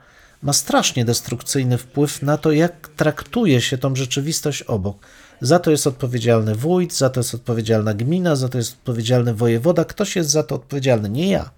ma 0.42 0.52
strasznie 0.52 1.04
destrukcyjny 1.04 1.78
wpływ 1.78 2.22
na 2.22 2.38
to, 2.38 2.52
jak 2.52 2.88
traktuje 2.88 3.60
się 3.60 3.78
tą 3.78 3.96
rzeczywistość 3.96 4.62
obok. 4.62 4.96
Za 5.40 5.58
to 5.58 5.70
jest 5.70 5.86
odpowiedzialny 5.86 6.54
wójt, 6.54 6.94
za 6.94 7.10
to 7.10 7.20
jest 7.20 7.34
odpowiedzialna 7.34 7.94
gmina, 7.94 8.36
za 8.36 8.48
to 8.48 8.58
jest 8.58 8.72
odpowiedzialny 8.72 9.34
wojewoda. 9.34 9.84
Ktoś 9.84 10.16
jest 10.16 10.30
za 10.30 10.42
to 10.42 10.54
odpowiedzialny, 10.54 11.08
nie 11.08 11.30
ja. 11.30 11.50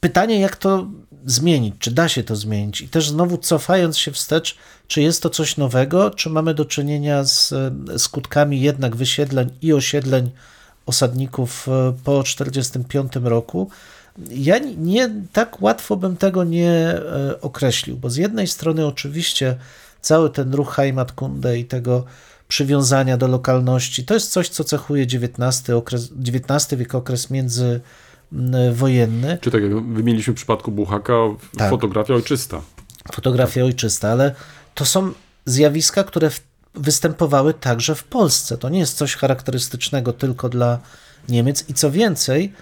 Pytanie, 0.00 0.40
jak 0.40 0.56
to 0.56 0.86
zmienić, 1.26 1.74
czy 1.78 1.90
da 1.90 2.08
się 2.08 2.24
to 2.24 2.36
zmienić? 2.36 2.80
I 2.80 2.88
też 2.88 3.08
znowu 3.08 3.38
cofając 3.38 3.98
się 3.98 4.12
wstecz, 4.12 4.56
czy 4.86 5.02
jest 5.02 5.22
to 5.22 5.30
coś 5.30 5.56
nowego, 5.56 6.10
czy 6.10 6.30
mamy 6.30 6.54
do 6.54 6.64
czynienia 6.64 7.24
z 7.24 7.54
skutkami 7.96 8.60
jednak 8.60 8.96
wysiedleń 8.96 9.50
i 9.62 9.72
osiedleń 9.72 10.30
osadników 10.86 11.68
e, 11.68 11.92
po 12.04 12.22
1945 12.22 13.12
roku. 13.22 13.70
Ja 14.30 14.58
nie 14.76 15.10
tak 15.32 15.62
łatwo 15.62 15.96
bym 15.96 16.16
tego 16.16 16.44
nie 16.44 16.70
e, 16.70 17.40
określił, 17.40 17.96
bo 17.96 18.10
z 18.10 18.16
jednej 18.16 18.46
strony 18.46 18.86
oczywiście 18.86 19.56
cały 20.00 20.30
ten 20.30 20.54
ruch 20.54 20.74
Heimatkunde 20.74 21.58
i 21.58 21.64
tego 21.64 22.04
przywiązania 22.48 23.16
do 23.16 23.28
lokalności, 23.28 24.04
to 24.04 24.14
jest 24.14 24.32
coś, 24.32 24.48
co 24.48 24.64
cechuje 24.64 25.02
XIX, 25.02 25.70
okres, 25.70 26.10
XIX 26.28 26.78
wiek, 26.78 26.94
okres 26.94 27.30
międzywojenny. 28.32 29.38
Czy 29.40 29.50
tak 29.50 29.62
jak 29.62 29.74
wymieniliśmy 29.74 30.32
w 30.32 30.36
przypadku 30.36 30.72
Buchaka, 30.72 31.14
tak. 31.56 31.70
fotografia 31.70 32.14
ojczysta. 32.14 32.60
Fotografia 33.12 33.64
ojczysta, 33.64 34.08
ale 34.08 34.34
to 34.74 34.84
są 34.84 35.12
zjawiska, 35.44 36.04
które 36.04 36.30
w 36.30 36.48
występowały 36.74 37.54
także 37.54 37.94
w 37.94 38.04
Polsce. 38.04 38.58
To 38.58 38.68
nie 38.68 38.78
jest 38.78 38.96
coś 38.96 39.14
charakterystycznego 39.14 40.12
tylko 40.12 40.48
dla 40.48 40.78
Niemiec 41.28 41.64
i 41.68 41.74
co 41.74 41.90
więcej, 41.90 42.52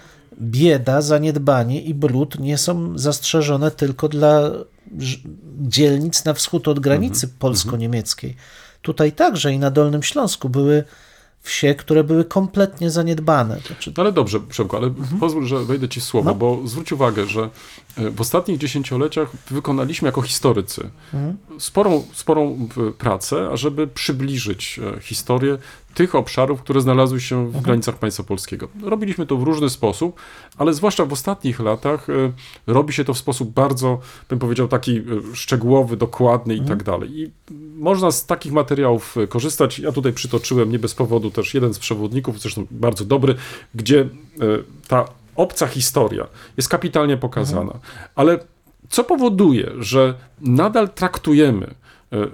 bieda, 0.41 1.01
zaniedbanie 1.01 1.81
i 1.81 1.93
brud 1.93 2.39
nie 2.39 2.57
są 2.57 2.97
zastrzeżone 2.97 3.71
tylko 3.71 4.09
dla 4.09 4.51
dzielnic 5.61 6.25
na 6.25 6.33
wschód 6.33 6.67
od 6.67 6.79
granicy 6.79 7.25
mhm. 7.25 7.39
polsko-niemieckiej. 7.39 8.35
Tutaj 8.81 9.11
także 9.11 9.53
i 9.53 9.59
na 9.59 9.71
Dolnym 9.71 10.03
Śląsku 10.03 10.49
były 10.49 10.83
wsie, 11.47 11.75
które 11.75 12.03
były 12.03 12.25
kompletnie 12.25 12.91
zaniedbane. 12.91 13.59
Znaczy... 13.67 13.93
No 13.97 14.03
ale 14.03 14.11
dobrze, 14.11 14.39
Przemku, 14.39 14.77
ale 14.77 14.87
mhm. 14.87 15.19
pozwól, 15.19 15.45
że 15.45 15.65
wejdę 15.65 15.89
ci 15.89 16.01
słowo, 16.01 16.29
no. 16.29 16.35
bo 16.35 16.61
zwróć 16.65 16.91
uwagę, 16.91 17.25
że 17.25 17.49
e, 17.97 18.11
w 18.11 18.21
ostatnich 18.21 18.57
dziesięcioleciach 18.57 19.29
wykonaliśmy 19.51 20.05
jako 20.05 20.21
historycy 20.21 20.89
mhm. 21.13 21.37
sporą, 21.59 22.03
sporą 22.13 22.67
pracę, 22.97 23.49
ażeby 23.51 23.87
przybliżyć 23.87 24.79
e, 24.97 25.01
historię 25.01 25.57
tych 25.97 26.15
obszarów, 26.15 26.61
które 26.61 26.81
znalazły 26.81 27.21
się 27.21 27.43
w 27.43 27.45
mhm. 27.45 27.63
granicach 27.63 27.95
państwa 27.95 28.23
polskiego. 28.23 28.67
Robiliśmy 28.83 29.25
to 29.25 29.37
w 29.37 29.43
różny 29.43 29.69
sposób, 29.69 30.19
ale 30.57 30.73
zwłaszcza 30.73 31.05
w 31.05 31.13
ostatnich 31.13 31.59
latach 31.59 32.09
y, 32.09 32.33
robi 32.67 32.93
się 32.93 33.03
to 33.03 33.13
w 33.13 33.17
sposób 33.17 33.49
bardzo, 33.53 33.99
bym 34.29 34.39
powiedział, 34.39 34.67
taki 34.67 34.97
y, 34.97 35.35
szczegółowy, 35.35 35.97
dokładny 35.97 36.55
i 36.55 36.59
mhm. 36.59 36.77
tak 36.77 36.85
dalej. 36.85 37.19
I 37.19 37.31
można 37.77 38.11
z 38.11 38.25
takich 38.25 38.51
materiałów 38.51 39.17
y, 39.17 39.27
korzystać. 39.27 39.79
Ja 39.79 39.91
tutaj 39.91 40.13
przytoczyłem 40.13 40.71
nie 40.71 40.79
bez 40.79 40.95
powodu 40.95 41.31
też 41.31 41.53
jeden 41.53 41.73
z 41.73 41.79
przewodników, 41.79 42.39
zresztą 42.41 42.67
bardzo 42.71 43.05
dobry, 43.05 43.35
gdzie 43.75 44.09
ta 44.87 45.05
obca 45.35 45.67
historia 45.67 46.27
jest 46.57 46.69
kapitalnie 46.69 47.17
pokazana. 47.17 47.61
Mhm. 47.61 47.79
Ale 48.15 48.39
co 48.89 49.03
powoduje, 49.03 49.71
że 49.79 50.13
nadal 50.41 50.89
traktujemy 50.89 51.67
E, 51.67 51.86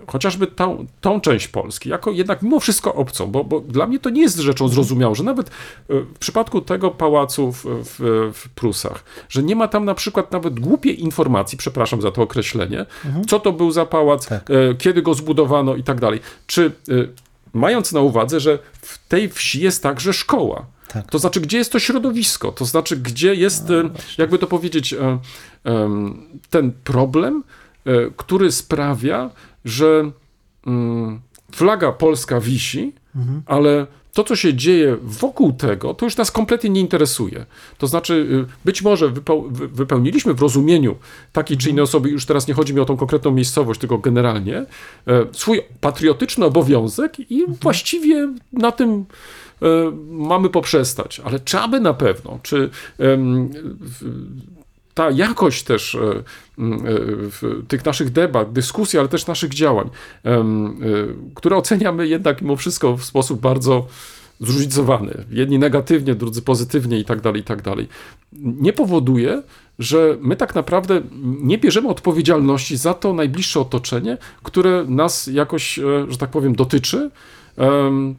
chociażby 0.08 0.48
tą, 0.48 0.86
tą 1.02 1.22
część 1.22 1.48
Polski, 1.48 1.90
jako 1.90 2.12
jednak 2.12 2.42
mimo 2.42 2.60
wszystko 2.60 2.94
obcą, 2.94 3.28
bo, 3.28 3.44
bo 3.44 3.60
dla 3.60 3.88
mnie 3.88 4.00
to 4.00 4.10
nie 4.10 4.22
jest 4.22 4.38
rzeczą 4.38 4.68
zrozumiałą, 4.68 5.16
że 5.16 5.24
nawet 5.24 5.48
e, 5.48 5.52
w 5.90 6.20
przypadku 6.20 6.62
tego 6.62 6.92
pałacu 6.92 7.52
w, 7.52 7.66
w, 7.66 8.32
w 8.34 8.50
Prusach, 8.50 9.04
że 9.30 9.44
nie 9.44 9.56
ma 9.56 9.68
tam 9.68 9.86
na 9.86 9.94
przykład 9.94 10.32
nawet 10.32 10.60
głupiej 10.60 11.02
informacji, 11.04 11.58
przepraszam 11.58 12.02
za 12.02 12.12
to 12.12 12.22
określenie, 12.22 12.86
mhm. 13.06 13.26
co 13.26 13.40
to 13.40 13.52
był 13.52 13.72
za 13.72 13.86
pałac, 13.86 14.28
tak. 14.28 14.50
E, 14.50 14.76
kiedy 14.76 15.02
go 15.02 15.14
zbudowano 15.14 15.76
i 15.76 15.84
tak 15.84 16.00
dalej. 16.00 16.20
Czy 16.48 16.72
mając 17.54 17.92
na 17.92 18.00
uwadze, 18.00 18.40
że 18.40 18.60
w 18.82 19.08
tej 19.08 19.30
wsi 19.30 19.62
jest 19.62 19.84
także 19.84 20.14
szkoła, 20.14 20.66
tak. 20.88 21.08
To 21.12 21.20
znaczy, 21.20 21.42
gdzie 21.42 21.58
jest 21.58 21.72
to 21.72 21.80
środowisko? 21.80 22.52
To 22.52 22.66
znaczy, 22.66 22.98
gdzie 22.98 23.36
jest, 23.36 23.70
no, 23.70 23.90
jakby 24.18 24.38
to 24.40 24.48
powiedzieć, 24.48 24.96
ten 26.50 26.72
problem, 26.84 27.44
który 28.18 28.52
sprawia, 28.52 29.30
że 29.66 30.12
mm, 30.68 31.22
flaga 31.52 31.92
polska 31.92 32.40
wisi, 32.40 32.94
mhm. 33.16 33.42
ale 33.46 33.88
to, 34.14 34.24
co 34.24 34.36
się 34.36 34.54
dzieje 34.54 34.98
wokół 35.02 35.54
tego, 35.54 35.94
to 35.94 36.06
już 36.06 36.18
nas 36.18 36.32
kompletnie 36.32 36.70
nie 36.70 36.82
interesuje. 36.82 37.46
To 37.78 37.88
znaczy, 37.88 38.14
y, 38.14 38.66
być 38.66 38.82
może 38.82 39.12
wypełniliśmy 39.72 40.34
w 40.34 40.42
rozumieniu 40.42 40.96
takiej 41.34 41.58
czy 41.58 41.70
innej 41.70 41.82
mhm. 41.82 41.90
osoby, 41.90 42.10
już 42.10 42.26
teraz 42.26 42.48
nie 42.48 42.54
chodzi 42.54 42.74
mi 42.74 42.80
o 42.80 42.86
tą 42.86 42.98
konkretną 42.98 43.32
miejscowość, 43.32 43.80
tylko 43.80 43.98
generalnie, 43.98 44.58
e, 44.58 44.66
swój 45.32 45.62
patriotyczny 45.82 46.46
obowiązek 46.46 47.32
i 47.32 47.40
mhm. 47.40 47.58
właściwie 47.62 48.34
na 48.54 48.72
tym 48.72 49.06
e, 49.62 49.66
mamy 50.10 50.50
poprzestać. 50.50 51.20
Ale 51.20 51.40
czy 51.40 51.60
aby 51.60 51.80
na 51.80 51.94
pewno, 51.94 52.40
czy 52.44 52.70
ta 54.94 55.12
jakość 55.12 55.64
też 55.64 55.96
e, 55.96 56.24
tych 57.68 57.86
naszych 57.86 58.10
debat, 58.10 58.54
dyskusji, 58.54 59.00
ale 59.00 59.08
też 59.08 59.28
naszych 59.28 59.54
działań, 59.54 59.90
e, 60.26 60.44
które 61.36 61.58
oceniamy 61.58 62.08
jednak 62.08 62.42
mimo 62.42 62.56
wszystko 62.56 62.98
w 62.98 63.04
sposób 63.04 63.42
bardzo 63.42 63.88
zróżnicowany. 64.40 65.26
Jedni 65.30 65.60
negatywnie, 65.60 66.16
drudzy 66.16 66.42
pozytywnie 66.42 67.00
i 67.00 67.06
tak 67.06 67.22
dalej, 67.22 67.42
i 67.42 67.44
tak 67.44 67.62
dalej. 67.62 67.88
Nie 68.34 68.74
powoduje, 68.74 69.44
że 69.80 70.18
my 70.22 70.36
tak 70.36 70.56
naprawdę 70.56 71.02
nie 71.22 71.58
bierzemy 71.58 71.90
odpowiedzialności 71.90 72.78
za 72.78 72.94
to 72.94 73.14
najbliższe 73.14 73.60
otoczenie, 73.60 74.18
które 74.44 74.86
nas 74.88 75.28
jakoś, 75.28 75.80
e, 75.80 75.84
że 76.10 76.18
tak 76.18 76.30
powiem, 76.30 76.56
dotyczy, 76.56 77.12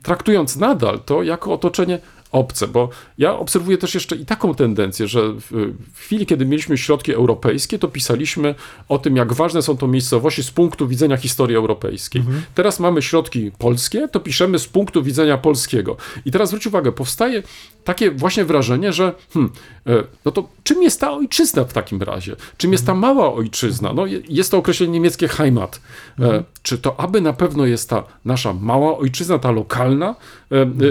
traktując 0.03 0.57
nadal 0.57 1.01
to 1.01 1.22
jako 1.22 1.53
otoczenie 1.53 1.99
obce, 2.35 2.68
bo 2.68 2.89
ja 3.18 3.39
obserwuję 3.39 3.78
też 3.78 3.95
jeszcze 3.95 4.16
i 4.16 4.26
taką 4.26 4.55
tendencję, 4.55 5.09
że 5.09 5.20
w, 5.32 5.74
chwili, 5.95 6.26
kiedy 6.26 6.47
mieliśmy 6.47 6.78
środki 6.78 7.12
europejskie, 7.12 7.78
to 7.78 7.89
pisaliśmy 7.89 8.55
o 8.89 8.99
tym, 8.99 9.16
jak 9.16 9.32
ważne 9.32 9.62
są 9.62 9.76
to 9.76 9.87
miejscowości 9.87 10.43
z 10.43 10.51
punktu 10.51 10.89
widzenia 10.89 11.16
historii 11.16 11.57
europejskiej. 11.57 12.20
Mhm. 12.20 12.43
Teraz 12.55 12.80
mamy 12.80 13.03
środki 13.03 13.53
polskie, 13.59 14.09
to 14.09 14.20
piszemy 14.20 14.59
z 14.59 14.66
punktu 14.66 15.03
widzenia 15.03 15.39
polskiego. 15.39 15.97
I 16.24 16.30
teraz 16.30 16.49
zwróć 16.49 16.66
uwagę, 16.66 16.93
powstaje 16.93 17.43
takie 17.85 18.11
właśnie 18.11 18.45
wrażenie, 18.45 18.93
że 18.93 19.12
hmm, 19.35 19.53
e, 19.87 20.05
no 20.24 20.32
to 20.32 20.49
czym 20.64 20.82
jest 20.82 21.01
ta 21.01 21.12
ojczyzna 21.12 21.64
w 21.64 21.72
takim 21.72 22.03
razie? 22.03 22.37
Czym 22.57 22.72
jest 22.72 22.87
ta 22.87 22.95
mała 22.95 23.35
ojczyzna? 23.35 23.93
No, 23.93 24.05
jest 24.28 24.51
to 24.51 24.59
określenie 24.59 24.93
niemieckie 24.93 25.28
Heimat. 25.28 25.80
Mhm. 26.18 26.45
Czy 26.62 26.78
to 26.78 27.01
aby 27.01 27.20
na 27.20 27.32
pewno 27.32 27.66
jest 27.66 27.91
ta 27.91 28.03
nasza 28.24 28.53
mała 28.53 28.99
ojczyzna, 28.99 29.39
ta 29.39 29.51
lokalna 29.51 30.07
e, 30.07 30.11
mhm. 30.11 30.43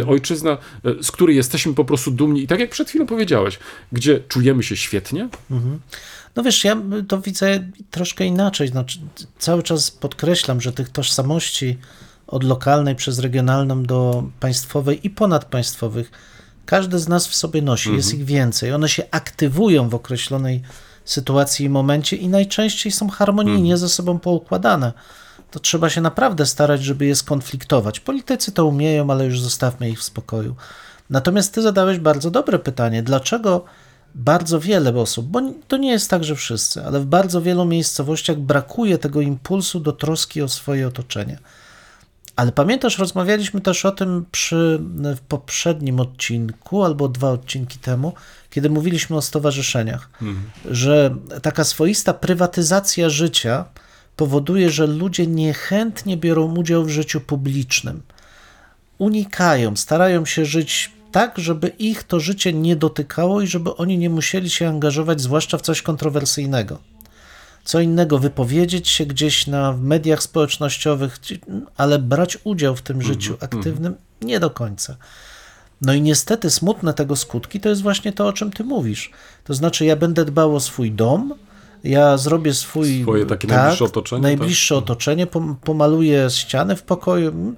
Ojczyzna, 0.08 0.58
z 1.02 1.12
której 1.12 1.36
jesteśmy 1.36 1.74
po 1.74 1.86
prostu 1.86 2.12
dumni 2.12 2.44
i 2.44 2.48
tak 2.48 2.60
jak 2.60 2.70
przed 2.70 2.90
chwilą 2.90 3.06
powiedziałeś, 3.06 3.60
gdzie 3.92 4.20
czujemy 4.20 4.64
się 4.64 4.78
świetnie? 4.78 5.30
Mhm. 5.52 5.80
No 6.36 6.44
wiesz, 6.44 6.64
ja 6.64 6.78
to 7.08 7.22
widzę 7.22 7.70
troszkę 7.92 8.26
inaczej. 8.26 8.68
Znaczy, 8.68 9.00
cały 9.40 9.64
czas 9.64 9.92
podkreślam, 9.92 10.62
że 10.62 10.74
tych 10.74 10.90
tożsamości 10.90 11.78
od 12.28 12.44
lokalnej 12.44 12.96
przez 12.96 13.20
regionalną 13.20 13.84
do 13.84 14.24
państwowej 14.40 15.00
i 15.04 15.10
ponadpaństwowych 15.10 16.12
każdy 16.66 17.00
z 17.00 17.08
nas 17.08 17.28
w 17.28 17.36
sobie 17.36 17.62
nosi, 17.62 17.90
mhm. 17.90 17.98
jest 17.98 18.14
ich 18.14 18.26
więcej. 18.26 18.74
One 18.74 18.90
się 18.90 19.04
aktywują 19.12 19.90
w 19.90 19.96
określonej 19.96 20.62
sytuacji 21.06 21.66
i 21.66 21.70
momencie 21.70 22.16
i 22.16 22.28
najczęściej 22.28 22.92
są 22.92 23.10
harmonijnie 23.10 23.74
mhm. 23.74 23.78
ze 23.78 23.90
sobą 23.90 24.20
poukładane. 24.20 24.94
To 25.54 25.60
trzeba 25.60 25.90
się 25.90 26.02
naprawdę 26.02 26.46
starać, 26.46 26.84
żeby 26.84 27.06
je 27.06 27.16
skonfliktować. 27.16 28.00
Politycy 28.00 28.52
to 28.52 28.66
umieją, 28.66 29.12
ale 29.12 29.26
już 29.26 29.42
zostawmy 29.42 29.90
ich 29.90 30.00
w 30.00 30.04
spokoju. 30.04 30.56
Natomiast 31.10 31.54
ty 31.54 31.62
zadałeś 31.62 32.00
bardzo 32.00 32.32
dobre 32.32 32.60
pytanie, 32.60 33.04
dlaczego 33.04 33.66
bardzo 34.16 34.60
wiele 34.60 34.96
osób, 34.96 35.26
bo 35.26 35.42
to 35.68 35.78
nie 35.78 35.92
jest 35.92 36.10
tak, 36.10 36.24
że 36.24 36.36
wszyscy, 36.36 36.86
ale 36.86 37.00
w 37.00 37.06
bardzo 37.06 37.42
wielu 37.42 37.66
miejscowościach 37.66 38.38
brakuje 38.38 38.98
tego 38.98 39.22
impulsu 39.22 39.80
do 39.80 39.92
troski 39.92 40.42
o 40.42 40.48
swoje 40.48 40.88
otoczenie. 40.88 41.38
Ale 42.36 42.52
pamiętasz, 42.52 43.00
rozmawialiśmy 43.00 43.62
też 43.62 43.86
o 43.86 43.92
tym 43.92 44.26
przy, 44.32 44.80
w 45.16 45.20
poprzednim 45.20 46.00
odcinku 46.00 46.84
albo 46.84 47.08
dwa 47.08 47.30
odcinki 47.30 47.80
temu, 47.80 48.14
kiedy 48.50 48.70
mówiliśmy 48.70 49.16
o 49.16 49.22
stowarzyszeniach, 49.22 50.10
mhm. 50.22 50.50
że 50.72 51.16
taka 51.42 51.64
swoista 51.64 52.14
prywatyzacja 52.14 53.10
życia 53.10 53.66
powoduje, 54.16 54.70
że 54.70 54.88
ludzie 54.88 55.28
niechętnie 55.28 56.18
biorą 56.18 56.56
udział 56.56 56.84
w 56.84 56.90
życiu 56.90 57.22
publicznym. 57.22 58.02
Unikają, 58.98 59.76
starają 59.76 60.26
się 60.26 60.46
żyć 60.46 60.92
tak, 61.12 61.38
żeby 61.38 61.68
ich 61.68 62.04
to 62.04 62.20
życie 62.20 62.54
nie 62.54 62.76
dotykało 62.76 63.42
i 63.42 63.48
żeby 63.48 63.76
oni 63.76 63.98
nie 63.98 64.10
musieli 64.10 64.50
się 64.50 64.68
angażować, 64.68 65.22
zwłaszcza 65.22 65.58
w 65.58 65.62
coś 65.62 65.82
kontrowersyjnego. 65.82 66.80
Co 67.64 67.80
innego 67.80 68.20
wypowiedzieć 68.20 68.90
się 68.90 69.06
gdzieś 69.06 69.48
na 69.48 69.72
mediach 69.72 70.24
społecznościowych, 70.24 71.20
ale 71.78 72.00
brać 72.00 72.38
udział 72.44 72.76
w 72.76 72.82
tym 72.82 72.96
mhm, 72.98 73.14
życiu 73.14 73.34
mhm. 73.34 73.50
aktywnym 73.52 73.96
nie 74.22 74.40
do 74.40 74.50
końca. 74.50 74.98
No 75.82 75.94
i 75.94 76.02
niestety 76.02 76.50
smutne 76.50 76.94
tego 76.94 77.16
skutki 77.16 77.60
to 77.60 77.70
jest 77.70 77.82
właśnie 77.82 78.14
to, 78.14 78.28
o 78.28 78.34
czym 78.34 78.52
ty 78.52 78.64
mówisz. 78.64 79.12
To 79.44 79.54
znaczy, 79.54 79.86
ja 79.86 79.96
będę 79.96 80.26
dbał 80.26 80.56
o 80.56 80.60
swój 80.60 80.92
dom, 80.92 81.34
ja 81.84 82.18
zrobię 82.18 82.54
swój. 82.54 83.02
Swoje 83.02 83.26
takie 83.26 83.48
tak, 83.48 83.58
najbliższe 83.58 83.86
otoczenie. 83.86 84.22
Najbliższe 84.22 84.76
tak? 84.76 84.84
otoczenie, 84.84 85.28
pomaluję 85.64 86.30
ściany 86.30 86.76
w 86.76 86.84
pokoju, 86.84 87.56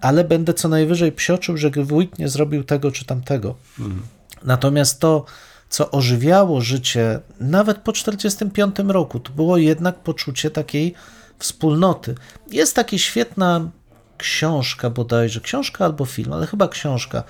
ale 0.00 0.24
będę 0.24 0.54
co 0.54 0.68
najwyżej 0.68 1.12
psioczył, 1.12 1.56
że 1.56 1.70
wójt 1.70 2.18
nie 2.18 2.28
zrobił 2.28 2.64
tego 2.64 2.90
czy 2.90 3.04
tamtego. 3.04 3.54
Mhm. 3.78 4.02
Natomiast 4.44 5.00
to, 5.00 5.24
co 5.68 5.90
ożywiało 5.90 6.60
życie 6.60 7.20
nawet 7.40 7.78
po 7.78 7.92
1945 7.92 8.92
roku, 8.92 9.20
to 9.20 9.32
było 9.32 9.56
jednak 9.56 9.98
poczucie 9.98 10.50
takiej 10.50 10.94
wspólnoty. 11.38 12.14
Jest 12.50 12.76
taka 12.76 12.98
świetna 12.98 13.70
książka 14.18 14.90
bodajże, 14.90 15.40
książka 15.40 15.84
albo 15.84 16.04
film, 16.04 16.32
ale 16.32 16.46
chyba 16.46 16.68
książka, 16.68 17.24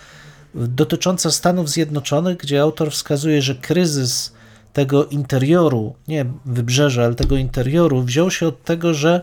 dotycząca 0.55 1.31
Stanów 1.31 1.71
Zjednoczonych, 1.71 2.37
gdzie 2.37 2.63
autor 2.63 2.91
wskazuje, 2.91 3.43
że 3.43 3.55
kryzys 3.55 4.33
tego 4.73 5.05
interioru, 5.05 5.95
nie 6.09 6.27
wybrzeża, 6.47 7.05
ale 7.05 7.15
tego 7.15 7.37
interioru, 7.37 8.03
wziął 8.03 8.31
się 8.31 8.47
od 8.47 8.65
tego, 8.65 8.95
że 8.95 9.23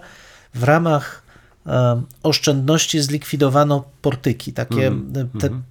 w 0.54 0.64
ramach 0.64 1.30
E, 1.70 2.02
oszczędności 2.24 3.00
zlikwidowano 3.00 3.84
portyki, 4.02 4.54
takie 4.54 4.88
mm, 4.88 5.30
te 5.40 5.48
mm. 5.48 5.64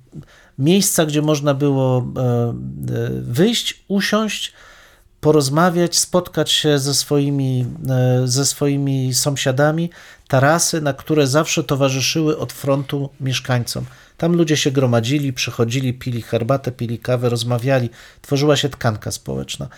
miejsca, 0.58 1.06
gdzie 1.06 1.22
można 1.22 1.54
było 1.54 1.98
e, 2.16 2.20
e, 2.20 2.54
wyjść, 3.22 3.84
usiąść, 3.88 4.52
porozmawiać, 5.20 5.98
spotkać 5.98 6.50
się 6.50 6.78
ze 6.78 6.94
swoimi, 6.94 7.66
ze 8.24 8.44
swoimi 8.44 9.14
sąsiadami, 9.14 9.90
tarasy, 10.28 10.80
na 10.80 10.92
które 10.92 11.26
zawsze 11.26 11.64
towarzyszyły 11.64 12.38
od 12.38 12.52
frontu 12.52 13.10
mieszkańcom. 13.20 13.84
Tam 14.16 14.36
ludzie 14.36 14.56
się 14.56 14.70
gromadzili, 14.70 15.32
przychodzili, 15.32 15.94
pili 15.94 16.22
herbatę, 16.22 16.72
pili 16.72 16.98
kawę, 16.98 17.28
rozmawiali, 17.28 17.90
tworzyła 18.22 18.56
się 18.56 18.68
tkanka 18.68 19.10
społeczna. 19.10 19.68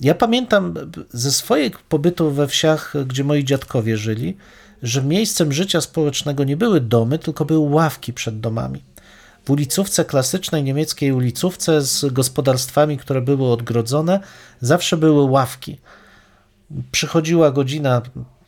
Ja 0.00 0.14
pamiętam 0.14 0.74
ze 1.12 1.32
swojego 1.32 1.78
pobytu 1.88 2.30
we 2.30 2.48
wsiach, 2.48 2.94
gdzie 3.06 3.24
moi 3.24 3.44
dziadkowie 3.44 3.96
żyli, 3.96 4.36
że 4.82 5.02
miejscem 5.02 5.52
życia 5.52 5.80
społecznego 5.80 6.44
nie 6.44 6.56
były 6.56 6.80
domy, 6.80 7.18
tylko 7.18 7.44
były 7.44 7.68
ławki 7.70 8.12
przed 8.12 8.40
domami. 8.40 8.82
W 9.48 9.50
ulicówce 9.50 10.04
klasycznej 10.04 10.64
niemieckiej 10.64 11.12
ulicówce 11.12 11.82
z 11.82 12.12
gospodarstwami, 12.12 12.98
które 12.98 13.20
były 13.20 13.52
odgrodzone, 13.52 14.20
zawsze 14.60 14.96
były 14.96 15.22
ławki. 15.22 15.78
Przychodziła 16.92 17.50
godzina 17.50 18.02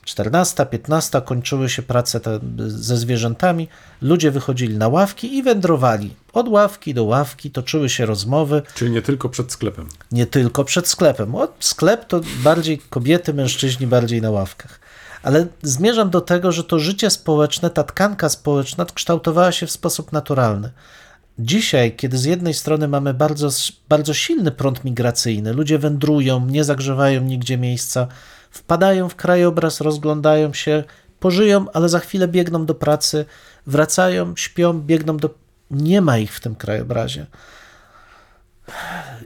14, 0.05 0.67
15, 0.67 1.23
kończyły 1.23 1.69
się 1.69 1.83
prace 1.83 2.21
te 2.21 2.41
ze 2.67 2.97
zwierzętami, 2.97 3.69
ludzie 4.03 4.31
wychodzili 4.31 4.79
na 4.79 4.89
ławki 4.89 5.37
i 5.37 5.43
wędrowali. 5.43 6.15
Od 6.33 6.49
ławki 6.49 6.95
do 6.95 7.05
ławki 7.05 7.51
toczyły 7.51 7.89
się 7.89 8.07
rozmowy. 8.07 8.63
Czyli 8.75 8.91
nie 8.91 9.03
tylko 9.03 9.29
przed 9.29 9.53
sklepem. 9.53 9.89
Nie 10.13 10.27
tylko 10.27 10.65
przed 10.65 10.89
sklepem. 10.89 11.35
Od 11.35 11.55
sklep 11.61 12.07
to 12.07 12.21
bardziej 12.45 12.79
kobiety, 12.79 13.35
mężczyźni 13.35 13.87
bardziej 13.87 14.23
na 14.23 14.31
ławkach 14.31 14.90
ale 15.23 15.47
zmierzam 15.63 16.11
do 16.11 16.21
tego, 16.21 16.53
że 16.53 16.65
to 16.65 16.79
życie 16.79 17.11
społeczne, 17.11 17.71
ta 17.71 17.85
tkanka 17.85 18.29
społeczna 18.29 18.87
kształtowała 18.95 19.53
się 19.53 19.67
w 19.67 19.71
sposób 19.71 20.13
naturalny. 20.13 20.71
Dzisiaj, 21.39 21.97
kiedy 21.97 22.19
z 22.19 22.25
jednej 22.25 22.55
strony 22.55 22.89
mamy 22.89 23.15
bardzo, 23.15 23.49
bardzo 23.89 24.15
silny 24.15 24.51
prąd 24.51 24.85
migracyjny, 24.85 25.53
ludzie 25.53 25.79
wędrują, 25.79 26.47
nie 26.47 26.65
zagrzewają 26.65 27.21
nigdzie 27.21 27.59
miejsca, 27.59 28.07
wpadają 28.51 29.09
w 29.09 29.17
krajobraz, 29.17 29.81
rozglądają 29.81 30.53
się, 30.53 30.85
pożyją, 31.21 31.67
ale 31.73 31.89
za 31.89 31.99
chwilę 31.99 32.29
biegną 32.29 32.67
do 32.67 32.75
pracy, 32.75 33.25
wracają, 33.67 34.37
śpią, 34.37 34.81
biegną 34.81 35.17
do. 35.17 35.31
Nie 35.71 36.01
ma 36.01 36.19
ich 36.19 36.35
w 36.35 36.41
tym 36.41 36.55
krajobrazie. 36.55 37.27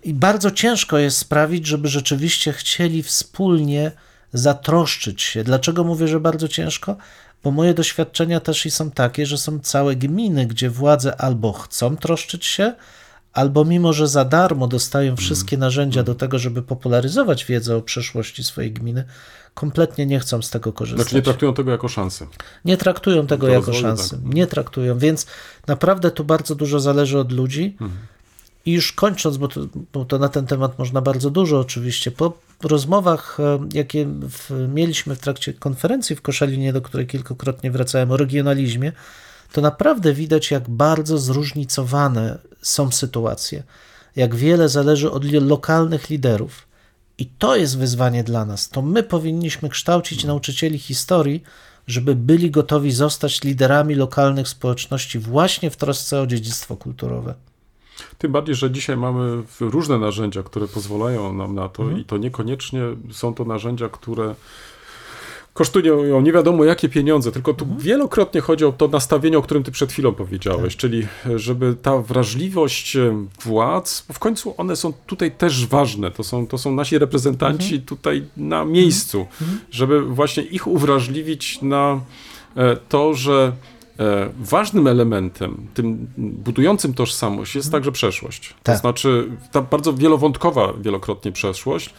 I 0.02 0.14
bardzo 0.14 0.50
ciężko 0.50 0.98
jest 0.98 1.18
sprawić, 1.18 1.66
żeby 1.66 1.88
rzeczywiście 1.88 2.52
chcieli 2.52 3.02
wspólnie 3.02 3.92
zatroszczyć 4.34 5.22
się. 5.22 5.44
Dlaczego 5.44 5.84
mówię, 5.84 6.08
że 6.08 6.20
bardzo 6.20 6.48
ciężko? 6.48 6.96
Bo 7.44 7.50
moje 7.50 7.74
doświadczenia 7.74 8.40
też 8.40 8.66
i 8.66 8.70
są 8.70 8.90
takie, 8.90 9.26
że 9.26 9.38
są 9.38 9.60
całe 9.60 9.96
gminy, 9.96 10.46
gdzie 10.46 10.70
władze 10.70 11.20
albo 11.20 11.52
chcą 11.52 11.96
troszczyć 11.96 12.46
się, 12.46 12.72
albo 13.32 13.64
mimo, 13.64 13.92
że 13.92 14.08
za 14.08 14.24
darmo 14.24 14.66
dostają 14.66 15.08
mm. 15.08 15.16
wszystkie 15.16 15.56
narzędzia 15.58 16.02
do 16.02 16.14
tego, 16.14 16.38
żeby 16.38 16.62
popularyzować 16.62 17.44
wiedzę 17.44 17.76
o 17.76 17.82
przeszłości 17.82 18.44
swojej 18.44 18.72
gminy, 18.72 19.04
kompletnie 19.54 20.06
nie 20.06 20.20
chcą 20.20 20.42
z 20.42 20.50
tego 20.50 20.72
korzystać. 20.72 21.02
Znaczy 21.02 21.16
nie 21.16 21.22
traktują 21.22 21.54
tego 21.54 21.70
jako 21.70 21.88
szansę. 21.88 22.26
Nie 22.64 22.76
traktują 22.76 23.26
tego 23.26 23.48
jako 23.48 23.72
szansę. 23.72 24.16
Tak. 24.16 24.34
Nie 24.34 24.46
traktują, 24.46 24.98
więc 24.98 25.26
naprawdę 25.66 26.10
tu 26.10 26.24
bardzo 26.24 26.54
dużo 26.54 26.80
zależy 26.80 27.18
od 27.18 27.32
ludzi. 27.32 27.76
Mhm. 27.80 28.00
I 28.66 28.72
już 28.72 28.92
kończąc, 28.92 29.36
bo 29.36 29.48
to, 29.48 29.60
bo 29.92 30.04
to, 30.04 30.18
na 30.18 30.28
ten 30.28 30.46
temat 30.46 30.78
można 30.78 31.00
bardzo 31.00 31.30
dużo 31.30 31.60
oczywiście, 31.60 32.10
po 32.10 32.32
rozmowach, 32.62 33.40
e, 33.40 33.58
jakie 33.72 34.06
w, 34.06 34.68
mieliśmy 34.74 35.14
w 35.14 35.18
trakcie 35.18 35.54
konferencji 35.54 36.16
w 36.16 36.22
Koszalinie, 36.22 36.72
do 36.72 36.82
której 36.82 37.06
kilkukrotnie 37.06 37.70
wracałem, 37.70 38.10
o 38.10 38.16
regionalizmie, 38.16 38.92
to 39.52 39.60
naprawdę 39.60 40.12
widać, 40.12 40.50
jak 40.50 40.70
bardzo 40.70 41.18
zróżnicowane 41.18 42.38
są 42.62 42.90
sytuacje, 42.90 43.62
jak 44.16 44.34
wiele 44.34 44.68
zależy 44.68 45.10
od 45.10 45.24
lokalnych 45.24 46.10
liderów. 46.10 46.66
I 47.18 47.26
to 47.26 47.56
jest 47.56 47.78
wyzwanie 47.78 48.24
dla 48.24 48.44
nas. 48.44 48.68
To 48.68 48.82
my 48.82 49.02
powinniśmy 49.02 49.68
kształcić 49.68 50.24
nauczycieli 50.24 50.78
historii, 50.78 51.42
żeby 51.86 52.14
byli 52.14 52.50
gotowi 52.50 52.92
zostać 52.92 53.42
liderami 53.42 53.94
lokalnych 53.94 54.48
społeczności 54.48 55.18
właśnie 55.18 55.70
w 55.70 55.76
trosce 55.76 56.20
o 56.20 56.26
dziedzictwo 56.26 56.76
kulturowe. 56.76 57.34
Tym 58.18 58.32
bardziej, 58.32 58.54
że 58.54 58.70
dzisiaj 58.70 58.96
mamy 58.96 59.42
różne 59.60 59.98
narzędzia, 59.98 60.42
które 60.42 60.68
pozwalają 60.68 61.32
nam 61.32 61.54
na 61.54 61.68
to 61.68 61.82
mhm. 61.82 62.00
i 62.00 62.04
to 62.04 62.16
niekoniecznie 62.16 62.80
są 63.10 63.34
to 63.34 63.44
narzędzia, 63.44 63.88
które 63.88 64.34
kosztują 65.54 66.20
nie 66.20 66.32
wiadomo 66.32 66.64
jakie 66.64 66.88
pieniądze, 66.88 67.32
tylko 67.32 67.54
tu 67.54 67.66
wielokrotnie 67.78 68.40
chodzi 68.40 68.64
o 68.64 68.72
to 68.72 68.88
nastawienie, 68.88 69.38
o 69.38 69.42
którym 69.42 69.62
ty 69.62 69.70
przed 69.72 69.92
chwilą 69.92 70.12
powiedziałeś, 70.12 70.76
czyli 70.76 71.06
e, 71.26 71.38
żeby 71.38 71.76
ta 71.82 71.98
wrażliwość 71.98 72.96
e, 72.96 73.26
władz, 73.44 74.04
bo 74.08 74.14
w 74.14 74.18
końcu 74.18 74.54
one 74.56 74.76
są 74.76 74.92
tutaj 75.06 75.32
też 75.32 75.66
ważne, 75.66 76.10
to 76.10 76.24
są, 76.24 76.46
to 76.46 76.58
są 76.58 76.74
nasi 76.74 76.98
reprezentanci 76.98 77.80
tutaj 77.80 78.24
na 78.36 78.64
miejscu, 78.64 79.26
żeby 79.70 80.00
właśnie 80.02 80.42
ich 80.42 80.66
uwrażliwić 80.66 81.62
na 81.62 82.00
e, 82.56 82.76
to, 82.76 83.14
że 83.14 83.52
ważnym 84.40 84.86
elementem, 84.86 85.66
tym 85.74 86.06
budującym 86.18 86.94
tożsamość 86.94 87.54
jest 87.54 87.72
także 87.72 87.92
przeszłość. 87.92 88.48
To 88.48 88.54
Tak. 88.62 88.78
znaczy 88.78 89.28
ta 89.52 89.60
bardzo 89.62 89.92
wielowątkowa 89.92 90.72
wielokrotnie 90.80 91.32
przeszłość, 91.32 91.94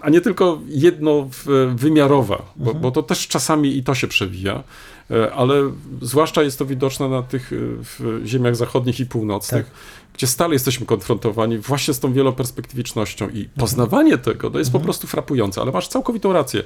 a 0.00 0.10
nie 0.10 0.20
tylko 0.20 0.60
jednowymiarowa, 0.68 2.42
bo, 2.56 2.74
bo 2.74 2.90
to 2.90 3.02
też 3.02 3.28
czasami 3.28 3.76
i 3.76 3.82
to 3.82 3.94
się 3.94 4.08
przewija, 4.08 4.62
e, 5.10 5.32
ale 5.32 5.54
zwłaszcza 6.02 6.42
jest 6.42 6.58
to 6.58 6.66
widoczne 6.66 7.08
na 7.08 7.22
tych 7.22 7.52
e, 7.52 7.56
w 7.60 8.22
ziemiach 8.24 8.56
zachodnich 8.56 9.00
i 9.00 9.06
północnych, 9.06 9.70
gdzie 10.14 10.26
stale 10.26 10.52
jesteśmy 10.54 10.86
konfrontowani 10.86 11.58
właśnie 11.58 11.94
z 11.94 12.00
tą 12.00 12.12
wieloperspektywicznością 12.12 13.28
i 13.28 13.48
poznawanie 13.58 14.18
tego 14.18 14.50
to 14.50 14.58
jest 14.58 14.72
po 14.72 14.80
prostu 14.80 15.06
frapujące, 15.06 15.60
ale 15.60 15.72
masz 15.72 15.88
całkowitą 15.88 16.32
rację. 16.32 16.62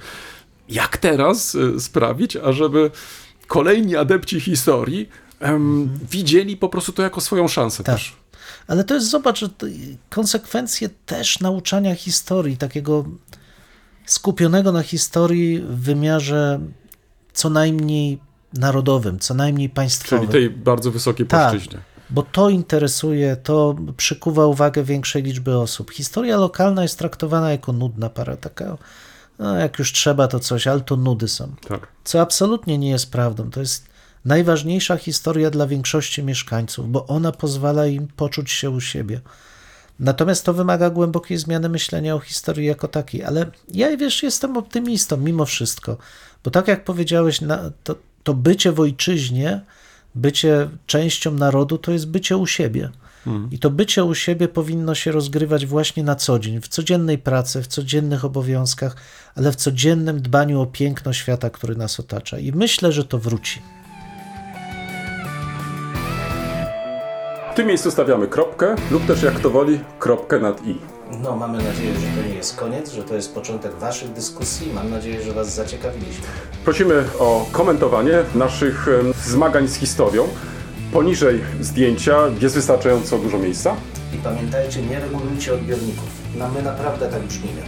Jak 0.69 0.97
teraz 0.97 1.55
e, 1.55 1.81
sprawić, 1.81 2.37
ażeby 2.37 2.91
kolejni 3.53 3.97
adepci 3.97 4.41
historii 4.41 5.09
em, 5.41 5.91
widzieli 6.11 6.57
po 6.57 6.69
prostu 6.69 6.93
to 6.93 7.03
jako 7.03 7.21
swoją 7.21 7.49
szansę 7.49 7.85
Tak. 7.85 7.95
też. 7.95 8.17
Ale 8.67 8.85
to 8.85 8.95
jest, 8.95 9.11
zobacz, 9.11 9.45
konsekwencje 10.11 10.89
też 11.07 11.41
nauczania 11.41 11.95
historii, 11.95 12.57
takiego 12.57 13.05
skupionego 14.07 14.73
na 14.73 14.83
historii 14.83 15.59
w 15.59 15.81
wymiarze 15.81 16.61
co 17.33 17.51
najmniej 17.51 18.19
narodowym, 18.55 19.19
co 19.19 19.35
najmniej 19.35 19.69
państwowym. 19.71 20.29
Czyli 20.29 20.33
tej 20.33 20.51
bardzo 20.51 20.91
wysokiej 20.91 21.27
Tak. 21.27 21.51
płaszczyźnie. 21.51 21.79
Bo 22.11 22.23
to 22.23 22.49
interesuje, 22.49 23.37
to 23.37 23.77
przykuwa 23.97 24.47
uwagę 24.47 24.85
większej 24.85 25.23
liczby 25.23 25.59
osób. 25.59 25.91
Historia 25.91 26.37
lokalna 26.37 26.83
jest 26.83 26.99
traktowana 26.99 27.51
jako 27.51 27.73
nudna 27.73 28.11
para, 28.11 28.37
taka, 28.37 28.77
no 29.39 29.57
jak 29.57 29.79
już 29.79 29.93
trzeba 29.93 30.29
to 30.29 30.41
coś, 30.41 30.67
ale 30.67 30.81
to 30.81 30.97
nudy 30.97 31.29
są. 31.29 31.55
Tak. 31.69 31.89
Co 32.05 32.21
absolutnie 32.21 32.79
nie 32.79 32.91
jest 32.91 33.13
prawdą. 33.13 33.51
To 33.51 33.61
jest 33.61 33.87
najważniejsza 34.25 34.97
historia 34.97 35.51
dla 35.51 35.67
większości 35.67 36.23
mieszkańców, 36.23 36.91
bo 36.91 37.07
ona 37.07 37.33
pozwala 37.33 37.87
im 37.87 38.09
poczuć 38.17 38.51
się 38.51 38.71
u 38.71 38.81
siebie. 38.81 39.21
Natomiast 40.01 40.45
to 40.45 40.55
wymaga 40.55 40.91
głębokiej 40.91 41.39
zmiany 41.39 41.69
myślenia 41.69 42.15
o 42.15 42.21
historii 42.21 42.67
jako 42.67 42.89
takiej. 42.89 43.25
Ale 43.25 43.51
ja, 43.69 43.97
wiesz, 43.97 44.23
jestem 44.23 44.57
optymistą 44.57 45.17
mimo 45.17 45.45
wszystko, 45.45 45.97
bo 46.45 46.51
tak 46.51 46.69
jak 46.69 46.85
powiedziałeś, 46.85 47.41
to, 47.85 47.95
to 48.23 48.35
bycie 48.35 48.73
w 48.73 48.81
ojczyźnie, 48.81 49.61
bycie 50.15 50.69
częścią 50.87 51.33
narodu, 51.33 51.79
to 51.79 51.93
jest 51.93 52.09
bycie 52.09 52.37
u 52.37 52.47
siebie. 52.47 52.91
I 53.51 53.59
to 53.59 53.71
bycie 53.71 54.05
u 54.05 54.15
siebie 54.15 54.49
powinno 54.49 54.95
się 54.95 55.13
rozgrywać 55.13 55.67
właśnie 55.67 56.03
na 56.03 56.15
co 56.15 56.39
dzień, 56.39 56.61
w 56.61 56.69
codziennej 56.69 57.19
pracy, 57.19 57.63
w 57.63 57.67
codziennych 57.67 58.25
obowiązkach, 58.25 58.97
ale 59.35 59.53
w 59.53 59.57
codziennym 59.57 60.23
dbaniu 60.23 60.61
o 60.61 60.67
piękno 60.67 61.13
świata, 61.13 61.51
który 61.51 61.77
nas 61.77 62.01
otacza. 62.01 62.39
I 62.39 62.53
myślę, 62.53 62.93
że 62.93 63.05
to 63.05 63.19
wróci. 63.19 63.63
W 67.53 67.55
tym 67.55 67.67
miejscu 67.67 67.91
stawiamy 67.91 68.27
kropkę 68.27 68.77
lub 68.91 69.07
też 69.07 69.23
jak 69.23 69.41
to 69.41 69.51
woli 69.51 69.81
kropkę 69.99 70.39
nad 70.39 70.67
i. 70.67 70.77
No, 71.23 71.37
mamy 71.37 71.59
nadzieję, 71.59 71.95
że 71.95 72.23
to 72.23 72.29
nie 72.29 72.35
jest 72.35 72.57
koniec, 72.57 72.93
że 72.93 73.03
to 73.03 73.15
jest 73.15 73.35
początek 73.35 73.75
Waszych 73.75 74.13
dyskusji. 74.13 74.73
Mam 74.75 74.91
nadzieję, 74.91 75.23
że 75.23 75.33
Was 75.33 75.55
zaciekawiliśmy. 75.55 76.25
Prosimy 76.65 77.05
o 77.19 77.47
komentowanie 77.53 78.19
naszych 78.35 78.87
zmagań 79.25 79.69
z 79.69 79.75
historią. 79.75 80.29
Poniżej 80.93 81.41
zdjęcia 81.61 82.19
jest 82.41 82.55
wystarczająco 82.55 83.19
dużo 83.19 83.39
miejsca. 83.39 83.77
I 84.15 84.17
pamiętajcie, 84.19 84.83
nie 84.83 85.01
regulujcie 85.01 85.55
odbiorników. 85.55 86.09
No, 86.39 86.49
my 86.49 86.63
naprawdę 86.63 87.09
tak 87.09 87.23
brzmimy. 87.23 87.63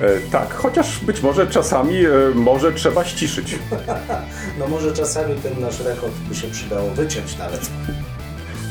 E, 0.00 0.30
tak, 0.30 0.54
chociaż 0.54 0.98
być 1.04 1.22
może 1.22 1.46
czasami 1.46 2.04
e, 2.04 2.10
może 2.34 2.72
trzeba 2.72 3.04
ściszyć. 3.04 3.54
No 4.58 4.68
może 4.68 4.92
czasami 4.92 5.34
ten 5.34 5.60
nasz 5.60 5.80
rekord 5.80 6.12
by 6.28 6.34
się 6.34 6.48
przydało 6.48 6.90
wyciąć 6.90 7.38
nawet. 7.38 7.70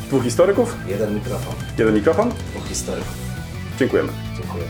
Dwóch 0.07 0.23
historyków, 0.23 0.75
Jeden 0.87 1.15
mikrofon, 1.15 1.53
jeden 1.77 1.95
mikrofon. 1.95 2.29
dwóch 2.29 2.67
historyków. 2.67 3.13
Dziękujemy. 3.79 4.09
Dziękuję. 4.37 4.63